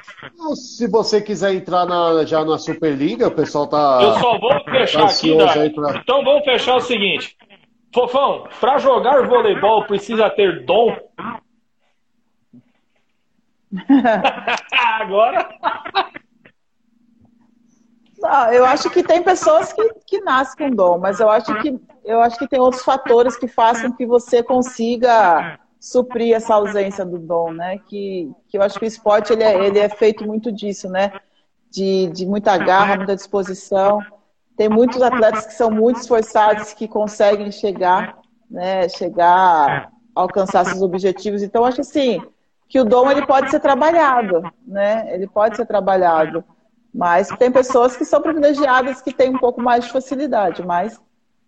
Se 0.55 0.87
você 0.87 1.21
quiser 1.21 1.53
entrar 1.53 1.85
na, 1.85 2.23
já 2.25 2.45
na 2.45 2.57
Superliga, 2.57 3.27
o 3.27 3.31
pessoal 3.31 3.67
tá. 3.67 3.99
Eu 4.01 4.13
só 4.13 4.39
vou 4.39 4.63
fechar 4.63 5.05
aqui. 5.05 5.37
Da... 5.37 5.47
Pra... 5.47 5.97
Então 5.97 6.23
vamos 6.23 6.45
fechar 6.45 6.77
o 6.77 6.81
seguinte. 6.81 7.35
Fofão, 7.93 8.47
para 8.59 8.77
jogar 8.77 9.27
voleibol 9.27 9.85
precisa 9.85 10.29
ter 10.29 10.65
dom? 10.65 10.97
Agora? 14.99 15.49
Não, 18.17 18.53
eu 18.53 18.65
acho 18.65 18.89
que 18.89 19.03
tem 19.03 19.23
pessoas 19.23 19.73
que, 19.73 19.93
que 20.05 20.21
nascem 20.21 20.69
com 20.69 20.75
dom, 20.75 20.99
mas 20.99 21.19
eu 21.19 21.29
acho 21.29 21.53
que 21.61 21.79
eu 22.03 22.21
acho 22.21 22.37
que 22.37 22.47
tem 22.47 22.59
outros 22.59 22.83
fatores 22.83 23.35
que 23.35 23.47
façam 23.47 23.91
que 23.91 24.05
você 24.05 24.41
consiga 24.41 25.59
suprir 25.79 26.35
essa 26.35 26.55
ausência 26.55 27.03
do 27.03 27.17
dom, 27.17 27.51
né? 27.51 27.79
Que, 27.87 28.31
que 28.47 28.57
eu 28.57 28.61
acho 28.61 28.77
que 28.77 28.85
o 28.85 28.87
esporte 28.87 29.33
ele 29.33 29.43
é, 29.43 29.65
ele 29.65 29.79
é 29.79 29.89
feito 29.89 30.25
muito 30.25 30.51
disso, 30.51 30.87
né? 30.87 31.11
De, 31.69 32.07
de 32.07 32.25
muita 32.25 32.57
garra, 32.57 32.97
muita 32.97 33.15
disposição. 33.15 33.99
Tem 34.61 34.69
muitos 34.69 35.01
atletas 35.01 35.47
que 35.47 35.53
são 35.55 35.71
muito 35.71 36.01
esforçados, 36.01 36.71
que 36.71 36.87
conseguem 36.87 37.51
chegar, 37.51 38.19
né? 38.47 38.87
Chegar, 38.87 39.91
alcançar 40.13 40.63
seus 40.65 40.83
objetivos. 40.83 41.41
Então, 41.41 41.65
acho 41.65 41.81
assim 41.81 42.21
que 42.69 42.79
o 42.79 42.85
dom 42.85 43.09
ele 43.09 43.25
pode 43.25 43.49
ser 43.49 43.59
trabalhado, 43.59 44.43
né? 44.67 45.11
Ele 45.15 45.25
pode 45.25 45.55
ser 45.55 45.65
trabalhado. 45.65 46.43
Mas 46.93 47.29
tem 47.39 47.51
pessoas 47.51 47.97
que 47.97 48.05
são 48.05 48.21
privilegiadas 48.21 49.01
que 49.01 49.11
têm 49.11 49.31
um 49.33 49.39
pouco 49.39 49.59
mais 49.59 49.85
de 49.85 49.91
facilidade, 49.91 50.63
mas 50.63 51.01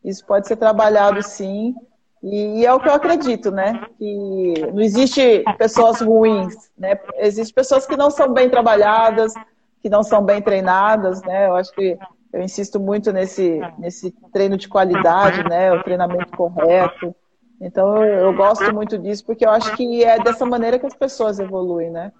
isso 0.03 0.26
pode 0.26 0.47
ser 0.47 0.55
trabalhado 0.55 1.22
sim 1.22 1.76
e 2.24 2.66
é 2.66 2.74
o 2.74 2.80
que 2.80 2.89
eu 2.89 2.95
acredito, 2.95 3.51
né? 3.51 3.86
Que 3.99 4.53
não 4.74 4.82
existe 4.82 5.43
pessoas 5.59 6.01
ruins, 6.01 6.55
né? 6.76 6.99
Existem 7.18 7.53
pessoas 7.53 7.86
que 7.86 7.95
não 7.95 8.09
são 8.09 8.34
bem 8.34 8.49
trabalhadas, 8.49 9.36
que 9.84 9.89
não 9.89 10.01
são 10.01 10.24
bem 10.24 10.41
treinadas, 10.41 11.22
né? 11.22 11.45
Eu 11.47 11.55
acho 11.55 11.72
que 11.74 11.95
eu 12.34 12.41
insisto 12.41 12.79
muito 12.79 13.13
nesse, 13.13 13.61
nesse 13.77 14.11
treino 14.31 14.57
de 14.57 14.67
qualidade, 14.67 15.43
né? 15.47 15.71
O 15.71 15.84
treinamento 15.84 16.36
correto. 16.36 17.15
Então 17.61 18.03
eu, 18.03 18.25
eu 18.25 18.34
gosto 18.34 18.73
muito 18.73 18.97
disso 18.97 19.23
porque 19.23 19.45
eu 19.45 19.51
acho 19.51 19.75
que 19.77 20.03
é 20.03 20.21
dessa 20.21 20.43
maneira 20.43 20.79
que 20.79 20.88
as 20.88 20.95
pessoas 20.95 21.39
evoluem, 21.39 21.91
né? 21.91 22.11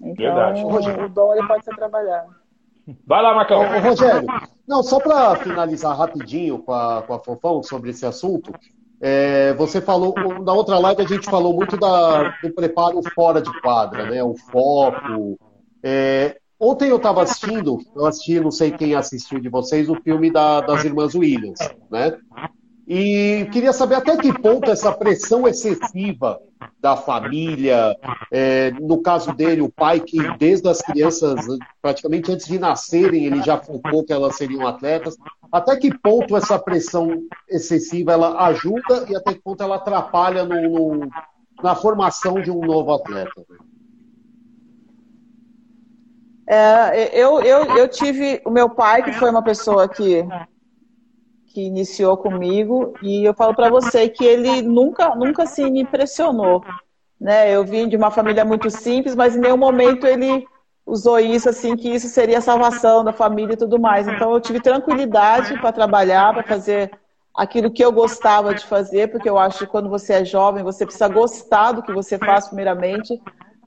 Então 0.00 0.34
Verdade. 0.34 0.64
o 1.00 1.08
dom 1.08 1.34
ele 1.34 1.46
pode 1.48 1.64
ser 1.64 1.74
trabalhado. 1.74 2.34
Vai 3.06 3.22
lá, 3.22 3.34
Marcão. 3.34 3.60
Ô, 3.60 3.80
Rogério, 3.80 4.28
não, 4.68 4.82
só 4.82 5.00
para 5.00 5.36
finalizar 5.36 5.96
rapidinho 5.96 6.58
com 6.58 6.72
a, 6.72 7.02
com 7.02 7.14
a 7.14 7.18
Fofão 7.18 7.62
sobre 7.62 7.90
esse 7.90 8.04
assunto, 8.04 8.52
é, 9.00 9.54
você 9.54 9.80
falou, 9.80 10.14
na 10.42 10.52
outra 10.52 10.78
live 10.78 11.00
a 11.00 11.08
gente 11.08 11.24
falou 11.24 11.54
muito 11.54 11.78
da, 11.78 12.36
do 12.42 12.52
preparo 12.54 13.00
fora 13.14 13.40
de 13.40 13.60
quadra, 13.62 14.10
né? 14.10 14.22
O 14.22 14.34
foco. 14.34 15.38
É, 15.82 16.38
ontem 16.64 16.88
eu 16.88 16.96
estava 16.96 17.22
assistindo, 17.22 17.78
eu 17.94 18.06
assisti, 18.06 18.40
não 18.40 18.50
sei 18.50 18.70
quem 18.70 18.94
assistiu 18.94 19.38
de 19.38 19.48
vocês, 19.48 19.88
o 19.88 19.96
filme 19.96 20.30
da, 20.30 20.60
das 20.60 20.84
Irmãs 20.84 21.14
Williams, 21.14 21.58
né? 21.90 22.16
E 22.86 23.48
queria 23.50 23.72
saber 23.72 23.94
até 23.94 24.14
que 24.16 24.32
ponto 24.38 24.70
essa 24.70 24.92
pressão 24.92 25.48
excessiva 25.48 26.38
da 26.80 26.96
família, 26.96 27.96
é, 28.30 28.72
no 28.72 29.00
caso 29.00 29.32
dele, 29.32 29.62
o 29.62 29.72
pai 29.72 30.00
que 30.00 30.18
desde 30.36 30.68
as 30.68 30.82
crianças, 30.82 31.46
praticamente 31.80 32.30
antes 32.30 32.46
de 32.46 32.58
nascerem, 32.58 33.24
ele 33.24 33.42
já 33.42 33.58
focou 33.58 34.04
que 34.04 34.12
elas 34.12 34.36
seriam 34.36 34.66
atletas. 34.66 35.16
Até 35.50 35.76
que 35.76 35.96
ponto 35.98 36.36
essa 36.36 36.58
pressão 36.58 37.22
excessiva 37.48 38.12
ela 38.12 38.46
ajuda 38.48 39.06
e 39.08 39.16
até 39.16 39.32
que 39.32 39.40
ponto 39.40 39.62
ela 39.62 39.76
atrapalha 39.76 40.44
no, 40.44 40.60
no, 40.60 41.08
na 41.62 41.74
formação 41.74 42.34
de 42.42 42.50
um 42.50 42.60
novo 42.60 42.92
atleta? 42.92 43.32
É, 46.46 47.18
eu, 47.18 47.40
eu, 47.40 47.76
eu 47.76 47.88
tive 47.88 48.40
o 48.44 48.50
meu 48.50 48.68
pai, 48.68 49.02
que 49.02 49.12
foi 49.12 49.30
uma 49.30 49.42
pessoa 49.42 49.88
que 49.88 50.26
que 51.54 51.62
iniciou 51.62 52.16
comigo 52.16 52.94
e 53.00 53.24
eu 53.24 53.32
falo 53.32 53.54
para 53.54 53.70
você 53.70 54.08
que 54.08 54.24
ele 54.24 54.60
nunca 54.60 55.14
nunca 55.14 55.44
assim 55.44 55.70
me 55.70 55.82
impressionou, 55.82 56.64
né? 57.18 57.48
Eu 57.54 57.64
vim 57.64 57.88
de 57.88 57.96
uma 57.96 58.10
família 58.10 58.44
muito 58.44 58.68
simples, 58.68 59.14
mas 59.14 59.36
em 59.36 59.40
nenhum 59.40 59.56
momento 59.56 60.04
ele 60.04 60.44
usou 60.84 61.18
isso 61.20 61.48
assim 61.48 61.76
que 61.76 61.88
isso 61.88 62.08
seria 62.08 62.38
a 62.38 62.42
salvação 62.42 63.04
da 63.04 63.12
família 63.12 63.54
e 63.54 63.56
tudo 63.56 63.78
mais. 63.78 64.08
Então 64.08 64.32
eu 64.32 64.40
tive 64.40 64.58
tranquilidade 64.58 65.56
para 65.58 65.70
trabalhar, 65.70 66.34
para 66.34 66.42
fazer 66.42 66.90
aquilo 67.32 67.70
que 67.70 67.84
eu 67.84 67.92
gostava 67.92 68.52
de 68.52 68.66
fazer, 68.66 69.12
porque 69.12 69.30
eu 69.30 69.38
acho 69.38 69.60
que 69.60 69.66
quando 69.66 69.88
você 69.88 70.14
é 70.14 70.24
jovem 70.24 70.64
você 70.64 70.84
precisa 70.84 71.06
gostar 71.08 71.70
do 71.70 71.84
que 71.84 71.92
você 71.92 72.18
faz 72.18 72.48
primeiramente 72.48 73.22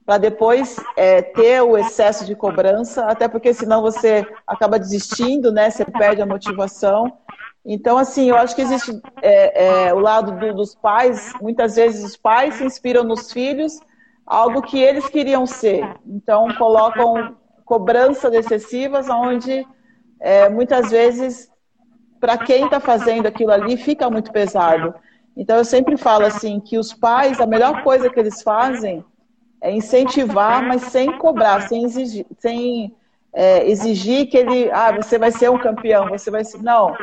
para 0.08 0.16
depois 0.16 0.76
é, 0.96 1.20
ter 1.20 1.60
o 1.60 1.76
excesso 1.76 2.24
de 2.24 2.34
cobrança, 2.34 3.04
até 3.04 3.28
porque 3.28 3.52
senão 3.52 3.82
você 3.82 4.26
acaba 4.46 4.78
desistindo, 4.78 5.52
né? 5.52 5.68
Você 5.68 5.84
perde 5.84 6.22
a 6.22 6.26
motivação. 6.26 7.18
Então, 7.62 7.98
assim, 7.98 8.30
eu 8.30 8.36
acho 8.36 8.56
que 8.56 8.62
existe 8.62 9.02
é, 9.20 9.88
é, 9.88 9.92
o 9.92 9.98
lado 9.98 10.32
do, 10.32 10.54
dos 10.54 10.74
pais, 10.74 11.34
muitas 11.42 11.76
vezes 11.76 12.02
os 12.02 12.16
pais 12.16 12.54
se 12.54 12.64
inspiram 12.64 13.04
nos 13.04 13.30
filhos, 13.30 13.78
algo 14.24 14.62
que 14.62 14.80
eles 14.80 15.06
queriam 15.10 15.44
ser. 15.44 15.86
Então, 16.06 16.48
colocam 16.56 17.36
cobranças 17.66 18.32
excessivas, 18.32 19.10
onde 19.10 19.66
é, 20.18 20.48
muitas 20.48 20.90
vezes, 20.90 21.50
para 22.18 22.38
quem 22.38 22.64
está 22.64 22.80
fazendo 22.80 23.26
aquilo 23.26 23.52
ali, 23.52 23.76
fica 23.76 24.08
muito 24.08 24.32
pesado. 24.32 24.94
Então, 25.36 25.58
eu 25.58 25.66
sempre 25.66 25.98
falo 25.98 26.24
assim, 26.24 26.60
que 26.60 26.78
os 26.78 26.94
pais, 26.94 27.42
a 27.42 27.46
melhor 27.46 27.82
coisa 27.82 28.08
que 28.08 28.18
eles 28.18 28.40
fazem 28.40 29.04
é 29.60 29.72
incentivar, 29.72 30.62
mas 30.62 30.82
sem 30.82 31.18
cobrar, 31.18 31.62
sem 31.62 31.84
exigir, 31.84 32.26
sem, 32.38 32.94
é, 33.32 33.68
exigir 33.68 34.28
que 34.28 34.36
ele, 34.36 34.70
ah, 34.70 34.92
você 34.92 35.18
vai 35.18 35.30
ser 35.30 35.50
um 35.50 35.58
campeão, 35.58 36.08
você 36.08 36.30
vai 36.30 36.44
ser. 36.44 36.62
Não 36.62 36.94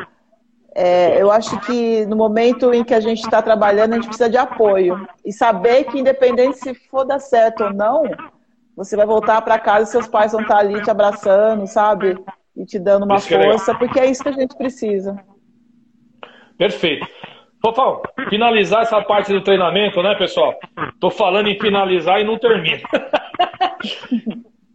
é, 0.76 1.22
eu 1.22 1.32
acho 1.32 1.58
que 1.62 2.06
no 2.06 2.18
momento 2.18 2.74
em 2.74 2.84
que 2.84 2.94
a 2.94 3.00
gente 3.00 3.22
está 3.22 3.42
trabalhando, 3.42 3.94
a 3.94 3.96
gente 3.96 4.08
precisa 4.08 4.30
de 4.30 4.38
apoio. 4.38 5.08
E 5.24 5.32
saber 5.32 5.86
que, 5.86 5.98
independente 5.98 6.58
se 6.58 6.74
for 6.74 7.06
dar 7.06 7.20
certo 7.20 7.64
ou 7.64 7.74
não, 7.74 8.04
você 8.76 8.98
vai 8.98 9.06
voltar 9.06 9.42
para 9.42 9.58
casa 9.58 9.84
e 9.84 9.92
seus 9.92 10.06
pais 10.06 10.34
vão 10.34 10.42
estar 10.42 10.56
tá 10.56 10.60
ali 10.60 10.82
te 10.84 10.92
abraçando, 10.92 11.66
sabe? 11.66 12.22
E 12.58 12.66
te 12.66 12.78
dando 12.78 13.06
uma 13.06 13.16
é 13.16 13.20
força, 13.22 13.72
é 13.72 13.76
porque 13.76 13.98
é 13.98 14.08
isso 14.08 14.22
que 14.22 14.30
a 14.30 14.34
gente 14.34 14.54
precisa. 14.58 15.18
Perfeito. 16.58 17.08
Fofão, 17.66 18.00
finalizar 18.30 18.84
essa 18.84 19.02
parte 19.02 19.34
do 19.34 19.42
treinamento, 19.42 20.04
né, 20.04 20.14
pessoal? 20.14 20.54
Tô 21.00 21.10
falando 21.10 21.48
em 21.48 21.60
finalizar 21.60 22.22
e 22.22 22.24
não 22.24 22.38
termina. 22.38 22.82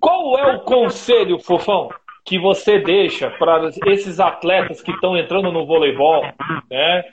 Qual 0.01 0.37
é 0.37 0.57
o 0.57 0.61
conselho, 0.63 1.39
Fofão, 1.39 1.89
que 2.25 2.37
você 2.37 2.81
deixa 2.81 3.31
para 3.31 3.69
esses 3.87 4.19
atletas 4.19 4.83
que 4.83 4.91
estão 4.91 5.17
entrando 5.17 5.53
no 5.53 5.65
voleibol, 5.67 6.25
né? 6.69 7.05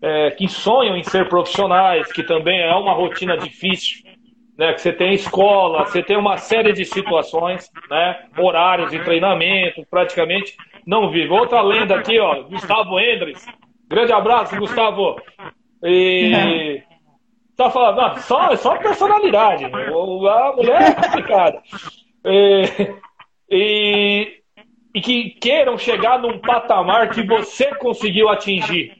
É, 0.00 0.30
que 0.30 0.48
sonham 0.48 0.96
em 0.96 1.02
ser 1.02 1.28
profissionais, 1.28 2.10
que 2.10 2.22
também 2.22 2.62
é 2.62 2.74
uma 2.74 2.94
rotina 2.94 3.36
difícil, 3.36 4.08
né? 4.56 4.72
Que 4.72 4.80
você 4.80 4.94
tem 4.94 5.12
escola, 5.12 5.84
você 5.84 6.02
tem 6.02 6.16
uma 6.16 6.38
série 6.38 6.72
de 6.72 6.86
situações, 6.86 7.70
né? 7.90 8.18
Horários 8.38 8.90
de 8.90 8.98
treinamento, 9.00 9.84
praticamente 9.90 10.56
não 10.86 11.10
vive. 11.10 11.28
Outra 11.28 11.60
lenda 11.60 11.96
aqui, 11.96 12.18
ó, 12.18 12.44
Gustavo 12.44 12.98
Endres. 12.98 13.46
Grande 13.88 14.12
abraço, 14.12 14.56
Gustavo. 14.56 15.20
E 15.82 16.82
tá 17.56 17.70
falando, 17.70 17.96
não, 17.96 18.16
só, 18.18 18.54
só 18.56 18.76
personalidade. 18.76 19.64
A 19.64 20.52
mulher 20.56 20.82
é 20.82 20.92
complicada. 20.92 21.62
E, 22.24 22.64
e 23.50 24.38
e 24.94 25.00
que 25.00 25.30
queiram 25.30 25.78
chegar 25.78 26.18
num 26.18 26.38
patamar 26.40 27.10
que 27.10 27.22
você 27.22 27.74
conseguiu 27.76 28.28
atingir. 28.28 28.96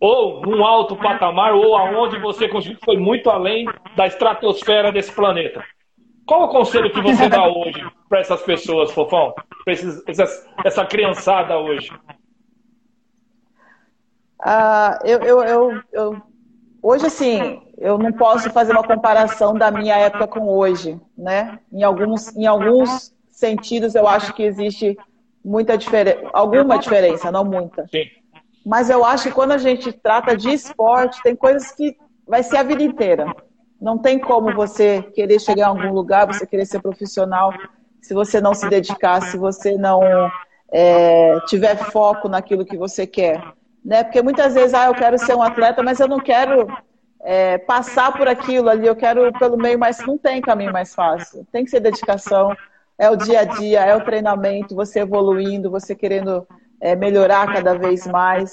Ou 0.00 0.42
num 0.42 0.64
alto 0.64 0.96
patamar, 0.96 1.54
ou 1.54 1.76
aonde 1.76 2.18
você 2.18 2.48
conseguiu, 2.48 2.78
foi 2.84 2.96
muito 2.96 3.28
além 3.30 3.66
da 3.96 4.06
estratosfera 4.06 4.92
desse 4.92 5.12
planeta. 5.12 5.64
Qual 6.26 6.44
o 6.44 6.48
conselho 6.48 6.90
que 6.90 7.00
você 7.00 7.28
dá 7.28 7.48
hoje 7.48 7.84
para 8.08 8.20
essas 8.20 8.42
pessoas, 8.42 8.92
Fofão? 8.92 9.34
Para 9.64 9.74
essa 10.64 10.84
criançada 10.84 11.58
hoje? 11.58 11.90
Uh, 14.40 15.04
eu, 15.04 15.18
eu, 15.20 15.42
eu, 15.42 15.82
eu, 15.92 16.22
hoje, 16.82 17.06
assim, 17.06 17.60
eu 17.76 17.98
não 17.98 18.12
posso 18.12 18.50
fazer 18.50 18.72
uma 18.72 18.84
comparação 18.84 19.54
da 19.54 19.70
minha 19.70 19.96
época 19.96 20.26
com 20.28 20.48
hoje, 20.48 21.00
né? 21.16 21.58
Em 21.72 21.82
alguns, 21.82 22.36
em 22.36 22.46
alguns 22.46 23.12
sentidos 23.30 23.94
eu 23.94 24.06
acho 24.08 24.32
que 24.34 24.42
existe 24.42 24.98
muita 25.44 25.78
diferença, 25.78 26.28
alguma 26.32 26.78
diferença, 26.78 27.30
não 27.30 27.44
muita. 27.44 27.86
Sim. 27.88 28.04
Mas 28.66 28.90
eu 28.90 29.04
acho 29.04 29.28
que 29.28 29.34
quando 29.34 29.52
a 29.52 29.58
gente 29.58 29.92
trata 29.92 30.36
de 30.36 30.50
esporte, 30.50 31.22
tem 31.22 31.34
coisas 31.34 31.70
que 31.70 31.96
vai 32.26 32.42
ser 32.42 32.58
a 32.58 32.62
vida 32.62 32.82
inteira. 32.82 33.34
Não 33.80 33.96
tem 33.96 34.18
como 34.18 34.52
você 34.54 35.02
querer 35.14 35.40
chegar 35.40 35.66
em 35.66 35.70
algum 35.70 35.92
lugar, 35.92 36.26
você 36.26 36.46
querer 36.46 36.66
ser 36.66 36.80
profissional, 36.80 37.52
se 38.02 38.12
você 38.12 38.40
não 38.40 38.52
se 38.52 38.68
dedicar, 38.68 39.22
se 39.22 39.38
você 39.38 39.78
não 39.78 40.02
é, 40.72 41.40
tiver 41.46 41.76
foco 41.76 42.28
naquilo 42.28 42.64
que 42.64 42.76
você 42.76 43.06
quer. 43.06 43.42
Né? 43.84 44.04
Porque 44.04 44.22
muitas 44.22 44.54
vezes, 44.54 44.74
ah, 44.74 44.86
eu 44.86 44.94
quero 44.94 45.18
ser 45.18 45.34
um 45.34 45.42
atleta, 45.42 45.82
mas 45.82 46.00
eu 46.00 46.08
não 46.08 46.18
quero 46.18 46.66
é, 47.20 47.58
passar 47.58 48.12
por 48.12 48.28
aquilo 48.28 48.68
ali, 48.68 48.86
eu 48.86 48.96
quero 48.96 49.32
pelo 49.38 49.56
meio 49.56 49.78
mais. 49.78 49.98
Não 50.06 50.18
tem 50.18 50.40
caminho 50.40 50.72
mais 50.72 50.94
fácil. 50.94 51.46
Tem 51.52 51.64
que 51.64 51.70
ser 51.70 51.80
dedicação, 51.80 52.54
é 52.98 53.10
o 53.10 53.16
dia 53.16 53.40
a 53.40 53.44
dia, 53.44 53.80
é 53.80 53.96
o 53.96 54.04
treinamento, 54.04 54.74
você 54.74 55.00
evoluindo, 55.00 55.70
você 55.70 55.94
querendo 55.94 56.46
é, 56.80 56.96
melhorar 56.96 57.52
cada 57.52 57.76
vez 57.76 58.06
mais. 58.06 58.52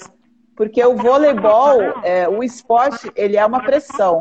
Porque 0.56 0.84
o 0.84 0.96
voleibol, 0.96 1.82
é, 2.04 2.30
o 2.30 2.44
esporte, 2.44 3.12
ele 3.16 3.36
é 3.36 3.46
uma 3.46 3.64
pressão. 3.64 4.20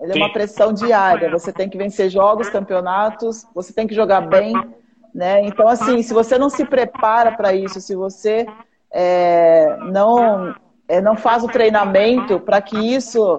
Ele 0.00 0.12
é 0.12 0.16
uma 0.16 0.32
pressão 0.32 0.72
diária. 0.72 1.30
Você 1.30 1.52
tem 1.52 1.68
que 1.68 1.78
vencer 1.78 2.08
jogos, 2.08 2.48
campeonatos, 2.48 3.46
você 3.54 3.72
tem 3.72 3.86
que 3.86 3.94
jogar 3.94 4.22
bem. 4.22 4.52
Né? 5.14 5.42
Então, 5.42 5.68
assim, 5.68 6.02
se 6.02 6.12
você 6.12 6.38
não 6.38 6.48
se 6.48 6.64
prepara 6.64 7.32
para 7.32 7.52
isso, 7.52 7.80
se 7.80 7.94
você 7.94 8.46
é, 8.92 9.76
não, 9.90 10.54
é, 10.88 11.00
não 11.00 11.16
faz 11.16 11.42
o 11.44 11.48
treinamento 11.48 12.40
para 12.40 12.60
que 12.60 12.76
isso 12.76 13.38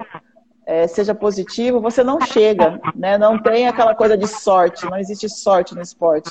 é, 0.66 0.88
seja 0.88 1.16
positivo, 1.16 1.82
você 1.82 2.04
não 2.04 2.22
chega, 2.22 2.80
né? 2.96 3.18
Não 3.18 3.42
tem 3.42 3.68
aquela 3.68 3.96
coisa 3.96 4.16
de 4.16 4.28
sorte, 4.28 4.86
não 4.86 4.98
existe 4.98 5.28
sorte 5.28 5.74
no 5.74 5.82
esporte. 5.82 6.30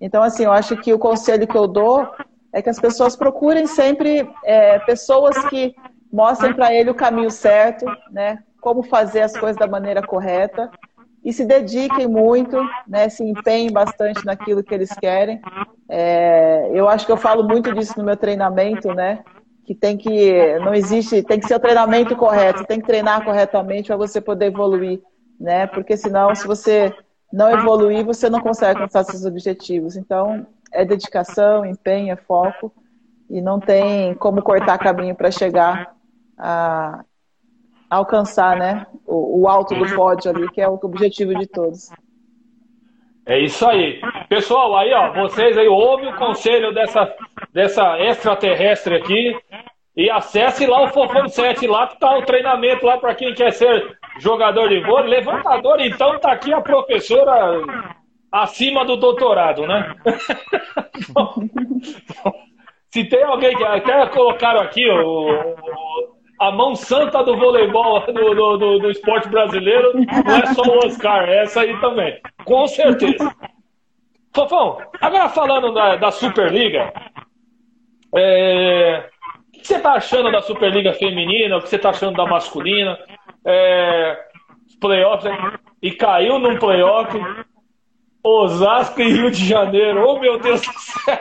Então, 0.00 0.22
assim, 0.22 0.44
eu 0.44 0.52
acho 0.52 0.76
que 0.76 0.92
o 0.92 0.98
conselho 0.98 1.46
que 1.46 1.56
eu 1.56 1.66
dou 1.66 2.08
é 2.52 2.62
que 2.62 2.70
as 2.70 2.78
pessoas 2.78 3.16
procurem 3.16 3.66
sempre 3.66 4.28
é, 4.44 4.78
pessoas 4.80 5.36
que 5.46 5.74
mostrem 6.12 6.54
para 6.54 6.72
ele 6.72 6.90
o 6.90 6.94
caminho 6.94 7.30
certo, 7.30 7.84
né? 8.10 8.38
Como 8.60 8.82
fazer 8.82 9.22
as 9.22 9.36
coisas 9.36 9.56
da 9.56 9.66
maneira 9.66 10.02
correta 10.02 10.70
e 11.24 11.32
se 11.32 11.44
dediquem 11.44 12.06
muito, 12.06 12.56
né? 12.86 13.08
Se 13.08 13.24
empenhem 13.24 13.72
bastante 13.72 14.24
naquilo 14.24 14.62
que 14.62 14.74
eles 14.74 14.90
querem. 14.94 15.40
É, 15.90 16.70
eu 16.72 16.88
acho 16.88 17.04
que 17.04 17.12
eu 17.12 17.16
falo 17.16 17.42
muito 17.42 17.74
disso 17.74 17.94
no 17.98 18.04
meu 18.04 18.16
treinamento, 18.16 18.94
né? 18.94 19.24
que 19.70 19.74
tem 19.76 19.96
que 19.96 20.58
não 20.58 20.74
existe, 20.74 21.22
tem 21.22 21.38
que 21.38 21.46
ser 21.46 21.54
o 21.54 21.60
treinamento 21.60 22.16
correto, 22.16 22.64
tem 22.64 22.80
que 22.80 22.86
treinar 22.88 23.24
corretamente 23.24 23.86
para 23.86 23.96
você 23.96 24.20
poder 24.20 24.46
evoluir, 24.46 25.00
né? 25.38 25.68
Porque 25.68 25.96
senão, 25.96 26.34
se 26.34 26.44
você 26.44 26.92
não 27.32 27.48
evoluir, 27.52 28.04
você 28.04 28.28
não 28.28 28.40
consegue 28.40 28.80
alcançar 28.80 29.04
seus 29.04 29.24
objetivos. 29.24 29.96
Então, 29.96 30.44
é 30.72 30.84
dedicação, 30.84 31.64
empenho, 31.64 32.12
é 32.12 32.16
foco 32.16 32.72
e 33.30 33.40
não 33.40 33.60
tem 33.60 34.12
como 34.14 34.42
cortar 34.42 34.76
caminho 34.76 35.14
para 35.14 35.30
chegar 35.30 35.94
a, 36.36 37.04
alcançar, 37.88 38.56
né? 38.56 38.88
O, 39.06 39.42
o 39.42 39.48
alto 39.48 39.76
do 39.76 39.94
pódio 39.94 40.32
ali, 40.32 40.50
que 40.50 40.60
é 40.60 40.68
o 40.68 40.80
objetivo 40.82 41.32
de 41.36 41.46
todos. 41.46 41.90
É 43.24 43.38
isso 43.38 43.64
aí. 43.64 44.00
Pessoal, 44.30 44.74
aí, 44.76 44.92
ó, 44.92 45.12
vocês 45.12 45.58
aí 45.58 45.66
ouvem 45.66 46.08
o 46.08 46.16
conselho 46.16 46.72
dessa, 46.72 47.12
dessa 47.52 47.98
extraterrestre 47.98 48.94
aqui 48.94 49.36
e 49.96 50.08
acesse 50.08 50.68
lá 50.68 50.84
o 50.84 50.92
Fofão 50.92 51.26
7, 51.26 51.66
lá 51.66 51.88
que 51.88 51.98
tá 51.98 52.16
o 52.16 52.22
treinamento 52.22 52.86
lá 52.86 52.96
para 52.96 53.16
quem 53.16 53.34
quer 53.34 53.50
ser 53.50 53.98
jogador 54.20 54.68
de 54.68 54.82
vôlei. 54.82 55.18
Levantador, 55.18 55.80
então, 55.80 56.16
tá 56.20 56.30
aqui 56.30 56.52
a 56.52 56.60
professora 56.60 57.60
acima 58.30 58.84
do 58.84 58.96
doutorado, 58.96 59.66
né? 59.66 59.96
Se 62.88 63.02
tem 63.02 63.24
alguém 63.24 63.56
que 63.56 63.64
até 63.64 64.06
colocaram 64.10 64.60
aqui 64.60 64.88
o, 64.88 65.56
a 66.38 66.52
mão 66.52 66.76
santa 66.76 67.24
do 67.24 67.36
voleibol 67.36 67.98
do, 68.06 68.12
do, 68.12 68.56
do, 68.56 68.78
do, 68.78 68.90
esporte 68.92 69.28
brasileiro 69.28 69.90
não 69.92 70.36
é 70.36 70.46
só 70.54 70.62
o 70.62 70.86
Oscar, 70.86 71.28
é 71.28 71.42
essa 71.42 71.62
aí 71.62 71.76
também. 71.80 72.16
Com 72.44 72.68
certeza. 72.68 73.28
Fofão, 74.32 74.78
agora 75.00 75.28
falando 75.28 75.72
da, 75.72 75.96
da 75.96 76.10
Superliga, 76.10 76.92
é, 78.14 79.08
o 79.48 79.50
que 79.52 79.66
você 79.66 79.76
está 79.76 79.94
achando 79.94 80.30
da 80.30 80.40
Superliga 80.40 80.92
feminina? 80.94 81.56
O 81.56 81.62
que 81.62 81.68
você 81.68 81.76
está 81.76 81.90
achando 81.90 82.16
da 82.16 82.26
masculina? 82.26 82.98
É, 83.44 84.18
playoffs, 84.80 85.30
e 85.82 85.92
caiu 85.92 86.38
num 86.38 86.58
playoff. 86.58 87.18
Osasco 88.22 89.00
e 89.00 89.12
Rio 89.12 89.30
de 89.30 89.46
Janeiro. 89.46 90.06
Oh, 90.06 90.18
meu 90.18 90.38
Deus 90.38 90.60
do 90.60 90.78
céu! 90.78 91.18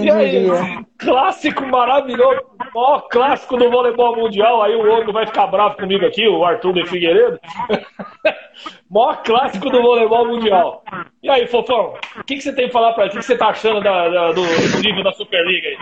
Quem 0.00 0.06
e 0.06 0.10
aí, 0.10 0.46
clássico 0.98 1.66
maravilhoso, 1.66 2.40
ó, 2.74 3.00
clássico 3.00 3.56
do 3.56 3.70
voleibol 3.70 4.16
mundial. 4.16 4.62
Aí 4.62 4.74
o 4.74 4.88
outro 4.88 5.12
vai 5.12 5.26
ficar 5.26 5.46
bravo 5.46 5.76
comigo 5.76 6.06
aqui, 6.06 6.26
o 6.26 6.44
Arthur 6.44 6.72
de 6.72 6.86
Figueiredo. 6.86 7.38
maior 8.90 9.22
clássico 9.22 9.70
do 9.70 9.82
voleibol 9.82 10.26
mundial. 10.26 10.84
E 11.22 11.30
aí, 11.30 11.46
Fofão, 11.46 11.94
o 12.16 12.24
que, 12.24 12.36
que 12.36 12.42
você 12.42 12.52
tem 12.52 12.68
para 12.68 12.72
falar 12.72 12.92
para 12.92 13.04
gente? 13.04 13.16
O 13.16 13.18
que 13.20 13.24
você 13.24 13.36
tá 13.36 13.48
achando 13.48 13.82
da, 13.82 14.08
da, 14.08 14.32
do, 14.32 14.42
do, 14.42 14.80
nível 14.80 15.02
da 15.02 15.12
Superliga 15.12 15.68
aí? 15.68 15.78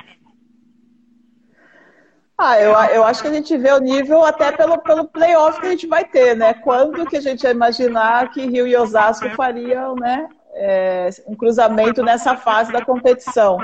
Ah, 2.39 2.59
eu, 2.59 2.71
eu 2.95 3.05
acho 3.05 3.21
que 3.21 3.29
a 3.29 3.33
gente 3.33 3.55
vê 3.59 3.71
o 3.73 3.81
nível 3.81 4.25
até 4.25 4.51
pelo, 4.51 4.79
pelo 4.79 5.07
playoff 5.07 5.61
que 5.61 5.67
a 5.67 5.71
gente 5.71 5.87
vai 5.87 6.05
ter, 6.05 6.35
né? 6.35 6.55
Quando 6.55 7.07
que 7.07 7.19
a 7.19 7.21
gente 7.21 7.43
ia 7.43 7.51
imaginar 7.51 8.31
que 8.31 8.47
Rio 8.47 8.67
e 8.67 8.75
Osasco 8.77 9.29
fariam, 9.31 9.95
né? 9.95 10.27
É, 10.55 11.11
um 11.27 11.37
cruzamento 11.37 12.03
nessa 12.03 12.37
fase 12.37 12.73
da 12.73 12.83
competição. 12.85 13.59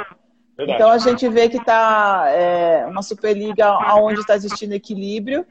Verdade. 0.57 0.79
Então 0.79 0.91
a 0.91 0.99
gente 0.99 1.29
vê 1.29 1.49
que 1.49 1.59
está 1.59 2.27
é, 2.29 2.87
uma 2.87 3.03
Superliga 3.03 3.77
onde 3.95 4.21
está 4.21 4.35
existindo 4.35 4.75
equilíbrio, 4.75 5.47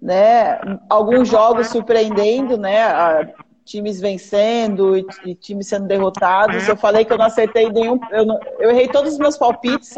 né? 0.00 0.58
Alguns 0.88 1.28
jogos 1.28 1.68
surpreendendo, 1.68 2.56
né? 2.56 3.32
times 3.68 4.00
vencendo 4.00 4.96
e, 4.96 5.06
e, 5.26 5.34
times 5.34 5.68
sendo 5.68 5.86
derrotados. 5.86 6.66
Eu 6.66 6.76
falei 6.76 7.04
que 7.04 7.12
eu 7.12 7.18
não 7.18 7.26
acertei 7.26 7.70
nenhum. 7.70 8.00
Eu, 8.10 8.24
não, 8.24 8.40
eu 8.58 8.70
errei 8.70 8.88
todos 8.88 9.12
os 9.12 9.18
meus 9.18 9.36
palpites 9.36 9.94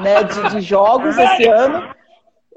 né, 0.00 0.22
de, 0.24 0.50
de, 0.50 0.60
jogos 0.62 1.18
esse 1.18 1.46
ano. 1.46 1.94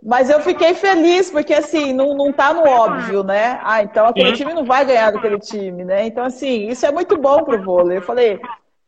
Mas 0.02 0.30
eu 0.30 0.40
fiquei 0.40 0.74
feliz, 0.74 1.30
porque 1.30 1.54
assim, 1.54 1.92
não, 1.92 2.16
não 2.16 2.32
tá 2.32 2.54
no 2.54 2.66
óbvio, 2.66 3.24
né? 3.24 3.60
Ah, 3.64 3.84
então 3.84 4.06
aquele 4.06 4.34
time 4.34 4.54
não 4.54 4.64
vai 4.64 4.86
ganhar 4.86 5.12
daquele 5.12 5.40
time, 5.40 5.84
né? 5.84 6.06
Então, 6.06 6.24
assim, 6.24 6.68
isso 6.68 6.86
é 6.86 6.92
muito 6.92 7.18
bom 7.18 7.44
pro 7.44 7.62
vôlei. 7.62 7.98
Eu 7.98 8.04
falei, 8.04 8.40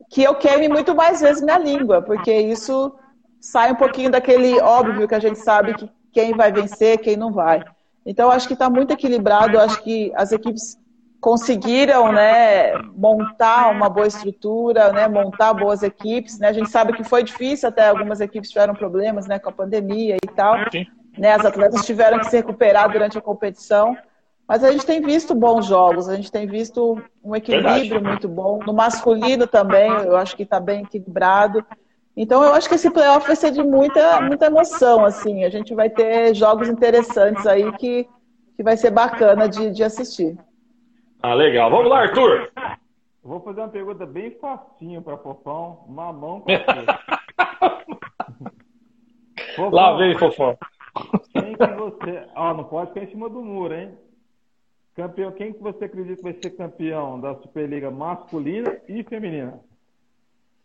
que 0.10 0.24
eu 0.24 0.36
queime 0.36 0.70
muito 0.70 0.96
mais 0.96 1.22
vezes 1.22 1.44
minha 1.44 1.58
língua, 1.58 2.02
porque 2.02 2.34
isso 2.34 2.94
sai 3.40 3.72
um 3.72 3.76
pouquinho 3.76 4.10
daquele 4.10 4.60
óbvio 4.60 5.08
que 5.08 5.16
a 5.16 5.20
gente 5.20 5.40
sabe 5.40 5.74
que 5.74 5.90
quem 6.12 6.34
vai 6.34 6.52
vencer, 6.52 6.98
quem 7.00 7.16
não 7.16 7.32
vai. 7.32 7.64
Então, 8.06 8.32
acho 8.32 8.48
que 8.48 8.54
está 8.54 8.70
muito 8.70 8.94
equilibrado, 8.94 9.60
acho 9.60 9.84
que 9.84 10.12
as 10.16 10.32
equipes 10.32 10.78
conseguiram 11.20 12.12
né, 12.12 12.74
montar 12.96 13.70
uma 13.70 13.90
boa 13.90 14.08
estrutura, 14.08 14.94
né, 14.94 15.08
montar 15.08 15.54
boas 15.54 15.84
equipes. 15.84 16.40
Né? 16.40 16.48
A 16.48 16.54
gente 16.54 16.70
sabe 16.70 16.94
que 16.94 17.04
foi 17.04 17.24
difícil, 17.24 17.68
até 17.68 17.90
algumas 17.90 18.22
equipes 18.22 18.50
tiveram 18.50 18.74
problemas 18.74 19.28
né, 19.28 19.38
com 19.40 19.50
a 19.50 19.52
pandemia 19.52 20.16
e 20.24 20.28
tal. 20.36 20.56
Né? 21.18 21.34
As 21.34 21.46
atletas 21.46 21.86
tiveram 21.86 22.20
que 22.20 22.28
se 22.28 22.38
recuperar 22.38 22.90
durante 22.90 23.18
a 23.18 23.22
competição. 23.22 23.98
Mas 24.48 24.64
a 24.64 24.72
gente 24.72 24.86
tem 24.86 25.02
visto 25.02 25.36
bons 25.36 25.66
jogos, 25.66 26.08
a 26.08 26.16
gente 26.16 26.32
tem 26.32 26.48
visto 26.48 27.02
um 27.22 27.36
equilíbrio 27.36 27.74
Verdade. 27.74 28.04
muito 28.04 28.30
bom. 28.30 28.60
No 28.66 28.72
masculino 28.74 29.46
também, 29.46 29.92
eu 29.92 30.16
acho 30.16 30.38
que 30.38 30.44
está 30.44 30.58
bem 30.60 30.84
equilibrado. 30.84 31.66
Então 32.16 32.42
eu 32.42 32.54
acho 32.54 32.70
que 32.70 32.76
esse 32.76 32.90
playoff 32.90 33.28
vai 33.28 33.36
ser 33.36 33.52
de 33.52 33.62
muita, 33.62 34.22
muita 34.22 34.46
emoção, 34.46 35.04
assim. 35.04 35.44
A 35.44 35.50
gente 35.50 35.76
vai 35.76 35.90
ter 35.90 36.34
jogos 36.34 36.70
interessantes 36.70 37.46
aí 37.46 37.70
que, 37.74 38.08
que 38.56 38.64
vai 38.64 38.78
ser 38.78 38.90
bacana 38.90 39.50
de, 39.50 39.70
de 39.70 39.84
assistir. 39.84 40.38
Ah, 41.22 41.34
legal. 41.34 41.70
Vamos 41.70 41.90
lá, 41.90 42.04
Arthur. 42.04 42.50
Vou 43.22 43.42
fazer 43.42 43.60
uma 43.60 43.68
pergunta 43.68 44.06
bem 44.06 44.32
facinha 44.40 45.02
para 45.02 45.18
Fofão. 45.18 45.84
Mamão 45.90 46.40
com 46.42 46.48
Fofão, 49.56 49.70
Lá 49.72 49.98
vem, 49.98 50.18
Fofão. 50.18 50.58
Quem 51.34 51.54
que 51.54 51.68
você... 51.76 52.26
Ó, 52.36 52.54
não 52.54 52.64
pode 52.64 52.94
ficar 52.94 53.04
em 53.04 53.10
cima 53.10 53.28
do 53.30 53.44
muro, 53.44 53.76
hein? 53.76 53.92
Campeão, 54.98 55.32
quem 55.32 55.54
que 55.54 55.62
você 55.62 55.86
acredita 55.86 56.16
que 56.16 56.24
vai 56.24 56.34
ser 56.34 56.50
campeão 56.50 57.22
da 57.22 57.36
Superliga 57.36 57.92
masculina 57.92 58.78
e 58.90 59.04
feminina? 59.04 59.60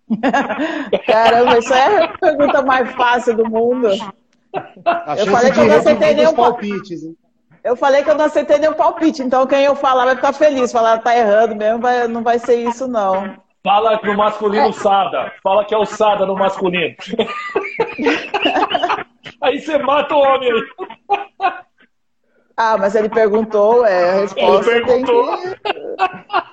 Caramba, 1.07 1.59
isso 1.59 1.75
é 1.75 2.05
a 2.05 2.09
pergunta 2.17 2.63
mais 2.63 2.91
fácil 2.93 3.37
do 3.37 3.47
mundo. 3.47 3.89
eu 3.89 5.27
falei 5.27 5.53
que 5.53 5.61
eu 5.61 5.67
não 5.67 5.77
aceitei 5.77 6.15
nenhum 6.15 6.35
palpite. 6.35 6.95
Eu 7.63 7.77
falei 7.77 8.03
que 8.03 8.09
eu 8.09 8.15
não 8.15 8.25
aceitei 8.25 8.59
nenhum 8.59 8.73
palpite, 8.73 9.23
então 9.23 9.47
quem 9.47 9.65
eu 9.65 9.77
falar 9.77 10.07
vai 10.07 10.17
ficar 10.17 10.33
feliz. 10.33 10.73
Falar 10.73 11.01
tá 11.01 11.15
errando 11.15 11.55
mesmo, 11.55 11.81
vai, 11.81 12.09
não 12.09 12.23
vai 12.23 12.39
ser 12.39 12.57
isso, 12.57 12.89
não. 12.89 13.37
Fala 13.63 13.99
que 13.99 14.07
no 14.07 14.17
masculino 14.17 14.71
é. 14.71 14.73
Sada. 14.73 15.31
Fala 15.43 15.67
que 15.67 15.75
é 15.75 15.79
o 15.79 15.85
Sada 15.85 16.25
no 16.25 16.37
masculino. 16.37 16.97
aí 19.43 19.61
você 19.61 19.77
mata 19.77 20.15
o 20.15 20.21
homem 20.21 20.51
aí. 20.51 20.63
Ah, 22.65 22.77
mas 22.79 22.95
ele 22.95 23.09
perguntou, 23.09 23.85
é, 23.85 24.11
a 24.11 24.15
resposta 24.21 24.71
ele 24.71 24.87
perguntou. 24.87 25.37
que... 25.37 25.57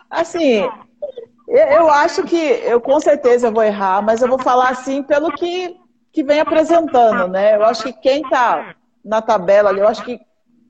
Assim, 0.09 0.67
eu 1.47 1.87
acho 1.91 2.23
que 2.23 2.35
eu 2.35 2.81
com 2.81 2.99
certeza 2.99 3.51
vou 3.51 3.61
errar, 3.61 4.01
mas 4.01 4.19
eu 4.19 4.27
vou 4.27 4.39
falar 4.39 4.69
assim 4.69 5.03
pelo 5.03 5.31
que, 5.31 5.75
que 6.11 6.23
vem 6.23 6.39
apresentando, 6.39 7.27
né? 7.27 7.55
Eu 7.55 7.63
acho 7.63 7.83
que 7.83 7.93
quem 7.93 8.23
tá 8.23 8.75
na 9.05 9.21
tabela 9.21 9.69
ali, 9.69 9.81
eu 9.81 9.87
acho 9.87 10.03
que 10.03 10.19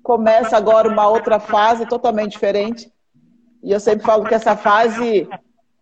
começa 0.04 0.58
agora 0.58 0.90
uma 0.90 1.08
outra 1.08 1.40
fase 1.40 1.86
totalmente 1.86 2.34
diferente. 2.34 2.92
E 3.64 3.72
eu 3.72 3.80
sempre 3.80 4.06
falo 4.06 4.26
que 4.26 4.36
essa 4.36 4.58
fase 4.58 5.26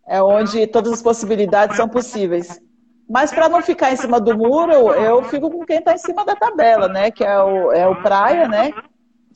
é 0.08 0.22
onde 0.22 0.68
todas 0.68 0.93
as 0.93 1.01
possibilidades 1.01 1.78
são 1.78 1.89
possíveis. 1.89 2.62
Mas 3.10 3.32
para 3.32 3.49
não 3.49 3.62
ficar 3.64 3.91
em 3.91 3.95
cima 3.95 4.20
do 4.20 4.38
muro, 4.38 4.93
eu 4.93 5.24
fico 5.24 5.49
com 5.49 5.66
quem 5.66 5.80
está 5.80 5.93
em 5.93 5.97
cima 5.97 6.24
da 6.24 6.36
tabela, 6.36 6.88
né? 6.88 7.10
Que 7.10 7.24
é 7.24 7.41
o, 7.41 7.72
é 7.72 7.88
o 7.88 7.95
Praia, 8.03 8.47
né? 8.47 8.72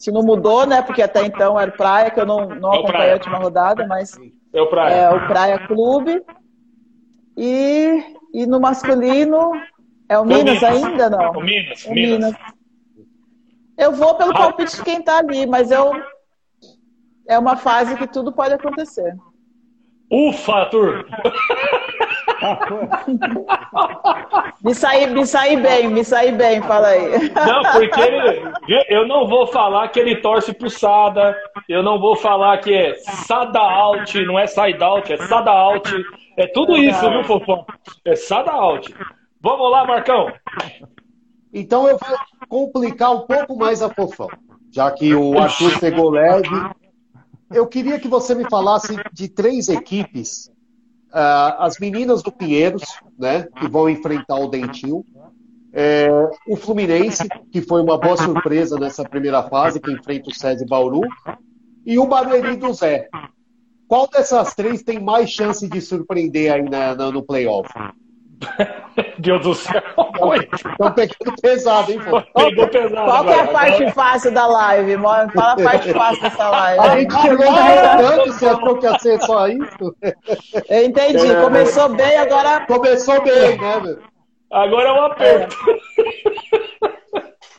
Se 0.01 0.11
não 0.11 0.23
mudou, 0.23 0.65
né? 0.65 0.81
Porque 0.81 1.03
até 1.03 1.23
então 1.23 1.59
era 1.59 1.69
o 1.69 1.77
Praia, 1.77 2.09
que 2.09 2.19
eu 2.19 2.25
não, 2.25 2.49
não 2.49 2.73
é 2.73 2.79
acompanhei 2.79 3.11
a 3.11 3.13
última 3.13 3.37
rodada, 3.37 3.85
mas 3.85 4.19
é 4.51 4.59
o 4.59 4.65
Praia, 4.65 4.93
é 4.95 5.09
o 5.11 5.27
Praia 5.27 5.67
Clube. 5.67 6.23
E, 7.37 8.03
e 8.33 8.47
no 8.47 8.59
masculino, 8.59 9.51
é 10.09 10.17
o 10.17 10.25
Minas, 10.25 10.59
Minas, 10.59 10.63
ainda, 10.63 11.07
não? 11.07 11.31
O 11.33 11.41
Minas, 11.41 11.85
o 11.85 11.93
Minas. 11.93 12.17
Minas. 12.17 12.35
Eu 13.77 13.91
vou 13.91 14.15
pelo 14.15 14.33
palpite 14.33 14.75
de 14.75 14.83
quem 14.83 14.97
está 15.01 15.19
ali, 15.19 15.45
mas 15.45 15.69
eu 15.69 15.93
é 17.27 17.37
uma 17.37 17.55
fase 17.55 17.95
que 17.95 18.07
tudo 18.07 18.33
pode 18.33 18.55
acontecer. 18.55 19.15
Ufa, 20.11 20.51
Arthur! 20.51 21.05
me 24.63 24.73
saí, 24.73 25.07
me 25.07 25.25
saí 25.25 25.57
bem, 25.57 25.89
me 25.89 26.03
saí 26.03 26.31
bem, 26.31 26.61
fala 26.61 26.87
aí. 26.87 27.29
Não, 27.29 27.61
porque 27.71 28.01
ele, 28.01 28.41
eu 28.89 29.07
não 29.07 29.27
vou 29.27 29.47
falar 29.47 29.89
que 29.89 29.99
ele 29.99 30.15
torce 30.17 30.53
pro 30.53 30.69
Sada, 30.69 31.35
eu 31.69 31.83
não 31.83 31.99
vou 31.99 32.15
falar 32.15 32.57
que 32.59 32.73
é 32.73 32.95
Sada 32.95 33.59
Out, 33.59 34.25
não 34.25 34.39
é 34.39 34.47
Side 34.47 34.83
Out, 34.83 35.13
é 35.13 35.17
Sada 35.17 35.51
Out. 35.51 35.91
É 36.37 36.47
tudo 36.47 36.77
isso, 36.77 37.09
viu, 37.09 37.23
Fofão? 37.23 37.65
É 38.05 38.15
Sada 38.15 38.51
Out. 38.51 38.93
Vamos 39.39 39.71
lá, 39.71 39.85
Marcão. 39.85 40.31
Então 41.53 41.87
eu 41.87 41.97
vou 41.97 42.17
complicar 42.47 43.11
um 43.11 43.27
pouco 43.27 43.57
mais 43.57 43.81
a 43.81 43.89
Fofão, 43.89 44.29
já 44.71 44.89
que 44.91 45.13
o 45.13 45.37
Arthur 45.37 45.79
pegou 45.79 46.09
leve 46.09 46.49
eu 47.53 47.67
queria 47.67 47.99
que 47.99 48.07
você 48.07 48.33
me 48.33 48.49
falasse 48.49 48.95
de 49.11 49.27
três 49.27 49.67
equipes. 49.67 50.50
Uh, 51.11 51.59
as 51.59 51.77
meninas 51.77 52.23
do 52.23 52.31
Pinheiros, 52.31 52.83
né, 53.19 53.47
que 53.59 53.67
vão 53.67 53.89
enfrentar 53.89 54.35
o 54.35 54.47
Dentil. 54.47 55.05
É, 55.73 56.09
o 56.47 56.55
Fluminense, 56.55 57.27
que 57.51 57.61
foi 57.61 57.81
uma 57.81 57.97
boa 57.97 58.17
surpresa 58.17 58.77
nessa 58.77 59.03
primeira 59.03 59.43
fase, 59.43 59.79
que 59.79 59.91
enfrenta 59.91 60.29
o 60.29 60.33
César 60.33 60.65
Bauru. 60.65 61.01
E 61.85 61.97
o 61.97 62.05
Barueri 62.05 62.55
do 62.57 62.73
Zé. 62.73 63.09
Qual 63.87 64.07
dessas 64.07 64.53
três 64.53 64.83
tem 64.83 64.99
mais 64.99 65.29
chance 65.29 65.67
de 65.67 65.81
surpreender 65.81 66.53
aí 66.53 66.63
na, 66.63 66.95
na, 66.95 67.11
no 67.11 67.23
playoff? 67.23 67.69
Deus 69.19 69.41
do 69.41 69.53
céu. 69.53 69.81
Estão 70.71 70.91
pegando 70.93 71.41
pesado, 71.41 71.91
hein, 71.91 71.99
pô? 72.09 72.21
Pegou 72.21 72.67
pesado. 72.67 73.05
Qual 73.05 73.23
que 73.23 73.29
é 73.29 73.39
a 73.39 73.47
parte 73.47 73.91
fácil 73.91 74.33
da 74.33 74.47
live? 74.47 74.97
Fala 74.97 75.53
a 75.53 75.55
parte 75.55 75.93
fácil 75.93 76.21
dessa 76.21 76.49
live. 76.49 76.79
A 76.79 76.99
gente 76.99 77.21
chegou 77.21 77.53
derrotando, 77.53 78.33
você 78.33 78.45
achou 78.47 78.77
que 78.77 78.85
ia 78.85 78.99
ser 78.99 79.21
só 79.21 79.47
isso? 79.47 79.95
Eu 80.69 80.85
entendi. 80.85 81.31
É, 81.31 81.41
Começou 81.41 81.89
bem, 81.89 82.17
agora. 82.17 82.65
Começou 82.65 83.21
bem, 83.23 83.57
né, 83.57 83.79
meu? 83.79 83.99
Agora 84.51 84.89
é 84.89 84.91
um 84.91 85.05
aperto. 85.05 85.55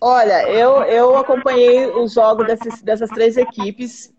Olha, 0.00 0.48
eu, 0.50 0.82
eu 0.82 1.16
acompanhei 1.16 1.86
os 1.86 2.14
jogos 2.14 2.46
desses, 2.46 2.82
dessas 2.82 3.08
três 3.10 3.36
equipes 3.36 4.11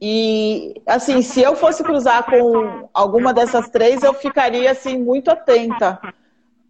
e, 0.00 0.82
assim, 0.86 1.22
se 1.22 1.40
eu 1.40 1.56
fosse 1.56 1.82
cruzar 1.82 2.24
com 2.24 2.88
alguma 2.92 3.32
dessas 3.32 3.68
três, 3.70 4.02
eu 4.02 4.12
ficaria, 4.12 4.70
assim, 4.70 4.98
muito 4.98 5.30
atenta. 5.30 5.98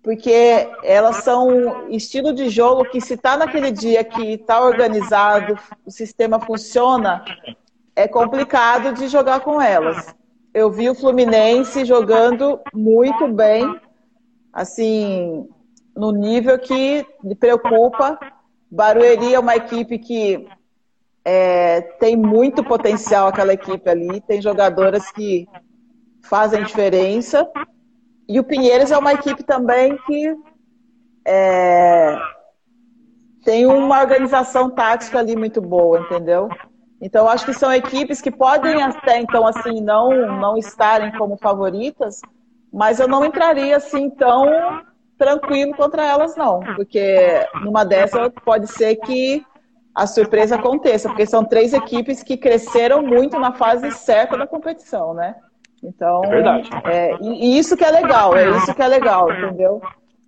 Porque 0.03 0.68
elas 0.83 1.16
são 1.16 1.89
estilo 1.89 2.35
de 2.35 2.49
jogo 2.51 2.85
que, 2.85 3.01
se 3.01 3.14
está 3.14 3.37
naquele 3.37 3.70
dia 3.70 4.05
que 4.05 4.35
está 4.35 4.62
organizado, 4.62 5.59
o 5.85 5.91
sistema 5.91 6.39
funciona, 6.39 7.25
é 7.97 8.07
complicado 8.07 8.93
de 8.93 9.09
jogar 9.09 9.41
com 9.41 9.61
elas. 9.61 10.14
Eu 10.53 10.70
vi 10.70 10.91
o 10.91 10.95
Fluminense 10.95 11.85
jogando 11.85 12.61
muito 12.72 13.27
bem, 13.29 13.64
assim, 14.53 15.49
no 15.97 16.12
nível 16.12 16.59
que 16.59 17.07
me 17.22 17.35
preocupa. 17.35 18.18
Barueri 18.70 19.35
é 19.35 19.41
uma 19.41 19.57
equipe 19.57 19.99
que 19.99 20.47
é, 21.25 21.81
tem 21.81 22.16
muito 22.16 22.62
potencial 22.62 23.29
aquela 23.29 23.55
equipe 23.55 23.89
ali, 23.89 24.20
tem 24.20 24.43
jogadoras 24.43 25.11
que 25.11 25.49
fazem 26.22 26.62
diferença. 26.62 27.49
E 28.29 28.39
o 28.39 28.45
Pinheiros 28.45 28.91
é 28.91 28.99
uma 28.99 29.12
equipe 29.14 29.43
também 29.43 29.97
que 30.07 30.35
é, 31.27 32.18
tem 33.45 33.66
uma 33.66 34.01
organização 34.01 34.70
tática 34.70 35.18
ali 35.18 35.35
muito 35.35 35.61
boa, 35.61 36.01
entendeu? 36.01 36.49
Então, 37.01 37.29
acho 37.29 37.45
que 37.45 37.53
são 37.53 37.72
equipes 37.72 38.20
que 38.20 38.31
podem 38.31 38.83
até 38.83 39.18
então 39.18 39.47
assim 39.47 39.81
não 39.81 40.11
não 40.39 40.57
estarem 40.57 41.12
como 41.12 41.37
favoritas, 41.37 42.20
mas 42.72 42.99
eu 42.99 43.07
não 43.09 43.25
entraria 43.25 43.77
assim 43.77 44.09
tão 44.09 44.83
tranquilo 45.18 45.75
contra 45.75 46.05
elas 46.05 46.37
não, 46.37 46.61
porque 46.77 47.47
numa 47.62 47.85
dessas 47.85 48.31
pode 48.45 48.66
ser 48.68 48.97
que 48.97 49.45
a 49.95 50.07
surpresa 50.07 50.57
aconteça, 50.57 51.09
porque 51.09 51.24
são 51.24 51.45
três 51.45 51.72
equipes 51.72 52.22
que 52.22 52.36
cresceram 52.36 53.03
muito 53.03 53.38
na 53.38 53.53
fase 53.53 53.90
certa 53.92 54.36
da 54.36 54.47
competição, 54.47 55.14
né? 55.14 55.36
Então, 55.82 56.24
é 56.24 56.28
verdade. 56.28 56.70
É, 56.84 57.16
e, 57.20 57.59
isso 57.59 57.76
que 57.76 57.84
é 57.84 57.90
legal, 57.90 58.36
é 58.36 58.51
isso 58.51 58.74
que 58.74 58.82
é 58.82 58.88
legal, 58.88 59.30
entendeu? 59.30 59.80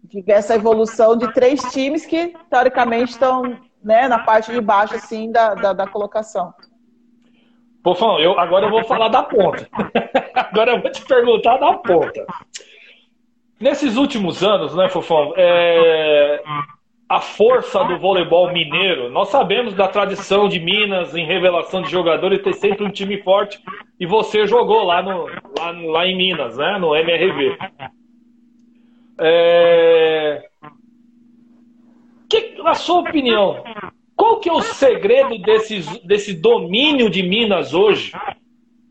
De 0.04 0.20
ver 0.22 0.34
essa 0.34 0.54
evolução 0.54 1.16
de 1.16 1.32
três 1.32 1.60
times 1.72 2.06
que, 2.06 2.34
teoricamente, 2.48 3.12
estão 3.12 3.58
né, 3.82 4.06
na 4.06 4.20
parte 4.20 4.52
de 4.52 4.60
baixo, 4.60 4.94
assim, 4.94 5.32
da, 5.32 5.54
da, 5.54 5.72
da 5.72 5.86
colocação. 5.86 6.54
Pofão, 7.82 8.18
eu, 8.20 8.38
agora 8.38 8.66
eu 8.66 8.70
vou 8.70 8.84
falar 8.84 9.08
da 9.08 9.22
ponta. 9.22 9.68
agora 10.34 10.72
eu 10.72 10.82
vou 10.82 10.90
te 10.90 11.04
perguntar 11.04 11.56
da 11.56 11.72
ponta. 11.74 12.26
Nesses 13.58 13.96
últimos 13.96 14.44
anos, 14.44 14.74
né, 14.74 14.88
Fofão, 14.88 15.32
é, 15.36 16.42
a 17.08 17.20
força 17.20 17.84
do 17.84 17.98
voleibol 17.98 18.52
mineiro. 18.52 19.10
Nós 19.10 19.28
sabemos 19.28 19.74
da 19.74 19.86
tradição 19.86 20.48
de 20.48 20.58
Minas 20.58 21.14
em 21.14 21.24
revelação 21.24 21.82
de 21.82 21.90
jogadores 21.90 22.42
ter 22.42 22.54
sempre 22.54 22.84
um 22.84 22.90
time 22.90 23.22
forte 23.22 23.60
e 23.98 24.06
você 24.06 24.46
jogou 24.46 24.82
lá, 24.82 25.02
no, 25.02 25.26
lá, 25.58 25.70
lá 25.70 26.06
em 26.06 26.16
Minas, 26.16 26.56
né, 26.56 26.78
no 26.78 26.94
MRV. 26.96 27.56
É... 29.18 30.48
Que, 32.28 32.60
na 32.60 32.74
sua 32.74 33.00
opinião, 33.00 33.62
qual 34.16 34.40
que 34.40 34.48
é 34.48 34.52
o 34.52 34.60
segredo 34.60 35.38
desse, 35.38 36.04
desse 36.04 36.34
domínio 36.34 37.08
de 37.08 37.22
Minas 37.22 37.72
hoje? 37.72 38.12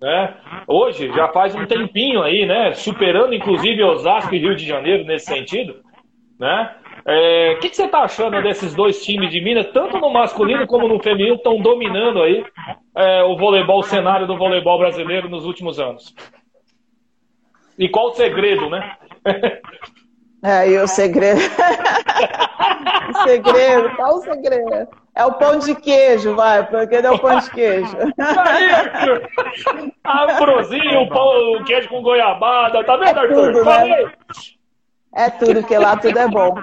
Né? 0.01 0.38
Hoje, 0.68 1.11
já 1.13 1.28
faz 1.30 1.53
um 1.53 1.66
tempinho 1.66 2.22
aí, 2.22 2.45
né? 2.45 2.74
Superando 2.74 3.34
inclusive 3.34 3.84
Osasco 3.84 4.34
e 4.34 4.39
Rio 4.39 4.55
de 4.55 4.66
Janeiro 4.66 5.03
nesse 5.03 5.26
sentido. 5.26 5.84
Né? 6.39 6.76
O 7.06 7.12
é, 7.12 7.56
que, 7.62 7.70
que, 7.70 7.76
você 7.76 7.86
está 7.86 7.99
achando 7.99 8.41
desses 8.41 8.74
dois 8.74 9.03
times 9.03 9.30
de 9.30 9.39
Minas, 9.39 9.68
tanto 9.72 9.99
no 9.99 10.12
masculino 10.12 10.66
como 10.66 10.88
no 10.88 10.99
feminino, 10.99 11.36
estão 11.36 11.62
dominando 11.62 12.24
aí 12.24 12.43
é, 12.95 13.24
o 13.24 13.38
voleibol, 13.38 13.80
o 13.80 13.84
cenário 13.84 14.26
do 14.26 14.36
voleibol 14.36 14.80
brasileiro 14.80 15.30
nos 15.30 15.45
últimos 15.45 15.80
anos? 15.80 16.16
E 17.78 17.88
qual 17.88 18.08
o 18.08 18.16
segredo, 18.16 18.70
né? 18.70 18.95
É, 20.43 20.70
e 20.70 20.78
o 20.78 20.88
segredo. 20.88 21.39
o 23.10 23.24
segredo, 23.24 23.95
qual 23.95 24.16
o 24.18 24.22
segredo? 24.22 24.88
É 25.16 25.26
o 25.26 25.34
pão 25.34 25.58
de 25.58 25.74
queijo, 25.74 26.36
vai, 26.36 26.64
porque 26.68 27.01
não 27.01 27.14
é 27.14 27.16
o 27.16 27.20
pão 27.20 27.39
de 27.39 27.49
queijo. 27.49 27.97
Aí, 28.20 28.70
Arthurzinho, 30.03 31.01
o 31.01 31.10
pão, 31.10 31.53
o 31.53 31.64
queijo 31.64 31.89
com 31.89 32.03
goiabada, 32.03 32.84
tá 32.84 32.95
vendo, 32.95 33.18
é 33.18 33.22
Arthur? 33.22 33.53
Tudo, 33.53 33.66
né? 33.66 34.12
É 35.16 35.30
tudo, 35.32 35.64
que 35.64 35.76
lá 35.80 35.97
tudo 35.97 36.20
é 36.20 36.28
bom. 36.28 36.53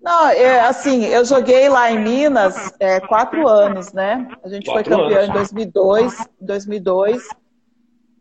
Não, 0.00 0.28
é, 0.28 0.60
assim, 0.60 1.04
eu 1.06 1.24
joguei 1.24 1.68
lá 1.68 1.90
em 1.90 1.98
Minas 1.98 2.72
é, 2.78 3.00
quatro 3.00 3.48
anos, 3.48 3.92
né? 3.92 4.28
A 4.44 4.48
gente 4.48 4.64
quatro 4.66 4.94
foi 4.94 5.02
campeão 5.02 5.18
anos. 5.18 5.30
em 5.30 5.32
2002, 5.32 6.28
2002 6.40 7.28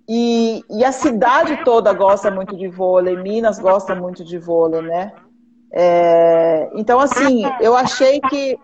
e, 0.10 0.64
e, 0.70 0.86
a 0.86 0.92
cidade 0.92 1.64
toda 1.66 1.92
gosta 1.92 2.32
muito 2.32 2.56
de 2.56 2.70
vôlei, 2.70 3.18
Minas 3.18 3.60
gosta 3.60 3.94
muito 3.94 4.24
de 4.24 4.38
vôlei, 4.38 4.82
né? 4.82 5.12
É, 5.70 6.70
então, 6.76 6.98
assim, 6.98 7.44
eu 7.60 7.76
achei 7.76 8.22
que, 8.22 8.58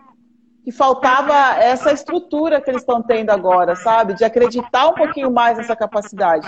que 0.63 0.71
faltava 0.71 1.33
essa 1.61 1.91
estrutura 1.91 2.61
que 2.61 2.71
eles 2.71 2.81
estão 2.81 3.01
tendo 3.01 3.29
agora, 3.29 3.75
sabe? 3.75 4.13
De 4.13 4.23
acreditar 4.23 4.87
um 4.87 4.93
pouquinho 4.93 5.29
mais 5.29 5.57
nessa 5.57 5.75
capacidade. 5.75 6.47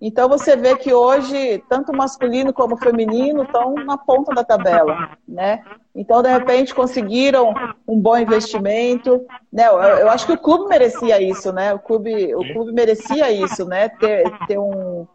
Então 0.00 0.28
você 0.28 0.54
vê 0.54 0.76
que 0.76 0.92
hoje 0.92 1.62
tanto 1.68 1.92
masculino 1.92 2.52
como 2.52 2.76
feminino 2.76 3.42
estão 3.42 3.74
na 3.74 3.96
ponta 3.98 4.32
da 4.32 4.44
tabela, 4.44 5.10
né? 5.26 5.64
Então 5.98 6.22
de 6.22 6.30
repente 6.30 6.72
conseguiram 6.72 7.52
um 7.86 7.98
bom 8.00 8.16
investimento, 8.16 9.26
né? 9.52 9.66
Eu, 9.66 9.80
eu 9.80 10.08
acho 10.08 10.26
que 10.26 10.32
o 10.32 10.38
clube 10.38 10.68
merecia 10.68 11.20
isso, 11.20 11.52
né? 11.52 11.74
O 11.74 11.80
clube, 11.80 12.32
o 12.36 12.52
clube 12.52 12.72
merecia 12.72 13.32
isso, 13.32 13.64
né? 13.64 13.88
Ter, 13.88 14.22
ter 14.46 14.58
um, 14.58 15.08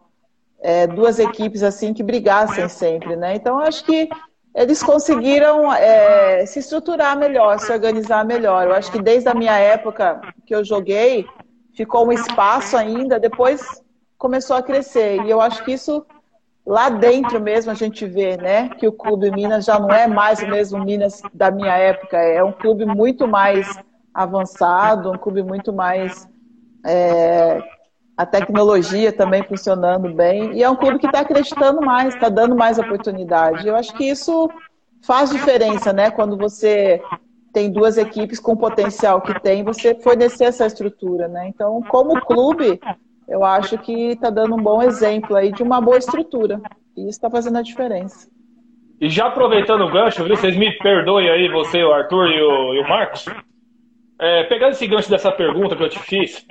é, 0.60 0.86
duas 0.86 1.18
equipes 1.18 1.62
assim 1.62 1.94
que 1.94 2.02
brigassem 2.02 2.68
sempre, 2.68 3.16
né? 3.16 3.34
Então 3.34 3.60
eu 3.60 3.66
acho 3.66 3.82
que 3.82 4.10
eles 4.54 4.82
conseguiram 4.82 5.72
é, 5.72 6.44
se 6.44 6.58
estruturar 6.58 7.18
melhor, 7.18 7.58
se 7.58 7.72
organizar 7.72 8.22
melhor. 8.22 8.66
Eu 8.66 8.74
acho 8.74 8.92
que 8.92 9.00
desde 9.00 9.30
a 9.30 9.34
minha 9.34 9.58
época 9.58 10.20
que 10.46 10.54
eu 10.54 10.62
joguei, 10.62 11.24
ficou 11.74 12.06
um 12.06 12.12
espaço 12.12 12.76
ainda, 12.76 13.18
depois 13.18 13.82
começou 14.18 14.54
a 14.54 14.62
crescer. 14.62 15.22
E 15.24 15.30
eu 15.30 15.40
acho 15.40 15.64
que 15.64 15.72
isso 15.72 16.04
lá 16.66 16.88
dentro 16.88 17.40
mesmo 17.40 17.70
a 17.70 17.74
gente 17.74 18.06
vê, 18.06 18.36
né, 18.36 18.68
que 18.70 18.86
o 18.86 18.92
Clube 18.92 19.30
Minas 19.30 19.64
já 19.64 19.78
não 19.78 19.90
é 19.90 20.06
mais 20.06 20.42
o 20.42 20.48
mesmo 20.48 20.82
Minas 20.82 21.20
da 21.32 21.50
minha 21.50 21.76
época, 21.76 22.16
é 22.16 22.42
um 22.42 22.52
clube 22.52 22.86
muito 22.86 23.28
mais 23.28 23.78
avançado, 24.12 25.10
um 25.10 25.18
clube 25.18 25.42
muito 25.42 25.72
mais 25.72 26.28
é, 26.86 27.60
a 28.16 28.24
tecnologia 28.24 29.12
também 29.12 29.42
funcionando 29.42 30.12
bem, 30.14 30.52
e 30.54 30.62
é 30.62 30.70
um 30.70 30.76
clube 30.76 30.98
que 30.98 31.06
está 31.06 31.20
acreditando 31.20 31.80
mais, 31.80 32.14
está 32.14 32.28
dando 32.28 32.54
mais 32.54 32.78
oportunidade. 32.78 33.66
Eu 33.66 33.74
acho 33.74 33.92
que 33.94 34.04
isso 34.04 34.48
faz 35.02 35.30
diferença, 35.30 35.92
né? 35.92 36.10
Quando 36.10 36.36
você 36.36 37.02
tem 37.52 37.70
duas 37.70 37.98
equipes 37.98 38.38
com 38.38 38.52
o 38.52 38.56
potencial 38.56 39.20
que 39.20 39.38
tem, 39.40 39.64
você 39.64 39.94
fornecer 39.96 40.44
essa 40.44 40.66
estrutura, 40.66 41.28
né? 41.28 41.48
Então, 41.48 41.82
como 41.88 42.20
clube, 42.24 42.80
eu 43.28 43.44
acho 43.44 43.78
que 43.78 44.10
está 44.10 44.30
dando 44.30 44.54
um 44.54 44.62
bom 44.62 44.82
exemplo 44.82 45.36
aí 45.36 45.52
de 45.52 45.62
uma 45.62 45.80
boa 45.80 45.98
estrutura. 45.98 46.60
E 46.96 47.02
isso 47.02 47.10
está 47.10 47.30
fazendo 47.30 47.58
a 47.58 47.62
diferença. 47.62 48.28
E 49.00 49.08
já 49.08 49.26
aproveitando 49.26 49.82
o 49.82 49.90
gancho, 49.90 50.22
viu? 50.24 50.36
Vocês 50.36 50.56
me 50.56 50.70
perdoem 50.78 51.28
aí, 51.28 51.48
você, 51.48 51.82
o 51.82 51.92
Arthur 51.92 52.30
e 52.30 52.40
o, 52.40 52.74
e 52.74 52.80
o 52.80 52.88
Marcos. 52.88 53.26
É, 54.20 54.44
pegando 54.44 54.72
esse 54.72 54.86
gancho 54.86 55.10
dessa 55.10 55.32
pergunta 55.32 55.74
que 55.74 55.82
eu 55.82 55.88
te 55.88 55.98
fiz, 55.98 56.46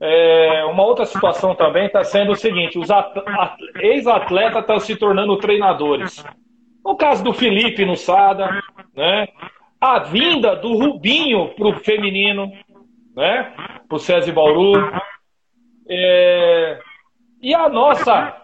é, 0.00 0.64
uma 0.64 0.84
outra 0.84 1.04
situação 1.04 1.54
também 1.54 1.86
está 1.86 2.02
sendo 2.02 2.32
o 2.32 2.36
seguinte: 2.36 2.78
os 2.78 2.88
ex-atletas 3.80 4.60
estão 4.60 4.78
se 4.80 4.96
tornando 4.96 5.36
treinadores. 5.38 6.24
No 6.84 6.96
caso 6.96 7.22
do 7.22 7.32
Felipe 7.32 7.84
no 7.84 7.96
Sada, 7.96 8.50
né? 8.96 9.28
A 9.80 10.00
vinda 10.00 10.56
do 10.56 10.76
Rubinho 10.76 11.54
para 11.54 11.68
o 11.68 11.74
feminino, 11.74 12.50
né? 13.14 13.52
Para 13.88 13.96
o 13.96 13.98
César 13.98 14.32
Bauru. 14.32 14.90
É, 15.88 16.78
e 17.40 17.54
a 17.54 17.68
nossa 17.68 18.40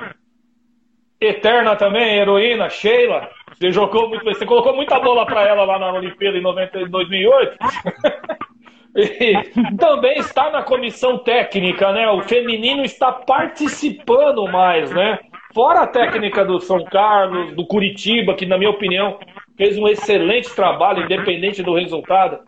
eterna 1.20 1.76
também, 1.76 2.18
heroína, 2.18 2.68
Sheila. 2.70 3.28
Você 3.53 3.70
jogou 3.70 4.09
muito, 4.09 4.24
você 4.24 4.45
colocou 4.45 4.74
muita 4.74 4.99
bola 4.99 5.24
para 5.26 5.47
ela 5.47 5.64
lá 5.64 5.78
na 5.78 5.92
Olimpíada 5.92 6.36
em 6.36 6.42
90, 6.42 6.86
2008. 6.86 7.57
E 8.97 9.76
também 9.76 10.18
está 10.20 10.51
na 10.51 10.62
comissão 10.62 11.18
técnica, 11.18 11.90
né? 11.90 12.09
O 12.11 12.22
feminino 12.22 12.84
está 12.84 13.11
participando 13.11 14.47
mais, 14.47 14.88
né? 14.92 15.18
Fora 15.53 15.80
a 15.80 15.86
técnica 15.88 16.45
do 16.45 16.61
São 16.61 16.84
Carlos, 16.84 17.57
do 17.57 17.66
Curitiba, 17.66 18.34
que 18.34 18.47
na 18.47 18.57
minha 18.57 18.70
opinião 18.70 19.18
fez 19.57 19.76
um 19.76 19.88
excelente 19.88 20.55
trabalho, 20.55 21.03
independente 21.03 21.61
do 21.61 21.74
resultado, 21.74 22.38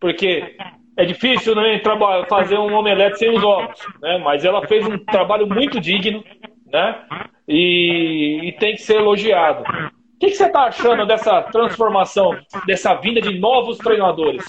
porque 0.00 0.56
é 0.96 1.04
difícil 1.04 1.54
né, 1.54 1.80
fazer 2.28 2.58
um 2.58 2.74
omelete 2.74 3.18
sem 3.18 3.30
os 3.30 3.42
ovos, 3.42 3.80
né? 4.02 4.18
Mas 4.18 4.44
ela 4.44 4.66
fez 4.66 4.86
um 4.86 4.98
trabalho 4.98 5.46
muito 5.46 5.80
digno, 5.80 6.22
né? 6.66 7.04
E, 7.48 8.48
e 8.48 8.52
tem 8.58 8.74
que 8.74 8.82
ser 8.82 8.96
elogiado. 8.96 9.62
O 9.62 10.18
que, 10.20 10.28
que 10.28 10.36
você 10.36 10.46
está 10.46 10.64
achando 10.64 11.06
dessa 11.06 11.42
transformação, 11.44 12.36
dessa 12.66 12.94
vinda 12.94 13.20
de 13.20 13.38
novos 13.38 13.78
treinadores? 13.78 14.44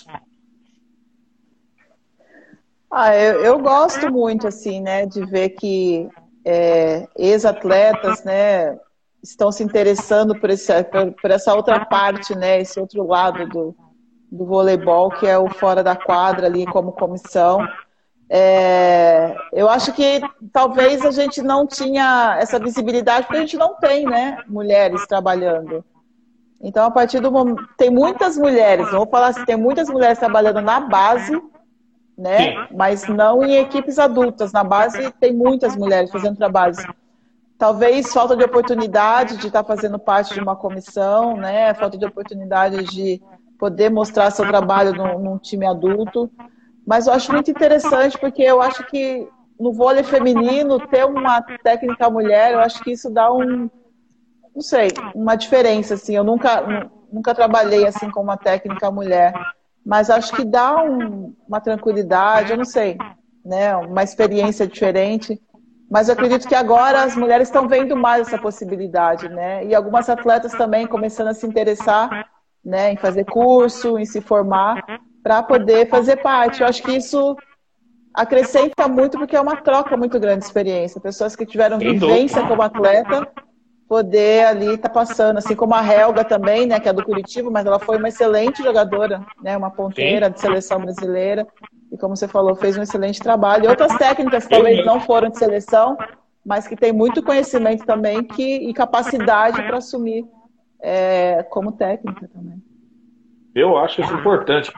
Ah, 2.92 3.16
eu, 3.16 3.39
eu 3.39 3.60
gosto 3.60 4.12
muito, 4.12 4.48
assim, 4.48 4.82
né, 4.82 5.06
de 5.06 5.26
ver 5.26 5.52
que 5.52 6.10
é, 6.46 7.08
ex-atletas, 7.18 8.22
né, 8.26 8.78
estão 9.24 9.50
se 9.50 9.64
interessando 9.64 10.38
por, 10.38 10.50
esse, 10.50 10.84
por, 10.84 11.14
por, 11.14 11.32
essa 11.32 11.56
outra 11.56 11.86
parte, 11.86 12.36
né, 12.36 12.60
esse 12.60 12.78
outro 12.78 13.08
lado 13.08 13.48
do, 13.48 13.76
do 14.32 14.46
voleibol, 14.46 15.10
que 15.12 15.28
é 15.28 15.38
o 15.38 15.50
fora 15.50 15.84
da 15.84 15.96
quadra 15.96 16.48
ali 16.48 16.66
como 16.66 16.92
comissão. 16.92 17.68
É, 18.30 19.36
eu 19.52 19.68
acho 19.70 19.92
que 19.92 20.22
talvez 20.54 21.06
a 21.06 21.12
gente 21.12 21.42
não 21.42 21.68
tinha 21.68 22.38
essa 22.40 22.58
visibilidade, 22.58 23.26
porque 23.26 23.38
a 23.38 23.42
gente 23.42 23.58
não 23.58 23.76
tem, 23.76 24.06
né, 24.06 24.38
mulheres 24.48 25.06
trabalhando. 25.06 25.84
Então, 26.62 26.86
a 26.86 26.92
partir 26.92 27.20
do 27.20 27.32
momento. 27.32 27.68
Tem 27.78 27.90
muitas 27.90 28.38
mulheres, 28.38 28.90
vou 28.92 29.08
falar 29.08 29.28
assim, 29.28 29.44
tem 29.46 29.58
muitas 29.58 29.90
mulheres 29.90 30.20
trabalhando 30.20 30.62
na 30.62 30.80
base 30.80 31.42
né? 32.22 32.52
Sim. 32.52 32.68
Mas 32.76 33.08
não 33.08 33.44
em 33.44 33.56
equipes 33.56 33.98
adultas. 33.98 34.52
Na 34.52 34.64
base 34.64 35.12
tem 35.14 35.34
muitas 35.34 35.76
mulheres 35.76 36.12
fazendo 36.12 36.38
trabalhos. 36.38 36.78
Talvez 37.58 38.12
falta 38.14 38.36
de 38.36 38.44
oportunidade 38.44 39.38
de 39.38 39.48
estar 39.48 39.64
fazendo 39.64 40.00
parte 40.00 40.34
de 40.34 40.40
uma 40.40 40.56
comissão, 40.56 41.36
né? 41.36 41.74
Falta 41.74 41.98
de 41.98 42.06
oportunidade 42.06 42.84
de 42.86 43.22
poder 43.62 43.89
mostrar 43.89 44.30
seu 44.32 44.45
trabalho 44.45 44.91
num, 44.93 45.20
num 45.20 45.38
time 45.38 45.66
adulto. 45.66 46.30
Mas 46.86 47.07
eu 47.07 47.14
acho 47.14 47.32
muito 47.32 47.49
interessante 47.49 48.18
porque 48.18 48.41
eu 48.41 48.62
acho 48.62 48.84
que 48.88 49.26
no 49.57 49.72
vôlei 49.72 50.03
feminino 50.03 50.86
ter 50.88 51.05
uma 51.05 51.41
técnica 51.64 52.09
mulher, 52.09 52.53
eu 52.53 52.59
acho 52.59 52.84
que 52.84 52.91
isso 52.91 53.09
dá 53.09 53.32
um, 53.32 53.70
não 54.53 54.62
sei, 54.62 54.89
uma 55.16 55.36
diferença 55.36 55.93
assim. 55.93 56.16
Eu 56.16 56.24
nunca 56.24 56.89
nunca 57.14 57.36
trabalhei 57.36 57.86
assim 57.86 58.09
com 58.09 58.22
uma 58.22 58.38
técnica 58.38 58.89
mulher 58.89 59.34
mas 59.86 60.09
acho 60.09 60.34
que 60.36 60.45
dá 60.45 60.82
um, 60.84 61.34
uma 61.47 61.59
tranquilidade, 61.59 62.51
eu 62.51 62.57
não 62.57 62.66
sei, 62.66 62.97
né, 63.43 63.76
uma 63.76 64.03
experiência 64.03 64.68
diferente. 64.68 65.41
Mas 65.89 66.07
eu 66.07 66.14
acredito 66.14 66.47
que 66.47 66.55
agora 66.55 67.03
as 67.03 67.18
mulheres 67.18 67.49
estão 67.49 67.68
vendo 67.68 67.97
mais 67.97 68.28
essa 68.28 68.38
possibilidade, 68.38 69.28
né? 69.28 69.66
E 69.66 69.76
algumas 69.76 70.09
atletas 70.09 70.53
também 70.53 70.88
começando 70.88 71.28
a 71.28 71.34
se 71.34 71.45
interessar, 71.45 72.28
né, 72.64 72.93
em 72.93 72.97
fazer 72.97 73.26
curso, 73.26 73.97
em 73.97 74.05
se 74.05 74.22
formar, 74.22 75.01
para 75.24 75.41
poder 75.43 75.89
fazer 75.89 76.18
parte. 76.18 76.62
Eu 76.62 76.68
acho 76.68 76.82
que 76.84 76.91
isso 76.91 77.36
acrescenta 78.14 78.88
muito 78.88 79.18
porque 79.18 79.36
é 79.36 79.41
uma 79.41 79.55
troca 79.57 79.95
muito 79.95 80.20
grande 80.20 80.39
de 80.39 80.45
experiência. 80.45 81.01
Pessoas 81.01 81.36
que 81.36 81.45
tiveram 81.45 81.78
vivência 81.78 82.45
como 82.45 82.62
atleta 82.62 83.28
poder 83.91 84.45
ali 84.45 84.76
estar 84.76 84.88
tá 84.88 84.89
passando, 84.89 85.38
assim 85.38 85.53
como 85.53 85.76
a 85.76 85.86
Helga 85.86 86.24
também, 86.24 86.66
né, 86.66 86.80
que 86.80 86.88
é 86.88 86.93
do 86.93 87.03
Curitiba, 87.03 87.51
mas 87.51 87.66
ela 87.66 87.78
foi 87.78 87.97
uma 87.97 88.07
excelente 88.07 88.64
jogadora, 88.64 89.22
né, 89.43 89.57
uma 89.57 89.70
ponteira 89.70 90.28
Sim. 90.28 90.32
de 90.32 90.39
seleção 90.39 90.80
brasileira, 90.80 91.45
e 91.91 91.97
como 91.97 92.16
você 92.16 92.26
falou, 92.26 92.55
fez 92.55 92.78
um 92.78 92.84
excelente 92.84 93.20
trabalho. 93.20 93.66
E 93.66 93.68
outras 93.68 93.93
técnicas 93.97 94.47
talvez 94.47 94.86
não 94.86 95.01
foram 95.01 95.28
de 95.28 95.38
seleção, 95.38 95.97
mas 96.45 96.70
que 96.70 96.78
tem 96.78 96.93
muito 96.93 97.22
conhecimento 97.22 97.86
também 97.86 98.24
que, 98.24 98.70
e 98.70 98.74
capacidade 98.74 99.62
para 99.62 99.80
assumir 99.80 100.26
é, 100.82 101.44
como 101.44 101.72
técnica 101.72 102.28
também. 102.28 102.62
Eu 103.54 103.78
acho 103.78 104.02
isso 104.02 104.14
importante. 104.14 104.72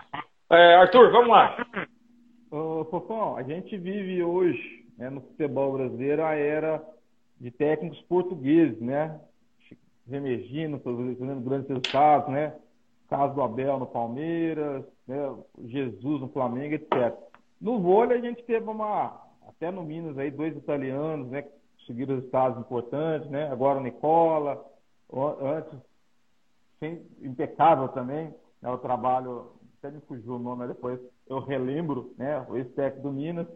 É, 0.50 0.76
Arthur, 0.76 1.12
vamos 1.12 1.30
lá. 1.30 1.56
Ô, 2.52 2.86
Fofão, 2.86 3.38
a 3.38 3.44
gente 3.44 3.78
vive 3.78 4.24
hoje 4.24 4.86
né, 4.98 5.10
no 5.10 5.22
futebol 5.22 5.74
brasileiro 5.74 6.24
a 6.24 6.36
era 6.36 6.84
de 7.40 7.52
técnicos 7.52 8.00
portugueses, 8.02 8.80
né? 8.80 9.20
Remegino 10.08 10.80
fazendo 10.80 11.42
grandes 11.42 11.68
resultados, 11.68 12.30
né? 12.30 12.54
Caso 13.10 13.34
do 13.34 13.42
Abel 13.42 13.80
no 13.80 13.86
Palmeiras, 13.86 14.84
né? 15.08 15.36
Jesus 15.66 16.22
no 16.22 16.30
Flamengo, 16.30 16.76
etc. 16.76 17.14
No 17.60 17.80
vôlei 17.80 18.18
a 18.18 18.22
gente 18.22 18.44
teve 18.44 18.70
uma, 18.70 19.20
até 19.48 19.72
no 19.72 19.84
Minas 19.84 20.18
aí, 20.18 20.30
dois 20.30 20.56
italianos, 20.56 21.30
né? 21.30 21.46
Conseguiram 21.80 22.16
resultados 22.16 22.60
importantes, 22.60 23.30
né? 23.30 23.52
Agora 23.52 23.80
o 23.80 23.84
Nicola, 23.84 24.64
antes, 25.42 25.80
sem, 26.84 27.02
impecável 27.22 27.88
também, 27.90 28.34
né? 28.62 28.70
o 28.70 28.78
trabalho, 28.78 29.54
até 29.78 29.90
me 29.90 30.02
fugiu 30.02 30.36
o 30.36 30.40
nome, 30.40 30.68
depois 30.68 31.00
eu 31.28 31.40
relembro, 31.40 32.14
né? 32.18 32.46
O 32.50 32.58
ex-técnico 32.58 33.08
do 33.08 33.14
Minas, 33.14 33.48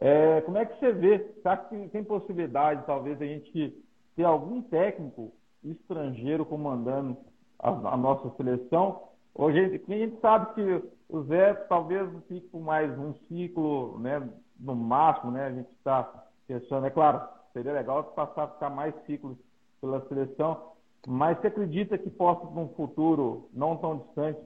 é, 0.00 0.40
como 0.42 0.58
é 0.58 0.66
que 0.66 0.78
você 0.78 0.92
vê? 0.92 1.18
Será 1.42 1.56
que 1.56 1.88
tem 1.88 2.04
possibilidade, 2.04 2.84
talvez, 2.84 3.20
a 3.20 3.24
gente 3.24 3.82
ter 4.14 4.24
algum 4.24 4.60
técnico 4.60 5.32
estrangeiro 5.64 6.44
comandando 6.44 7.16
a, 7.58 7.70
a 7.70 7.96
nossa 7.96 8.28
seleção? 8.36 9.08
Hoje 9.34 9.58
a 9.58 9.68
gente, 9.68 9.92
a 9.92 9.96
gente 9.96 10.20
sabe 10.20 10.54
que 10.54 10.82
o 11.08 11.22
Zé 11.24 11.54
talvez 11.68 12.10
fique 12.26 12.48
por 12.48 12.60
mais 12.60 12.90
um 12.98 13.14
ciclo, 13.28 13.98
né, 14.00 14.28
no 14.58 14.74
máximo, 14.74 15.30
né? 15.30 15.46
A 15.46 15.52
gente 15.52 15.70
está 15.78 16.26
pensando, 16.46 16.86
é 16.86 16.90
claro, 16.90 17.26
seria 17.52 17.72
legal 17.72 18.02
passar 18.04 18.44
a 18.44 18.48
ficar 18.48 18.70
mais 18.70 18.94
ciclos 19.06 19.38
pela 19.80 20.06
seleção, 20.08 20.72
mas 21.06 21.38
você 21.38 21.46
acredita 21.46 21.96
que 21.96 22.10
possa, 22.10 22.44
num 22.50 22.68
futuro 22.70 23.48
não 23.54 23.76
tão 23.76 23.98
distante, 23.98 24.40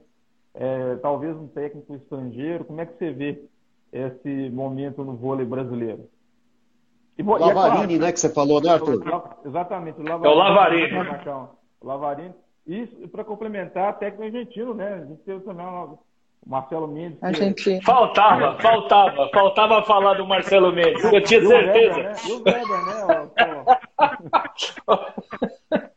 é, 0.53 0.95
talvez 0.97 1.35
um 1.35 1.47
técnico 1.47 1.95
estrangeiro? 1.95 2.65
Como 2.65 2.79
é 2.79 2.85
que 2.85 2.97
você 2.97 3.11
vê 3.11 3.43
esse 3.91 4.49
momento 4.49 5.03
no 5.03 5.15
vôlei 5.15 5.45
brasileiro. 5.45 6.09
E, 7.17 7.23
Lavarini, 7.23 7.49
é 7.49 7.53
claro, 7.53 7.99
né, 7.99 8.11
que 8.11 8.19
você 8.19 8.29
falou, 8.29 8.61
né, 8.61 8.69
Arthur? 8.69 9.03
Exatamente, 9.45 9.99
o 9.99 10.03
Lavarini. 10.03 10.25
É 10.25 10.29
o 10.29 10.37
Lavarini. 10.37 10.97
O 11.81 11.87
Lavarini. 11.87 12.33
Isso 12.65 12.95
para 13.09 13.23
complementar, 13.23 13.97
técnico 13.99 14.23
argentino, 14.23 14.73
né? 14.73 14.93
A 14.93 15.05
gente 15.05 15.21
teve 15.23 15.41
também 15.41 15.65
o 15.65 15.99
Marcelo 16.45 16.87
Mendes. 16.87 17.21
Argentino. 17.21 17.79
Que... 17.79 17.85
Faltava, 17.85 18.57
faltava, 18.59 19.29
faltava 19.33 19.83
falar 19.83 20.13
do 20.13 20.25
Marcelo 20.25 20.71
Mendes. 20.71 21.03
Eu 21.03 21.23
tinha 21.23 21.45
certeza. 21.45 21.97
Weber, 21.97 22.03
né? 22.03 22.15
E 22.27 22.31
o 22.31 22.43
Weber, 22.43 22.85
né? 22.85 23.29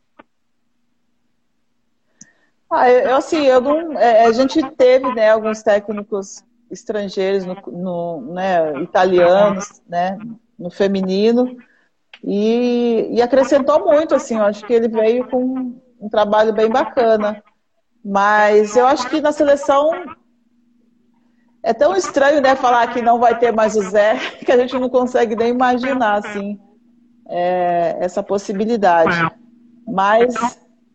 Ah, 2.74 2.90
eu, 2.90 3.16
assim, 3.16 3.44
eu 3.46 3.60
não, 3.60 3.98
é, 3.98 4.26
a 4.26 4.32
gente 4.32 4.60
teve, 4.70 5.12
né, 5.14 5.30
alguns 5.30 5.62
técnicos 5.62 6.44
estrangeiros, 6.70 7.44
no, 7.44 7.54
no 7.70 8.32
né, 8.32 8.82
italianos, 8.82 9.82
né, 9.88 10.18
no 10.58 10.70
feminino, 10.70 11.56
e, 12.22 13.08
e 13.12 13.22
acrescentou 13.22 13.84
muito, 13.84 14.14
assim, 14.14 14.36
eu 14.36 14.44
acho 14.44 14.64
que 14.66 14.72
ele 14.72 14.88
veio 14.88 15.28
com 15.28 15.78
um 16.00 16.08
trabalho 16.08 16.52
bem 16.52 16.68
bacana. 16.68 17.42
Mas 18.04 18.76
eu 18.76 18.86
acho 18.86 19.08
que 19.08 19.20
na 19.20 19.32
seleção 19.32 19.90
é 21.62 21.72
tão 21.72 21.96
estranho, 21.96 22.40
né, 22.40 22.54
falar 22.56 22.92
que 22.92 23.00
não 23.00 23.18
vai 23.18 23.38
ter 23.38 23.52
mais 23.52 23.76
o 23.76 23.82
Zé, 23.82 24.18
que 24.44 24.52
a 24.52 24.58
gente 24.58 24.78
não 24.78 24.90
consegue 24.90 25.36
nem 25.36 25.50
imaginar, 25.50 26.18
assim, 26.18 26.58
é, 27.28 27.96
essa 28.00 28.22
possibilidade. 28.22 29.16
Mas 29.86 30.34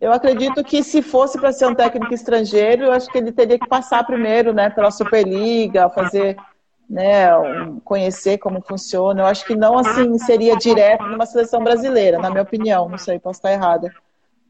eu 0.01 0.13
acredito 0.13 0.63
que 0.63 0.81
se 0.81 1.01
fosse 1.01 1.37
para 1.37 1.51
ser 1.51 1.67
um 1.67 1.75
técnico 1.75 2.13
estrangeiro, 2.13 2.85
eu 2.85 2.91
acho 2.91 3.09
que 3.09 3.17
ele 3.17 3.31
teria 3.31 3.59
que 3.59 3.67
passar 3.67 4.05
primeiro, 4.05 4.53
né, 4.53 4.69
pela 4.69 4.91
Superliga, 4.91 5.89
fazer, 5.89 6.37
né, 6.89 7.35
um, 7.37 7.79
conhecer 7.81 8.37
como 8.37 8.61
funciona. 8.61 9.21
Eu 9.21 9.25
acho 9.25 9.45
que 9.45 9.55
não 9.55 9.77
assim 9.77 10.17
seria 10.17 10.55
direto 10.55 11.03
numa 11.05 11.25
seleção 11.25 11.61
brasileira, 11.61 12.17
na 12.17 12.29
minha 12.29 12.43
opinião. 12.43 12.87
Não 12.87 12.97
sei, 12.97 13.19
posso 13.19 13.39
estar 13.39 13.51
errada, 13.51 13.93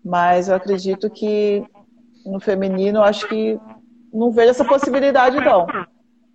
mas 0.05 0.49
eu 0.49 0.55
acredito 0.55 1.09
que 1.09 1.65
no 2.25 2.39
feminino, 2.39 2.99
eu 2.99 3.03
acho 3.03 3.27
que 3.27 3.59
não 4.13 4.31
vejo 4.31 4.51
essa 4.51 4.65
possibilidade 4.65 5.37
não. 5.37 5.65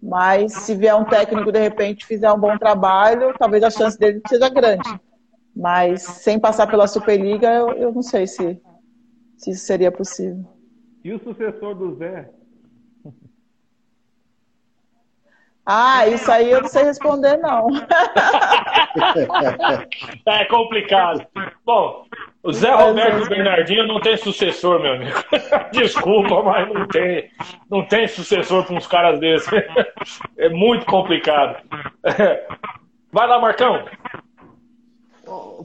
Mas 0.02 0.52
se 0.52 0.74
vier 0.74 0.94
um 0.94 1.04
técnico, 1.04 1.50
de 1.50 1.58
repente, 1.58 2.04
fizer 2.04 2.30
um 2.32 2.38
bom 2.38 2.58
trabalho, 2.58 3.32
talvez 3.38 3.62
a 3.62 3.70
chance 3.70 3.98
dele 3.98 4.20
seja 4.28 4.48
grande. 4.48 4.88
Mas 5.56 6.02
sem 6.02 6.38
passar 6.38 6.66
pela 6.66 6.86
Superliga, 6.86 7.48
eu, 7.48 7.70
eu 7.70 7.92
não 7.92 8.02
sei 8.02 8.26
se, 8.26 8.60
se 9.44 9.50
isso 9.50 9.66
seria 9.66 9.92
possível. 9.92 10.42
E 11.04 11.12
o 11.12 11.22
sucessor 11.22 11.74
do 11.74 11.94
Zé? 11.96 12.30
Ah, 15.66 16.06
isso 16.08 16.30
aí 16.30 16.50
eu 16.50 16.60
não 16.60 16.68
sei 16.68 16.84
responder, 16.84 17.38
não. 17.38 17.68
é 20.26 20.44
complicado. 20.48 21.26
Bom, 21.64 22.04
o 22.42 22.52
Zé 22.52 22.70
Roberto 22.70 23.28
Bernardinho 23.28 23.86
não 23.86 24.00
tem 24.00 24.16
sucessor, 24.16 24.80
meu 24.80 24.94
amigo. 24.94 25.18
Desculpa, 25.72 26.42
mas 26.42 26.72
não 26.72 26.86
tem, 26.88 27.30
não 27.70 27.82
tem 27.86 28.06
sucessor 28.08 28.64
para 28.64 28.76
uns 28.76 28.86
caras 28.86 29.20
desses. 29.20 29.48
É 30.36 30.48
muito 30.50 30.84
complicado. 30.84 31.62
Vai 33.10 33.26
lá, 33.26 33.40
Marcão. 33.40 33.84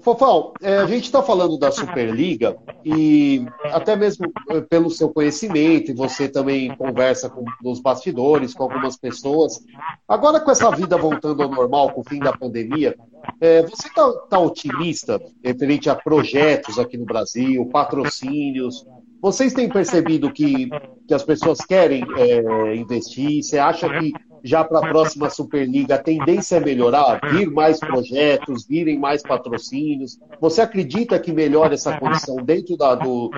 Fofão, 0.02 0.54
é, 0.62 0.78
a 0.78 0.86
gente 0.86 1.06
está 1.06 1.22
falando 1.22 1.58
da 1.58 1.72
Superliga 1.72 2.58
e 2.86 3.46
até 3.66 3.96
mesmo 3.96 4.32
é, 4.50 4.62
pelo 4.62 4.90
seu 4.90 5.10
conhecimento, 5.10 5.94
você 5.94 6.30
também 6.30 6.74
conversa 6.76 7.30
com, 7.30 7.44
nos 7.62 7.80
bastidores 7.80 8.54
com 8.54 8.64
algumas 8.64 8.98
pessoas. 8.98 9.60
Agora, 10.08 10.40
com 10.40 10.52
essa 10.52 10.72
vida 10.72 10.98
voltando 10.98 11.44
ao 11.44 11.50
normal, 11.50 11.92
com 11.92 12.02
o 12.02 12.04
fim 12.04 12.20
da 12.20 12.32
pandemia, 12.32 12.96
é, 13.42 13.62
você 13.64 13.88
está 13.88 14.12
tá 14.30 14.40
otimista 14.40 15.20
referente 15.44 15.90
a 15.90 15.96
projetos 15.96 16.80
aqui 16.80 16.98
no 16.98 17.06
Brasil, 17.06 17.66
patrocínios? 17.68 18.86
Vocês 19.22 19.54
têm 19.54 19.68
percebido 19.68 20.32
que, 20.32 20.70
que 21.06 21.14
as 21.14 21.24
pessoas 21.24 21.60
querem 21.60 22.06
é, 22.18 22.76
investir? 22.76 23.44
Você 23.44 23.58
acha 23.58 23.90
que 23.90 24.14
já 24.44 24.64
para 24.64 24.80
a 24.80 24.90
próxima 24.90 25.30
Superliga 25.30 25.96
a 25.96 25.98
tendência 25.98 26.58
é 26.58 26.60
melhorar, 26.60 27.20
vir 27.32 27.50
mais 27.50 27.80
projetos, 27.80 28.66
virem 28.66 28.98
mais 28.98 29.22
patrocínios? 29.22 30.20
Você 30.40 30.62
acredita 30.62 31.20
que 31.20 31.32
melhora 31.32 31.74
essa 31.74 31.98
condição 31.98 32.38
dentro 32.38 32.78
da, 32.78 32.96
do. 32.96 33.32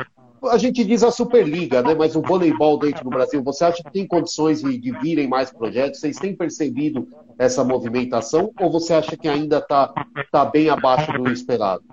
A 0.49 0.57
gente 0.57 0.83
diz 0.83 1.03
a 1.03 1.11
Superliga, 1.11 1.81
né? 1.81 1.93
mas 1.93 2.15
o 2.15 2.21
voleibol 2.21 2.79
dentro 2.79 3.03
do 3.03 3.09
Brasil, 3.09 3.43
você 3.43 3.63
acha 3.63 3.83
que 3.83 3.91
tem 3.91 4.07
condições 4.07 4.61
de, 4.61 4.77
de 4.77 4.91
virem 4.99 5.27
mais 5.27 5.51
projetos? 5.51 5.99
Vocês 5.99 6.17
têm 6.17 6.35
percebido 6.35 7.07
essa 7.37 7.63
movimentação 7.63 8.51
ou 8.59 8.71
você 8.71 8.93
acha 8.93 9.15
que 9.15 9.27
ainda 9.27 9.59
está 9.59 9.93
tá 10.31 10.45
bem 10.45 10.69
abaixo 10.69 11.11
do 11.13 11.31
esperado? 11.31 11.83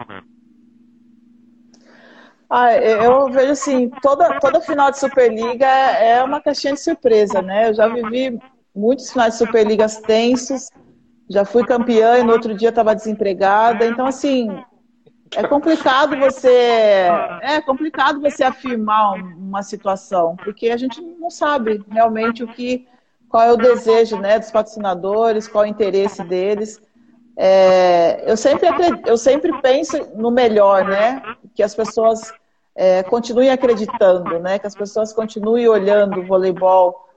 Ah, 2.51 2.75
eu 2.75 3.31
vejo 3.31 3.53
assim, 3.53 3.91
toda, 4.01 4.41
toda 4.41 4.63
final 4.63 4.91
de 4.91 4.99
Superliga 4.99 5.67
é 5.67 6.23
uma 6.25 6.41
caixinha 6.41 6.73
de 6.73 6.81
surpresa, 6.81 7.43
né? 7.43 7.69
Eu 7.69 7.75
já 7.75 7.87
vivi 7.89 8.39
muitos 8.79 9.11
finais 9.11 9.35
de 9.35 9.39
Superligas 9.39 9.99
tensos, 9.99 10.71
já 11.29 11.45
fui 11.45 11.65
campeã 11.67 12.19
e 12.19 12.23
no 12.23 12.33
outro 12.33 12.55
dia 12.55 12.69
estava 12.69 12.95
desempregada. 12.95 13.85
Então, 13.85 14.07
assim, 14.07 14.49
é 15.35 15.47
complicado 15.47 16.17
você 16.17 17.09
é 17.43 17.61
complicado 17.61 18.21
você 18.21 18.45
afirmar 18.45 19.15
uma 19.15 19.63
situação, 19.63 20.37
porque 20.37 20.71
a 20.71 20.77
gente 20.77 21.01
não 21.01 21.29
sabe 21.29 21.85
realmente 21.91 22.43
o 22.43 22.49
que 22.49 22.87
qual 23.29 23.43
é 23.43 23.53
o 23.53 23.57
desejo 23.57 24.17
né, 24.17 24.39
dos 24.39 24.51
patrocinadores, 24.51 25.47
qual 25.47 25.65
é 25.65 25.67
o 25.67 25.71
interesse 25.71 26.25
deles. 26.25 26.81
É, 27.37 28.25
eu, 28.27 28.37
sempre, 28.37 28.69
eu 29.07 29.19
sempre 29.19 29.61
penso 29.61 29.97
no 30.17 30.31
melhor, 30.31 30.87
né? 30.87 31.23
Que 31.55 31.63
as 31.63 31.75
pessoas 31.75 32.33
é, 32.75 33.03
continuem 33.03 33.51
acreditando, 33.51 34.39
né? 34.39 34.59
Que 34.59 34.67
as 34.67 34.75
pessoas 34.75 35.13
continuem 35.13 35.69
olhando 35.69 36.21
o 36.21 36.27
voleibol 36.27 37.08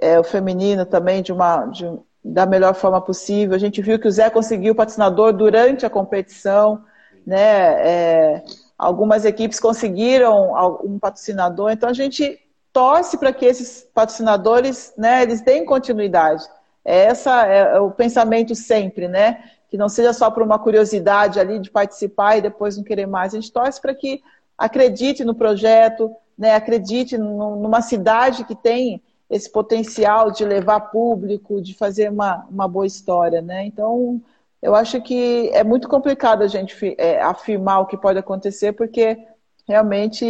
é, 0.00 0.18
o 0.18 0.24
feminino 0.24 0.86
também 0.86 1.22
de 1.22 1.32
uma, 1.32 1.66
de, 1.66 1.90
da 2.24 2.46
melhor 2.46 2.74
forma 2.74 3.00
possível. 3.00 3.54
A 3.54 3.58
gente 3.58 3.82
viu 3.82 3.98
que 3.98 4.08
o 4.08 4.10
Zé 4.10 4.30
conseguiu 4.30 4.74
patrocinador 4.74 5.32
durante 5.32 5.84
a 5.84 5.90
competição, 5.90 6.84
né? 7.26 7.42
É, 7.86 8.42
algumas 8.78 9.24
equipes 9.24 9.58
conseguiram 9.58 10.52
um 10.84 10.98
patrocinador, 10.98 11.70
então 11.70 11.88
a 11.88 11.92
gente 11.92 12.38
torce 12.72 13.18
para 13.18 13.32
que 13.32 13.44
esses 13.44 13.86
patrocinadores, 13.92 14.92
né, 14.96 15.22
eles 15.22 15.40
deem 15.40 15.64
continuidade. 15.64 16.44
Essa 16.84 17.44
é 17.44 17.78
o 17.80 17.90
pensamento 17.90 18.54
sempre, 18.54 19.08
né? 19.08 19.42
Que 19.68 19.76
não 19.76 19.88
seja 19.88 20.12
só 20.12 20.30
por 20.30 20.42
uma 20.42 20.58
curiosidade 20.58 21.40
ali 21.40 21.58
de 21.58 21.70
participar 21.70 22.36
e 22.36 22.42
depois 22.42 22.76
não 22.76 22.84
querer 22.84 23.06
mais. 23.06 23.34
A 23.34 23.40
gente 23.40 23.52
torce 23.52 23.80
para 23.80 23.94
que 23.94 24.22
acredite 24.56 25.24
no 25.24 25.34
projeto, 25.34 26.10
né? 26.38 26.54
Acredite 26.54 27.18
numa 27.18 27.82
cidade 27.82 28.44
que 28.44 28.54
tem 28.54 29.02
esse 29.30 29.50
potencial 29.50 30.30
de 30.30 30.44
levar 30.44 30.80
público, 30.80 31.60
de 31.60 31.74
fazer 31.74 32.10
uma, 32.10 32.46
uma 32.50 32.66
boa 32.66 32.86
história, 32.86 33.42
né? 33.42 33.64
Então, 33.66 34.20
eu 34.62 34.74
acho 34.74 35.00
que 35.02 35.50
é 35.52 35.62
muito 35.62 35.88
complicado 35.88 36.42
a 36.42 36.48
gente 36.48 36.94
é, 36.98 37.20
afirmar 37.20 37.80
o 37.80 37.86
que 37.86 37.96
pode 37.96 38.18
acontecer, 38.18 38.72
porque 38.72 39.18
realmente 39.66 40.24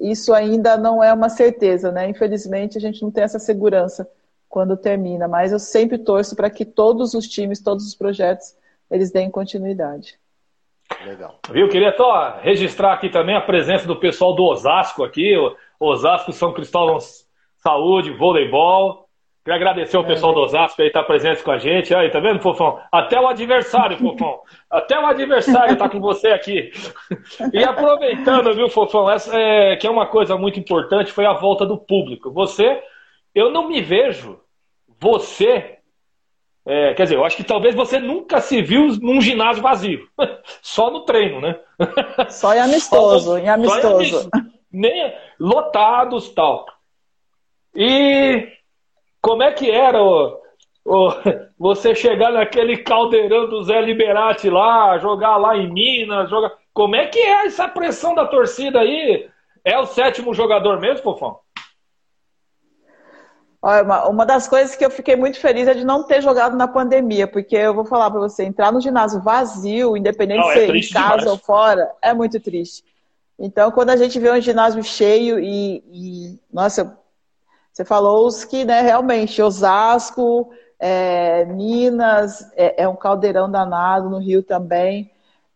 isso 0.00 0.34
ainda 0.34 0.76
não 0.76 1.02
é 1.02 1.12
uma 1.12 1.28
certeza, 1.28 1.92
né? 1.92 2.08
Infelizmente, 2.08 2.76
a 2.76 2.80
gente 2.80 3.02
não 3.02 3.10
tem 3.10 3.22
essa 3.22 3.38
segurança 3.38 4.08
quando 4.48 4.76
termina, 4.76 5.28
mas 5.28 5.52
eu 5.52 5.60
sempre 5.60 5.96
torço 5.96 6.34
para 6.34 6.50
que 6.50 6.64
todos 6.64 7.14
os 7.14 7.28
times, 7.28 7.62
todos 7.62 7.86
os 7.86 7.94
projetos, 7.94 8.56
eles 8.90 9.12
deem 9.12 9.30
continuidade. 9.30 10.18
Legal. 11.06 11.38
Viu? 11.52 11.68
Queria 11.68 11.96
só 11.96 12.40
registrar 12.42 12.94
aqui 12.94 13.08
também 13.08 13.36
a 13.36 13.40
presença 13.40 13.86
do 13.86 13.94
pessoal 13.94 14.34
do 14.34 14.42
Osasco 14.42 15.04
aqui, 15.04 15.34
Osasco 15.78 16.32
São 16.32 16.52
Cristóvão 16.52 16.98
saúde, 17.62 18.10
voleibol. 18.10 19.08
Queria 19.42 19.56
agradecer 19.56 19.96
ao 19.96 20.04
pessoal 20.04 20.34
do 20.34 20.40
Osasco 20.40 20.82
aí 20.82 20.88
estar 20.88 21.00
tá 21.00 21.06
presente 21.06 21.42
com 21.42 21.50
a 21.50 21.58
gente. 21.58 21.94
Aí, 21.94 22.10
tá 22.10 22.20
vendo, 22.20 22.40
Fofão? 22.40 22.78
Até 22.92 23.18
o 23.18 23.26
adversário, 23.26 23.96
Fofão. 23.98 24.40
Até 24.70 24.98
o 24.98 25.06
adversário 25.06 25.76
tá 25.76 25.88
com 25.88 25.98
você 25.98 26.28
aqui. 26.28 26.70
E 27.52 27.64
aproveitando, 27.64 28.54
viu, 28.54 28.68
Fofão, 28.68 29.10
essa 29.10 29.34
é, 29.34 29.76
que 29.76 29.86
é 29.86 29.90
uma 29.90 30.06
coisa 30.06 30.36
muito 30.36 30.60
importante, 30.60 31.12
foi 31.12 31.24
a 31.24 31.32
volta 31.32 31.64
do 31.64 31.78
público. 31.78 32.30
Você, 32.32 32.82
eu 33.34 33.50
não 33.50 33.66
me 33.66 33.80
vejo, 33.80 34.38
você, 35.00 35.78
é, 36.66 36.92
quer 36.92 37.04
dizer, 37.04 37.16
eu 37.16 37.24
acho 37.24 37.38
que 37.38 37.44
talvez 37.44 37.74
você 37.74 37.98
nunca 37.98 38.42
se 38.42 38.60
viu 38.60 38.88
num 39.00 39.22
ginásio 39.22 39.62
vazio. 39.62 40.06
Só 40.60 40.90
no 40.90 41.00
treino, 41.06 41.40
né? 41.40 41.58
Só 42.28 42.54
em 42.54 42.60
amistoso, 42.60 43.38
em 43.38 43.48
amistoso. 43.48 44.28
Em, 44.34 44.50
nem 44.70 45.14
lotados 45.38 46.28
tal. 46.28 46.66
E 47.74 48.48
como 49.20 49.42
é 49.42 49.52
que 49.52 49.70
era 49.70 50.02
o, 50.02 50.40
o, 50.84 51.10
você 51.58 51.94
chegar 51.94 52.32
naquele 52.32 52.78
caldeirão 52.78 53.48
do 53.48 53.62
Zé 53.64 53.80
Liberati 53.80 54.48
lá, 54.48 54.98
jogar 54.98 55.36
lá 55.36 55.56
em 55.56 55.72
Minas, 55.72 56.30
jogar. 56.30 56.52
Como 56.72 56.96
é 56.96 57.06
que 57.06 57.18
é 57.18 57.46
essa 57.46 57.68
pressão 57.68 58.14
da 58.14 58.26
torcida 58.26 58.80
aí? 58.80 59.28
É 59.64 59.78
o 59.78 59.86
sétimo 59.86 60.32
jogador 60.32 60.80
mesmo, 60.80 61.02
Fofão? 61.02 61.38
Olha, 63.62 63.82
uma, 63.82 64.08
uma 64.08 64.26
das 64.26 64.48
coisas 64.48 64.74
que 64.74 64.84
eu 64.84 64.90
fiquei 64.90 65.16
muito 65.16 65.38
feliz 65.38 65.68
é 65.68 65.74
de 65.74 65.84
não 65.84 66.02
ter 66.04 66.22
jogado 66.22 66.56
na 66.56 66.66
pandemia, 66.66 67.26
porque 67.26 67.54
eu 67.54 67.74
vou 67.74 67.84
falar 67.84 68.10
para 68.10 68.20
você, 68.20 68.42
entrar 68.44 68.72
no 68.72 68.80
ginásio 68.80 69.20
vazio, 69.20 69.96
independente 69.98 70.40
não, 70.40 70.52
de 70.54 70.60
é 70.60 70.66
ser 70.66 70.74
em 70.74 70.88
casa 70.88 71.18
demais. 71.18 71.26
ou 71.26 71.36
fora, 71.36 71.90
é 72.00 72.14
muito 72.14 72.40
triste. 72.40 72.82
Então, 73.38 73.70
quando 73.70 73.90
a 73.90 73.96
gente 73.96 74.18
vê 74.18 74.30
um 74.30 74.40
ginásio 74.40 74.82
cheio 74.82 75.38
e, 75.38 75.84
e 75.92 76.40
nossa, 76.50 76.98
você 77.72 77.84
falou 77.84 78.26
os 78.26 78.44
que, 78.44 78.64
né, 78.64 78.80
realmente, 78.80 79.40
Osasco, 79.40 80.50
é, 80.78 81.44
Minas, 81.44 82.50
é, 82.56 82.82
é, 82.82 82.88
um 82.88 82.96
caldeirão 82.96 83.50
danado, 83.50 84.08
no 84.08 84.18
Rio 84.18 84.42
também. 84.42 85.10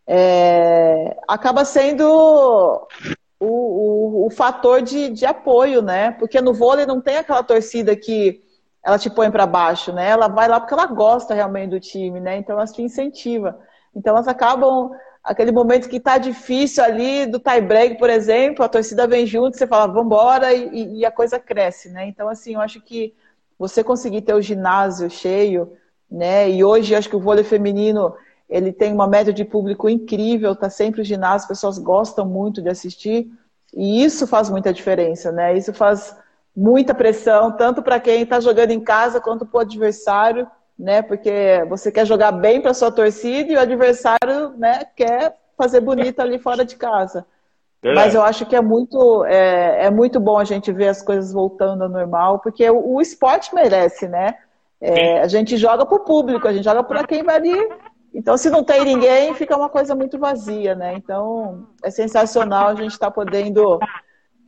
É, 0.06 1.16
acaba 1.26 1.64
sendo 1.64 2.06
o, 3.40 3.46
o, 3.46 4.26
o 4.26 4.30
fator 4.30 4.82
de, 4.82 5.08
de 5.10 5.24
apoio, 5.24 5.80
né? 5.80 6.12
Porque 6.12 6.40
no 6.40 6.52
vôlei 6.52 6.84
não 6.86 7.00
tem 7.00 7.16
aquela 7.16 7.42
torcida 7.42 7.96
que 7.96 8.42
ela 8.84 8.98
te 8.98 9.08
põe 9.08 9.30
para 9.30 9.46
baixo, 9.46 9.92
né? 9.92 10.10
Ela 10.10 10.28
vai 10.28 10.46
lá 10.46 10.60
porque 10.60 10.74
ela 10.74 10.86
gosta 10.86 11.32
realmente 11.32 11.70
do 11.70 11.80
time, 11.80 12.20
né? 12.20 12.36
Então 12.36 12.56
ela 12.56 12.66
te 12.66 12.82
incentiva. 12.82 13.58
Então 13.94 14.14
elas 14.14 14.28
acabam 14.28 14.90
aquele 15.24 15.50
momento 15.50 15.88
que 15.88 15.98
tá 15.98 16.18
difícil 16.18 16.84
ali 16.84 17.24
do 17.24 17.40
tie 17.40 17.62
break, 17.62 17.98
por 17.98 18.10
exemplo, 18.10 18.62
a 18.62 18.68
torcida 18.68 19.06
vem 19.06 19.24
junto, 19.26 19.56
você 19.56 19.66
fala, 19.66 19.86
vamos 19.86 20.04
embora 20.04 20.52
e, 20.52 20.98
e, 20.98 21.06
a 21.06 21.10
coisa 21.10 21.40
cresce, 21.40 21.88
né? 21.88 22.06
Então 22.06 22.28
assim, 22.28 22.54
eu 22.54 22.60
acho 22.60 22.80
que 22.82 23.14
você 23.58 23.82
conseguir 23.82 24.20
ter 24.20 24.34
o 24.34 24.42
ginásio 24.42 25.08
cheio, 25.08 25.72
né? 26.10 26.50
E 26.50 26.62
hoje 26.62 26.94
acho 26.94 27.08
que 27.08 27.16
o 27.16 27.20
vôlei 27.20 27.42
feminino 27.42 28.14
ele 28.50 28.70
tem 28.70 28.92
uma 28.92 29.06
média 29.06 29.32
de 29.32 29.44
público 29.44 29.88
incrível, 29.88 30.54
tá 30.54 30.68
sempre 30.68 31.00
o 31.00 31.04
ginásio, 31.04 31.36
as 31.36 31.48
pessoas 31.48 31.78
gostam 31.78 32.26
muito 32.26 32.60
de 32.60 32.68
assistir, 32.68 33.30
e 33.72 34.04
isso 34.04 34.26
faz 34.26 34.50
muita 34.50 34.72
diferença, 34.72 35.32
né? 35.32 35.56
Isso 35.56 35.72
faz 35.72 36.14
muita 36.54 36.94
pressão, 36.94 37.50
tanto 37.50 37.82
para 37.82 37.98
quem 37.98 38.22
está 38.22 38.38
jogando 38.40 38.70
em 38.70 38.80
casa 38.80 39.20
quanto 39.20 39.46
para 39.46 39.58
o 39.58 39.60
adversário, 39.62 40.46
né? 40.78 41.02
Porque 41.02 41.64
você 41.68 41.90
quer 41.90 42.06
jogar 42.06 42.32
bem 42.32 42.60
para 42.60 42.74
sua 42.74 42.90
torcida 42.90 43.52
e 43.52 43.56
o 43.56 43.60
adversário, 43.60 44.50
né, 44.56 44.84
quer 44.96 45.36
fazer 45.56 45.80
bonito 45.80 46.20
ali 46.20 46.38
fora 46.38 46.64
de 46.64 46.76
casa. 46.76 47.26
Mas 47.82 48.14
eu 48.14 48.22
acho 48.22 48.46
que 48.46 48.56
é 48.56 48.62
muito, 48.62 49.26
é, 49.26 49.84
é, 49.84 49.90
muito 49.90 50.18
bom 50.18 50.38
a 50.38 50.44
gente 50.44 50.72
ver 50.72 50.88
as 50.88 51.02
coisas 51.02 51.34
voltando 51.34 51.82
ao 51.82 51.88
normal, 51.90 52.38
porque 52.38 52.68
o, 52.70 52.94
o 52.94 53.00
esporte 53.00 53.54
merece, 53.54 54.08
né? 54.08 54.36
É, 54.80 55.20
a 55.20 55.28
gente 55.28 55.58
joga 55.58 55.84
para 55.84 55.96
o 55.96 56.00
público, 56.00 56.48
a 56.48 56.52
gente 56.52 56.64
joga 56.64 56.82
para 56.82 57.06
quem 57.06 57.22
vai 57.22 57.36
ali 57.36 57.68
então, 58.14 58.36
se 58.36 58.48
não 58.48 58.62
tem 58.62 58.84
ninguém, 58.84 59.34
fica 59.34 59.56
uma 59.56 59.68
coisa 59.68 59.92
muito 59.92 60.16
vazia, 60.16 60.76
né? 60.76 60.94
Então, 60.94 61.66
é 61.82 61.90
sensacional 61.90 62.68
a 62.68 62.74
gente 62.76 62.92
estar 62.92 63.08
tá 63.08 63.10
podendo 63.10 63.80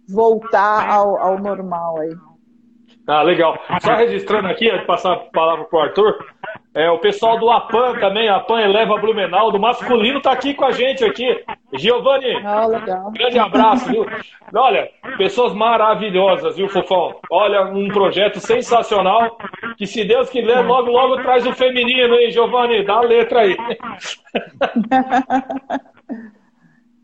voltar 0.08 0.88
ao, 0.88 1.16
ao 1.16 1.38
normal 1.38 1.98
aí. 1.98 2.16
Ah, 3.06 3.22
legal. 3.22 3.56
Só 3.80 3.94
registrando 3.94 4.48
aqui, 4.48 4.68
passar 4.84 5.12
a 5.12 5.16
palavra 5.16 5.64
para 5.64 5.78
o 5.78 5.82
Arthur, 5.82 6.26
é, 6.74 6.90
o 6.90 6.98
pessoal 6.98 7.38
do 7.38 7.48
APAN 7.48 7.94
também, 8.00 8.28
APAN 8.28 8.60
Eleva 8.60 8.98
Blumenau, 8.98 9.50
do 9.52 9.60
masculino, 9.60 10.20
tá 10.20 10.32
aqui 10.32 10.52
com 10.52 10.64
a 10.64 10.72
gente 10.72 11.04
aqui. 11.04 11.44
Giovanni, 11.74 12.36
ah, 12.44 12.66
grande 13.12 13.38
abraço, 13.38 13.88
viu? 13.88 14.04
Olha, 14.54 14.90
pessoas 15.16 15.54
maravilhosas, 15.54 16.56
viu, 16.56 16.68
Fofão? 16.68 17.18
Olha, 17.30 17.64
um 17.66 17.88
projeto 17.88 18.40
sensacional, 18.40 19.38
que 19.78 19.86
se 19.86 20.04
Deus 20.04 20.28
quiser, 20.28 20.60
logo, 20.60 20.90
logo 20.90 21.22
traz 21.22 21.46
o 21.46 21.52
feminino, 21.52 22.14
hein, 22.16 22.30
Giovanni? 22.30 22.84
Dá 22.84 22.96
a 22.96 23.02
letra 23.02 23.40
aí. 23.40 23.56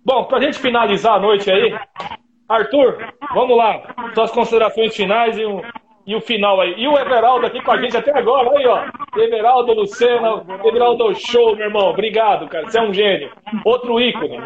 Bom, 0.05 0.25
pra 0.25 0.41
gente 0.41 0.59
finalizar 0.59 1.15
a 1.15 1.21
noite 1.21 1.49
aí, 1.51 1.79
Arthur, 2.49 2.99
vamos 3.33 3.57
lá. 3.57 3.81
Suas 4.15 4.33
considerações 4.33 4.95
finais 4.95 5.39
e 5.39 5.47
um, 5.47 5.63
e 6.07 6.15
o 6.15 6.21
final 6.21 6.61
aí. 6.61 6.75
E 6.77 6.89
o 6.89 6.99
Everaldo 6.99 7.47
aqui 7.47 7.63
com 7.63 7.73
a 7.73 7.81
gente 7.81 7.97
até 7.97 8.17
agora, 8.17 8.51
aí, 8.57 8.67
ó. 8.67 8.85
Everaldo 9.19 9.73
Lucena, 9.73 10.45
Everaldo 10.65 11.15
Show, 11.15 11.57
meu 11.57 11.67
irmão. 11.67 11.91
Obrigado, 11.91 12.49
cara. 12.49 12.69
Você 12.69 12.79
é 12.79 12.83
um 12.83 12.93
gênio. 12.93 13.31
Outro 13.65 14.01
ícone. 14.01 14.39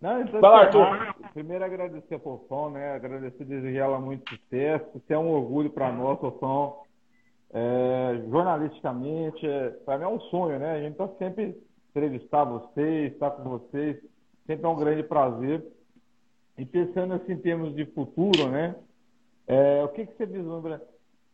Não, 0.00 0.20
então, 0.20 0.40
Vai 0.40 0.50
lá, 0.50 0.60
Arthur. 0.62 1.14
Primeiro 1.32 1.64
agradecer 1.64 2.16
a 2.16 2.18
Fofão, 2.18 2.70
né? 2.70 2.94
Agradecer 2.94 3.44
desejar 3.44 3.84
ela 3.84 4.00
muito 4.00 4.28
sucesso. 4.28 4.86
Isso 4.96 5.12
é 5.12 5.18
um 5.18 5.30
orgulho 5.30 5.70
para 5.70 5.92
nós, 5.92 6.18
Fofão. 6.18 6.80
É, 7.54 8.20
jornalisticamente, 8.30 9.46
é, 9.46 9.70
para 9.84 9.98
mim 9.98 10.04
é 10.04 10.08
um 10.08 10.20
sonho, 10.22 10.58
né? 10.58 10.72
A 10.72 10.80
gente 10.80 10.96
tá 10.96 11.08
sempre 11.18 11.54
entrevistar 11.90 12.44
vocês, 12.44 13.12
estar 13.12 13.30
com 13.30 13.42
vocês, 13.42 13.96
sempre 14.46 14.64
é 14.64 14.68
um 14.68 14.76
grande 14.76 15.02
prazer. 15.02 15.64
E 16.58 16.64
pensando 16.64 17.14
assim 17.14 17.32
em 17.32 17.38
termos 17.38 17.74
de 17.74 17.84
futuro, 17.86 18.48
né? 18.48 18.74
É, 19.52 19.84
o 19.84 19.88
que, 19.88 20.06
que 20.06 20.16
você 20.16 20.24
vislumbra 20.24 20.82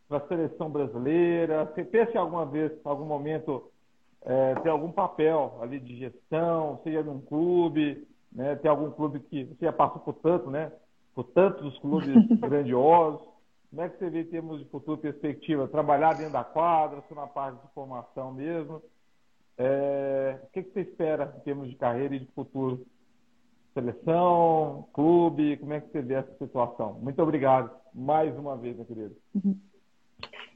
para 0.09 0.17
a 0.17 0.27
seleção 0.27 0.69
brasileira? 0.69 1.63
Você 1.63 1.85
pensa 1.85 2.11
em 2.11 2.17
alguma 2.17 2.45
vez, 2.45 2.69
em 2.73 2.81
algum 2.83 3.05
momento, 3.05 3.71
é, 4.23 4.55
ter 4.55 4.67
algum 4.67 4.91
papel 4.91 5.57
ali 5.61 5.79
de 5.79 5.95
gestão, 5.95 6.81
seja 6.83 7.01
num 7.01 7.21
clube, 7.21 8.05
né? 8.29 8.57
Ter 8.57 8.67
algum 8.67 8.91
clube 8.91 9.21
que 9.21 9.45
você 9.45 9.65
já 9.65 9.71
passou 9.71 10.01
por 10.01 10.15
tanto, 10.15 10.51
né? 10.51 10.69
Por 11.15 11.23
tantos 11.27 11.79
clubes 11.79 12.13
grandiosos. 12.41 13.25
Como 13.69 13.83
é 13.83 13.87
que 13.87 13.97
você 13.97 14.09
vê 14.09 14.21
em 14.23 14.25
termos 14.25 14.59
de 14.59 14.65
futuro 14.65 14.97
perspectiva? 14.97 15.69
Trabalhar 15.69 16.15
dentro 16.15 16.33
da 16.33 16.43
quadra, 16.43 17.01
só 17.07 17.15
na 17.15 17.27
parte 17.27 17.65
de 17.65 17.73
formação 17.73 18.33
mesmo? 18.33 18.81
É, 19.57 20.39
o 20.43 20.47
que, 20.47 20.63
que 20.63 20.73
você 20.73 20.81
espera 20.81 21.33
em 21.37 21.39
termos 21.41 21.69
de 21.69 21.75
carreira 21.75 22.15
e 22.15 22.19
de 22.19 22.31
futuro? 22.33 22.85
Seleção, 23.73 24.89
clube, 24.91 25.55
como 25.55 25.71
é 25.71 25.79
que 25.79 25.89
você 25.89 26.01
vê 26.01 26.15
essa 26.15 26.33
situação? 26.37 26.95
Muito 26.95 27.21
obrigado 27.21 27.78
mais 27.99 28.37
uma 28.37 28.55
vez, 28.55 28.75
meu 28.75 28.85
querido. 28.85 29.15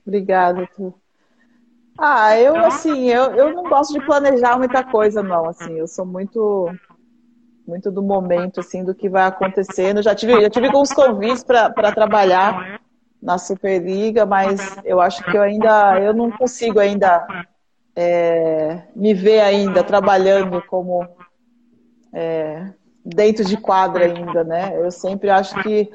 Obrigada, 0.06 0.68
tu. 0.76 0.94
Ah, 1.98 2.38
eu 2.40 2.58
assim, 2.58 3.10
eu, 3.10 3.36
eu 3.36 3.54
não 3.54 3.70
gosto 3.70 3.94
de 3.94 4.04
planejar 4.06 4.58
muita 4.58 4.84
coisa, 4.84 5.22
não. 5.22 5.48
Assim, 5.48 5.74
eu 5.74 5.88
sou 5.88 6.06
muito 6.06 6.74
muito 7.66 7.90
do 7.92 8.02
momento, 8.02 8.60
assim, 8.60 8.84
do 8.84 8.94
que 8.94 9.08
vai 9.08 9.24
acontecendo. 9.24 10.02
Já 10.02 10.14
tive, 10.14 10.42
já 10.42 10.50
tive 10.50 10.68
alguns 10.68 10.92
convites 10.92 11.44
para 11.44 11.94
trabalhar 11.94 12.82
na 13.22 13.38
Superliga, 13.38 14.26
mas 14.26 14.78
eu 14.84 15.00
acho 15.00 15.24
que 15.24 15.38
eu 15.38 15.42
ainda 15.42 16.02
eu 16.02 16.14
não 16.14 16.30
consigo 16.32 16.80
ainda 16.80 17.26
é, 17.96 18.84
me 18.96 19.14
ver 19.14 19.40
ainda 19.40 19.84
trabalhando 19.84 20.62
como 20.64 21.08
é, 22.12 22.74
dentro 23.06 23.46
de 23.46 23.56
quadra 23.56 24.06
ainda, 24.06 24.44
né? 24.44 24.74
Eu 24.76 24.92
sempre 24.92 25.30
acho 25.30 25.62
que 25.62 25.90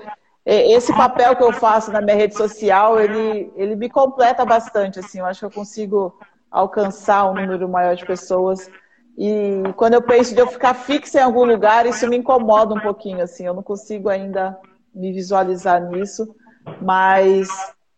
esse 0.51 0.95
papel 0.95 1.37
que 1.37 1.43
eu 1.43 1.53
faço 1.53 1.93
na 1.93 2.01
minha 2.01 2.17
rede 2.17 2.35
social, 2.35 2.99
ele, 2.99 3.53
ele 3.55 3.77
me 3.77 3.91
completa 3.91 4.47
bastante, 4.47 4.99
assim, 4.99 5.19
eu 5.19 5.27
acho 5.27 5.41
que 5.41 5.47
eu 5.47 5.51
consigo 5.51 6.19
alcançar 6.51 7.31
um 7.31 7.35
número 7.35 7.69
maior 7.69 7.95
de 7.95 8.07
pessoas. 8.07 8.71
E 9.17 9.63
quando 9.77 9.95
eu 9.95 10.03
penso 10.03 10.35
de 10.35 10.41
eu 10.41 10.47
ficar 10.47 10.73
fixa 10.73 11.19
em 11.19 11.23
algum 11.23 11.45
lugar, 11.45 11.85
isso 11.85 12.09
me 12.09 12.17
incomoda 12.17 12.75
um 12.75 12.81
pouquinho, 12.81 13.23
assim, 13.23 13.45
eu 13.45 13.53
não 13.53 13.63
consigo 13.63 14.09
ainda 14.09 14.59
me 14.95 15.13
visualizar 15.13 15.83
nisso, 15.83 16.35
mas 16.81 17.49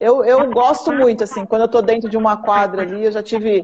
eu, 0.01 0.25
eu 0.25 0.51
gosto 0.51 0.93
muito, 0.93 1.23
assim, 1.23 1.47
quando 1.47 1.63
eu 1.63 1.67
estou 1.67 1.83
dentro 1.83 2.11
de 2.11 2.17
uma 2.17 2.39
quadra 2.39 2.83
ali, 2.83 3.05
eu 3.05 3.13
já 3.13 3.23
tive 3.23 3.63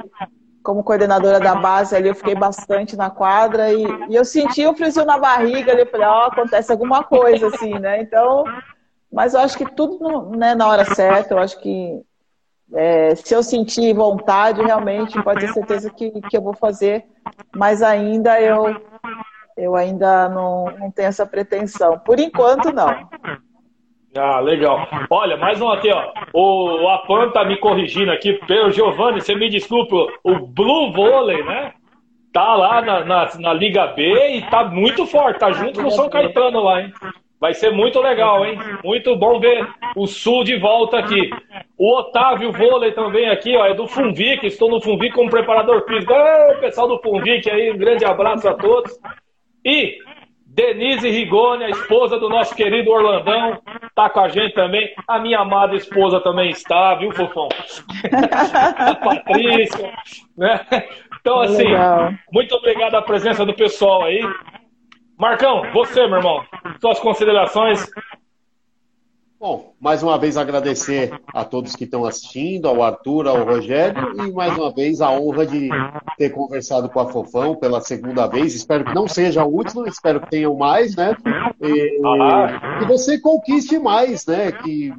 como 0.63 0.85
coordenadora 0.85 1.41
da 1.41 1.55
base 1.55 1.95
ali, 1.95 2.09
eu 2.09 2.15
fiquei 2.15 2.35
bastante 2.35 2.97
na 2.97 3.09
quadra 3.09 3.73
e, 3.73 3.85
e 4.09 4.15
eu 4.15 4.25
senti 4.25 4.67
o 4.67 4.75
friozinho 4.75 5.07
na 5.07 5.17
barriga 5.17 5.73
ali, 5.73 5.87
falei, 5.87 6.07
ó, 6.07 6.25
oh, 6.25 6.27
acontece 6.27 6.71
alguma 6.73 7.05
coisa, 7.05 7.47
assim, 7.47 7.79
né? 7.79 8.03
Então, 8.03 8.45
mas 9.13 9.35
eu 9.35 9.41
acho 9.41 9.57
que 9.57 9.71
tudo 9.75 10.31
né, 10.37 10.55
na 10.55 10.69
hora 10.69 10.85
certa, 10.85 11.35
eu 11.35 11.39
acho 11.39 11.61
que 11.61 12.03
é, 12.75 13.15
se 13.15 13.35
eu 13.35 13.43
sentir 13.43 13.95
vontade, 13.95 14.63
realmente 14.63 15.23
pode 15.23 15.41
ter 15.41 15.53
certeza 15.53 15.91
que, 15.91 16.11
que 16.23 16.37
eu 16.37 16.43
vou 16.43 16.55
fazer, 16.55 17.05
mas 17.55 17.83
ainda 17.83 18.41
eu, 18.41 18.77
eu 19.57 19.77
ainda 19.77 20.29
não, 20.29 20.67
não 20.79 20.91
tenho 20.91 21.09
essa 21.09 21.25
pretensão. 21.25 21.99
Por 21.99 22.19
enquanto, 22.19 22.73
não. 22.73 23.09
Ah, 24.17 24.41
legal. 24.41 24.89
Olha, 25.11 25.37
mais 25.37 25.61
um 25.61 25.69
aqui, 25.69 25.91
ó. 25.91 26.13
O, 26.33 26.89
Apan 26.89 27.31
tá 27.31 27.45
me 27.45 27.57
corrigindo 27.59 28.11
aqui. 28.11 28.33
Pelo 28.47 28.71
Giovanni, 28.73 29.21
você 29.21 29.35
me 29.35 29.49
desculpe, 29.49 29.95
o 30.25 30.39
Blue 30.39 30.93
Volley, 30.93 31.45
né? 31.45 31.73
Tá 32.33 32.55
lá 32.55 32.83
na, 32.83 33.05
na, 33.05 33.31
na 33.39 33.53
Liga 33.53 33.87
B 33.89 34.37
e 34.37 34.43
tá 34.51 34.65
muito 34.65 35.07
forte, 35.07 35.39
tá 35.39 35.53
junto 35.53 35.81
com 35.81 35.89
o 35.89 35.91
São 35.91 36.09
Caetano 36.09 36.61
lá, 36.61 36.83
hein? 36.83 36.93
Vai 37.41 37.53
ser 37.53 37.71
muito 37.71 38.01
legal, 38.01 38.45
hein? 38.47 38.59
Muito 38.83 39.15
bom 39.17 39.39
ver 39.39 39.67
o 39.95 40.07
Sul 40.07 40.43
de 40.43 40.57
volta 40.57 40.99
aqui. 40.99 41.31
O 41.77 41.97
Otávio 41.99 42.51
Vôlei 42.51 42.93
também 42.93 43.29
aqui, 43.29 43.55
ó, 43.57 43.67
é 43.67 43.75
do 43.75 43.87
Funvic. 43.87 44.47
Estou 44.47 44.71
no 44.71 44.81
Funvic 44.81 45.15
como 45.15 45.31
preparador 45.31 45.85
físico. 45.87 46.13
É, 46.13 46.55
pessoal 46.55 46.89
do 46.89 46.99
Funvic 46.99 47.51
aí, 47.51 47.71
um 47.71 47.77
grande 47.77 48.05
abraço 48.05 48.49
a 48.49 48.55
todos. 48.55 48.99
E 49.65 49.99
Denise 50.57 51.11
Rigoni, 51.11 51.65
a 51.65 51.69
esposa 51.69 52.19
do 52.19 52.31
nosso 52.31 52.55
querido 52.55 52.91
Orlandão, 52.91 53.61
tá 53.95 54.09
com 54.09 54.21
a 54.21 54.29
gente 54.31 54.55
também. 54.55 54.91
A 55.07 55.19
minha 55.19 55.41
amada 55.41 55.77
esposa 55.77 56.19
também 56.19 56.49
está, 56.49 56.95
viu, 56.95 57.13
Fofão? 57.13 57.49
a 58.79 58.95
Patrícia, 58.95 59.93
né? 60.39 60.65
Então, 61.21 61.41
assim, 61.41 61.65
Legal. 61.65 62.15
muito 62.33 62.55
obrigado 62.55 62.95
à 62.95 63.03
presença 63.03 63.45
do 63.45 63.53
pessoal 63.53 64.05
aí. 64.05 64.23
Marcão, 65.19 65.63
você, 65.73 66.07
meu 66.07 66.19
irmão, 66.19 66.45
suas 66.81 67.01
considerações. 67.01 67.87
Bom, 69.39 69.75
mais 69.81 70.03
uma 70.03 70.19
vez 70.19 70.37
agradecer 70.37 71.11
a 71.35 71.45
todos 71.45 71.77
que 71.77 71.85
estão 71.85 72.05
assistindo, 72.05 72.67
ao 72.67 72.83
Arthur, 72.83 73.27
ao 73.27 73.45
Rogério, 73.45 74.15
e 74.23 74.33
mais 74.33 74.57
uma 74.57 74.73
vez 74.75 75.01
a 75.01 75.11
honra 75.11 75.47
de 75.47 75.69
ter 76.17 76.31
conversado 76.31 76.89
com 76.89 77.01
a 77.01 77.11
Fofão 77.11 77.55
pela 77.55 77.81
segunda 77.81 78.27
vez. 78.27 78.55
Espero 78.55 78.85
que 78.85 78.95
não 78.95 79.07
seja 79.07 79.43
a 79.43 79.47
última, 79.47 79.89
espero 79.89 80.21
que 80.21 80.31
tenham 80.31 80.55
mais, 80.57 80.97
né? 80.97 81.15
E, 81.63 82.01
ah. 82.05 82.79
que 82.79 82.87
você 82.87 83.19
conquiste 83.19 83.79
mais, 83.79 84.27
né? 84.27 84.53
Que 84.53 84.93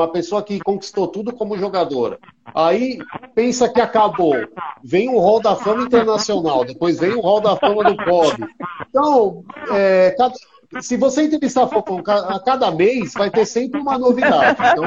uma 0.00 0.08
pessoa 0.08 0.42
que 0.42 0.58
conquistou 0.60 1.08
tudo 1.08 1.32
como 1.32 1.58
jogadora. 1.58 2.18
Aí 2.54 2.98
pensa 3.34 3.68
que 3.68 3.80
acabou. 3.80 4.34
Vem 4.82 5.08
o 5.08 5.18
Hall 5.18 5.40
da 5.40 5.54
Fama 5.54 5.82
Internacional, 5.82 6.64
depois 6.64 6.98
vem 6.98 7.14
o 7.14 7.20
Hall 7.20 7.40
da 7.40 7.56
Fama 7.56 7.84
do 7.84 7.96
COB. 7.96 8.46
Então, 8.88 9.44
é, 9.72 10.14
cada, 10.16 10.34
se 10.80 10.96
você 10.96 11.24
entrevistar 11.24 11.66
Fofão 11.66 12.00
a 12.06 12.38
cada 12.38 12.70
mês, 12.70 13.12
vai 13.14 13.28
ter 13.28 13.44
sempre 13.44 13.80
uma 13.80 13.98
novidade. 13.98 14.56
Então, 14.72 14.84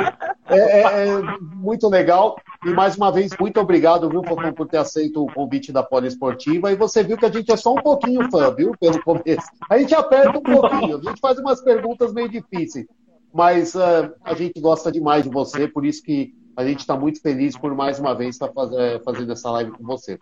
é, 0.48 0.58
é, 0.58 0.82
é, 0.82 1.22
muito 1.42 1.90
legal. 1.90 2.38
E 2.66 2.70
mais 2.70 2.96
uma 2.96 3.12
vez, 3.12 3.32
muito 3.38 3.60
obrigado, 3.60 4.10
viu, 4.10 4.24
Fofão, 4.24 4.54
por 4.54 4.68
ter 4.68 4.78
aceito 4.78 5.22
o 5.22 5.34
convite 5.34 5.74
da 5.74 5.84
Poliesportiva. 5.84 6.72
E 6.72 6.76
você 6.76 7.04
viu 7.04 7.18
que 7.18 7.26
a 7.26 7.32
gente 7.32 7.52
é 7.52 7.58
só 7.58 7.74
um 7.74 7.82
pouquinho 7.82 8.30
fã, 8.32 8.54
viu, 8.54 8.74
pelo 8.80 9.02
começo. 9.04 9.48
A 9.70 9.78
gente 9.78 9.94
aperta 9.94 10.38
um 10.38 10.42
pouquinho, 10.42 10.98
a 10.98 11.02
gente 11.02 11.20
faz 11.20 11.38
umas 11.38 11.62
perguntas 11.62 12.14
meio 12.14 12.30
difíceis. 12.30 12.86
Mas 13.34 13.74
uh, 13.74 14.14
a 14.24 14.36
gente 14.36 14.62
gosta 14.62 14.92
demais 14.92 15.24
de 15.24 15.30
você, 15.30 15.68
por 15.68 15.86
isso 15.86 16.04
que 16.04 16.34
a 16.56 16.64
gente 16.64 16.80
está 16.82 16.96
muito 16.96 17.20
feliz 17.22 17.58
por 17.58 17.74
mais 17.76 18.00
uma 18.00 18.14
vez 18.14 18.36
estar 18.36 18.50
faz, 18.50 18.72
é, 18.74 19.00
fazendo 19.00 19.32
essa 19.32 19.50
live 19.50 19.72
com 19.72 19.84
você. 19.84 20.20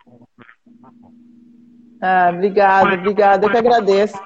Ah, 2.00 2.30
obrigada, 2.32 2.94
obrigada. 2.94 3.46
Eu 3.46 3.50
que 3.50 3.56
agradeço. 3.58 4.18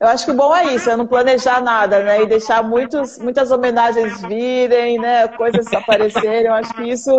Eu 0.00 0.06
acho 0.06 0.24
que 0.24 0.30
o 0.30 0.36
bom 0.36 0.54
é 0.54 0.74
isso, 0.74 0.88
é 0.88 0.96
não 0.96 1.06
planejar 1.06 1.60
nada, 1.60 2.02
né? 2.04 2.22
E 2.22 2.26
deixar 2.26 2.62
muitos, 2.62 3.18
muitas 3.18 3.50
homenagens 3.50 4.22
virem, 4.22 4.98
né? 4.98 5.26
Coisas 5.26 5.66
aparecerem. 5.72 6.46
Eu 6.46 6.54
acho 6.54 6.72
que 6.74 6.84
isso 6.84 7.10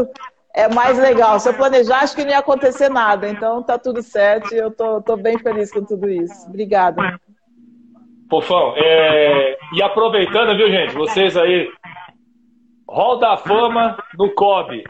é 0.53 0.73
mais 0.73 0.97
legal. 0.97 1.37
Se 1.39 1.49
eu 1.49 1.53
planejar, 1.53 1.99
acho 1.99 2.15
que 2.15 2.23
não 2.23 2.31
ia 2.31 2.39
acontecer 2.39 2.89
nada. 2.89 3.27
Então 3.27 3.61
tá 3.61 3.77
tudo 3.77 4.01
certo 4.01 4.55
e 4.55 4.57
eu 4.57 4.71
tô, 4.71 5.01
tô 5.01 5.17
bem 5.17 5.37
feliz 5.37 5.69
com 5.71 5.83
tudo 5.83 6.09
isso. 6.09 6.47
Obrigada. 6.47 7.19
Pofão, 8.29 8.73
é... 8.77 9.57
e 9.73 9.81
aproveitando, 9.81 10.55
viu, 10.55 10.69
gente? 10.69 10.93
Vocês 10.93 11.35
aí, 11.35 11.69
Hall 12.87 13.17
da 13.17 13.37
Fama 13.37 13.97
no 14.17 14.33
COB. 14.33 14.83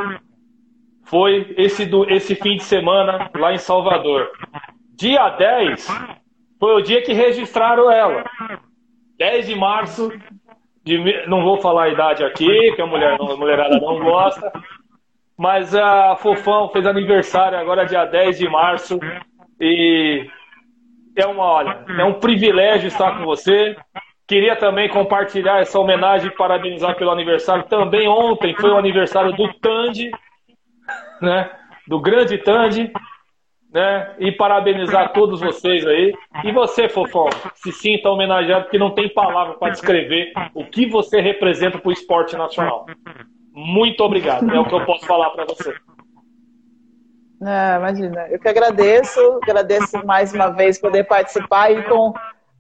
Foi 1.06 1.54
esse, 1.58 1.86
do, 1.86 2.10
esse 2.10 2.36
fim 2.36 2.58
de 2.58 2.64
semana 2.64 3.32
lá 3.36 3.54
em 3.54 3.58
Salvador. 3.58 4.30
Dia 4.96 5.30
10, 5.30 5.88
foi 6.60 6.76
o 6.76 6.82
dia 6.82 7.02
que 7.02 7.14
registraram 7.14 7.90
ela. 7.90 8.26
10 9.18 9.48
de 9.48 9.56
março, 9.56 10.12
de, 10.84 11.28
não 11.28 11.44
vou 11.44 11.58
falar 11.62 11.84
a 11.84 11.90
idade 11.90 12.24
aqui, 12.24 12.74
que 12.76 12.82
a, 12.82 12.86
mulher, 12.86 13.18
a 13.20 13.36
mulherada 13.36 13.80
não 13.80 14.00
gosta, 14.00 14.52
mas 15.38 15.74
a 15.74 16.16
Fofão 16.18 16.70
fez 16.70 16.86
aniversário 16.86 17.58
agora 17.58 17.86
dia 17.86 18.06
10 18.06 18.38
de 18.38 18.50
março 18.50 19.00
e 19.60 20.30
é 21.20 21.28
uma, 21.28 21.44
olha, 21.44 21.86
é 21.98 22.04
um 22.04 22.20
privilégio 22.20 22.88
estar 22.88 23.18
com 23.18 23.26
você. 23.26 23.76
Queria 24.28 24.56
também 24.56 24.88
compartilhar 24.90 25.60
essa 25.60 25.80
homenagem 25.80 26.28
e 26.28 26.36
parabenizar 26.36 26.96
pelo 26.96 27.12
aniversário. 27.12 27.64
Também 27.64 28.08
ontem 28.08 28.54
foi 28.56 28.70
o 28.70 28.78
aniversário 28.78 29.34
do 29.34 29.52
Tandy, 29.56 30.12
né? 31.22 31.50
Do 31.88 32.00
grande 32.00 32.38
Tandy 32.38 32.92
né? 33.72 34.16
E 34.20 34.32
parabenizar 34.32 35.14
todos 35.14 35.40
vocês 35.40 35.86
aí. 35.86 36.14
E 36.44 36.52
você, 36.52 36.90
Fofão, 36.90 37.30
se 37.56 37.72
sinta 37.72 38.10
homenageado, 38.10 38.64
porque 38.64 38.78
não 38.78 38.92
tem 38.92 39.10
palavra 39.10 39.56
para 39.56 39.72
descrever 39.72 40.34
o 40.54 40.66
que 40.66 40.88
você 40.88 41.22
representa 41.22 41.78
para 41.78 41.90
o 41.90 41.92
esporte 41.94 42.36
nacional. 42.36 42.86
Muito 43.54 44.04
obrigado, 44.04 44.50
é 44.50 44.60
o 44.60 44.66
que 44.66 44.74
eu 44.74 44.86
posso 44.86 45.06
falar 45.06 45.30
para 45.32 45.46
você. 45.46 45.74
É, 47.42 47.78
imagina, 47.78 48.28
eu 48.30 48.38
que 48.38 48.50
agradeço, 48.50 49.40
agradeço 49.42 50.06
mais 50.06 50.34
uma 50.34 50.50
vez 50.50 50.78
poder 50.78 51.06
participar 51.06 51.72
e 51.72 51.82
com, 51.84 52.14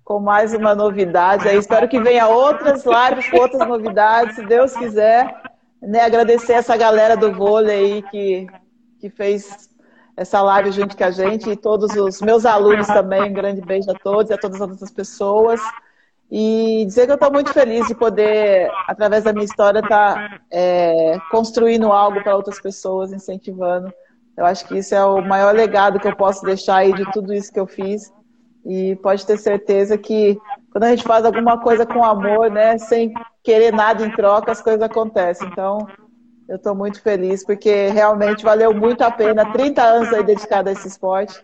com 0.06 0.20
mais 0.20 0.54
uma 0.54 0.74
novidade. 0.74 1.48
Aí 1.48 1.58
espero 1.58 1.88
que 1.88 2.00
venha 2.00 2.28
outras 2.28 2.86
lives 2.86 3.30
com 3.30 3.38
outras 3.38 3.68
novidades, 3.68 4.36
se 4.36 4.46
Deus 4.46 4.74
quiser. 4.74 5.36
Né, 5.82 6.02
agradecer 6.02 6.54
essa 6.54 6.76
galera 6.76 7.16
do 7.16 7.34
vôlei 7.34 7.76
aí 7.76 8.02
que, 8.04 8.48
que 9.00 9.10
fez 9.10 9.70
essa 10.16 10.42
live 10.42 10.72
junto 10.72 10.98
com 10.98 11.04
a 11.06 11.12
gente 11.12 11.50
e 11.50 11.56
todos 11.56 11.96
os 11.96 12.22
meus 12.22 12.46
alunos 12.46 12.88
também. 12.88 13.30
Um 13.30 13.34
grande 13.34 13.62
beijo 13.62 13.90
a 13.92 13.94
todos 13.94 14.30
e 14.30 14.34
a 14.34 14.38
todas 14.38 14.62
as 14.62 14.70
outras 14.70 14.92
pessoas. 14.92 15.62
E 16.32 16.86
dizer 16.86 17.06
que 17.06 17.12
eu 17.12 17.16
estou 17.16 17.32
muito 17.32 17.52
feliz 17.52 17.88
de 17.88 17.96
poder, 17.96 18.70
através 18.88 19.24
da 19.24 19.34
minha 19.34 19.46
história, 19.46 19.80
estar 19.80 20.16
tá, 20.16 20.40
é, 20.52 21.18
construindo 21.32 21.92
algo 21.92 22.22
para 22.22 22.36
outras 22.36 22.62
pessoas, 22.62 23.12
incentivando. 23.12 23.92
Eu 24.40 24.46
acho 24.46 24.66
que 24.66 24.78
isso 24.78 24.96
é 24.96 25.04
o 25.04 25.22
maior 25.22 25.54
legado 25.54 26.00
que 26.00 26.08
eu 26.08 26.16
posso 26.16 26.46
deixar 26.46 26.78
aí 26.78 26.94
de 26.94 27.04
tudo 27.12 27.34
isso 27.34 27.52
que 27.52 27.60
eu 27.60 27.68
fiz. 27.68 28.10
E 28.66 28.96
pode 29.04 29.26
ter 29.26 29.38
certeza 29.38 29.98
que 29.98 30.40
quando 30.72 30.86
a 30.86 30.90
gente 30.92 31.04
faz 31.04 31.26
alguma 31.26 31.60
coisa 31.60 31.86
com 31.86 32.02
amor, 32.06 32.50
né, 32.50 32.78
sem 32.78 33.14
querer 33.44 33.74
nada 33.74 34.06
em 34.06 34.10
troca, 34.12 34.50
as 34.50 34.62
coisas 34.62 34.82
acontecem. 34.82 35.46
Então, 35.50 35.86
eu 36.48 36.56
estou 36.56 36.74
muito 36.74 37.02
feliz 37.02 37.46
porque 37.46 37.88
realmente 37.88 38.46
valeu 38.46 38.74
muito 38.74 39.02
a 39.02 39.12
pena. 39.12 39.52
30 39.52 39.84
anos 39.84 40.14
aí 40.14 40.24
dedicado 40.24 40.70
a 40.70 40.72
esse 40.72 40.88
esporte. 40.88 41.42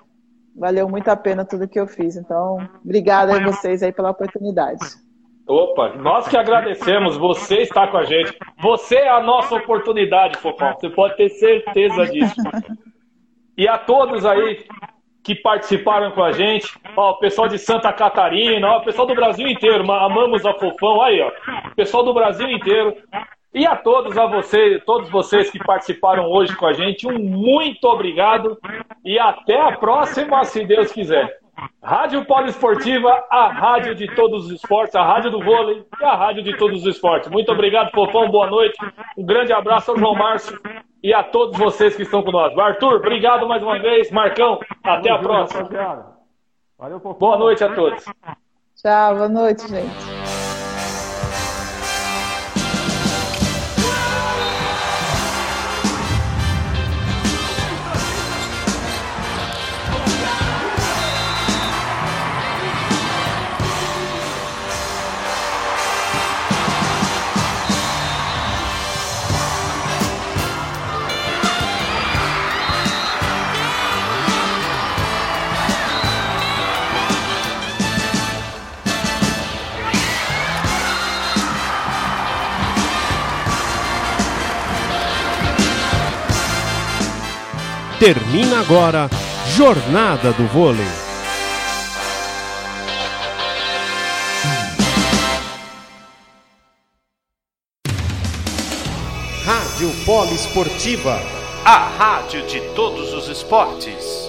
Valeu 0.56 0.88
muito 0.88 1.10
a 1.10 1.18
pena 1.18 1.44
tudo 1.44 1.68
que 1.68 1.78
eu 1.78 1.88
fiz. 1.88 2.16
Então, 2.16 2.58
obrigada 2.82 3.36
a 3.36 3.44
vocês 3.44 3.84
aí 3.84 3.92
pela 3.92 4.12
oportunidade. 4.12 4.86
Opa, 5.48 5.90
nós 5.90 6.28
que 6.28 6.36
agradecemos. 6.36 7.18
Você 7.18 7.58
está 7.62 7.88
com 7.88 7.98
a 7.98 8.04
gente. 8.04 8.36
Você 8.60 8.96
é 8.96 9.10
a 9.10 9.22
nossa 9.22 9.56
oportunidade, 9.56 10.38
Fofão. 10.38 10.74
Você 10.74 10.90
pode 10.90 11.16
ter 11.18 11.30
certeza 11.30 12.06
disso. 12.08 12.36
E 13.58 13.68
a 13.68 13.78
todos 13.78 14.26
aí 14.26 14.66
que 15.24 15.34
participaram 15.34 16.12
com 16.12 16.24
a 16.24 16.32
gente, 16.32 16.72
ó, 16.96 17.12
o 17.12 17.18
pessoal 17.18 17.48
de 17.48 17.58
Santa 17.58 17.92
Catarina, 17.92 18.68
ó, 18.68 18.78
o 18.78 18.84
pessoal 18.84 19.08
do 19.08 19.16
Brasil 19.16 19.48
inteiro, 19.48 19.92
amamos 19.92 20.46
a 20.46 20.54
Fofão, 20.54 21.02
aí, 21.02 21.20
ó, 21.20 21.32
o 21.72 21.76
pessoal 21.76 22.04
do 22.04 22.14
Brasil 22.14 22.48
inteiro, 22.48 22.96
e 23.52 23.66
a 23.66 23.76
todos 23.76 24.16
a 24.20 24.28
você, 24.28 24.80
todos 24.86 25.10
vocês 25.10 25.50
que 25.50 25.58
participaram 25.58 26.30
hoje 26.30 26.56
com 26.56 26.68
a 26.68 26.74
gente, 26.74 27.08
um 27.08 27.18
muito 27.18 27.86
obrigado 27.86 28.56
e 29.04 29.18
até 29.18 29.60
a 29.60 29.72
próxima, 29.78 30.44
se 30.44 30.64
Deus 30.64 30.92
quiser. 30.92 31.40
Rádio 31.82 32.26
Poliesportiva, 32.26 33.24
a 33.30 33.48
rádio 33.48 33.96
de 33.96 34.08
todos 34.16 34.46
os 34.46 34.52
esportes, 34.52 34.96
a 34.96 35.04
rádio 35.04 35.32
do 35.32 35.40
vôlei 35.44 35.86
e 36.02 36.04
a 36.04 36.16
rádio 36.16 36.44
de 36.44 36.58
todos 36.58 36.82
os 36.82 36.88
esportes. 36.88 37.30
Muito 37.30 37.52
obrigado, 37.52 37.92
Fofão, 37.92 38.30
boa 38.30 38.48
noite. 38.48 38.76
Um 39.18 39.26
grande 39.26 39.54
abraço 39.54 39.92
ao 39.92 39.98
João 39.98 40.16
Márcio 40.16 40.60
e 41.04 41.14
a 41.14 41.24
todos 41.24 41.58
vocês 41.58 41.96
que 41.96 42.02
estão 42.02 42.24
conosco. 42.24 42.60
Arthur, 42.60 42.96
obrigado 42.96 43.48
mais 43.48 43.62
uma 43.62 43.78
vez. 43.80 44.12
Marcão, 44.12 44.60
até 44.84 45.12
a 45.12 45.20
próxima. 45.20 45.70
Valeu, 46.78 47.00
Boa 47.00 47.38
noite 47.38 47.64
a 47.64 47.74
todos. 47.74 48.04
Tchau, 48.76 49.16
boa 49.16 49.30
noite, 49.30 49.68
gente. 49.68 50.25
Termina 88.06 88.60
agora 88.60 89.10
Jornada 89.56 90.32
do 90.32 90.46
Vôlei. 90.46 90.86
Rádio 99.44 99.90
Polo 100.06 100.36
Esportiva, 100.36 101.20
a 101.66 101.78
rádio 101.98 102.46
de 102.46 102.62
todos 102.76 103.12
os 103.12 103.28
esportes. 103.28 104.25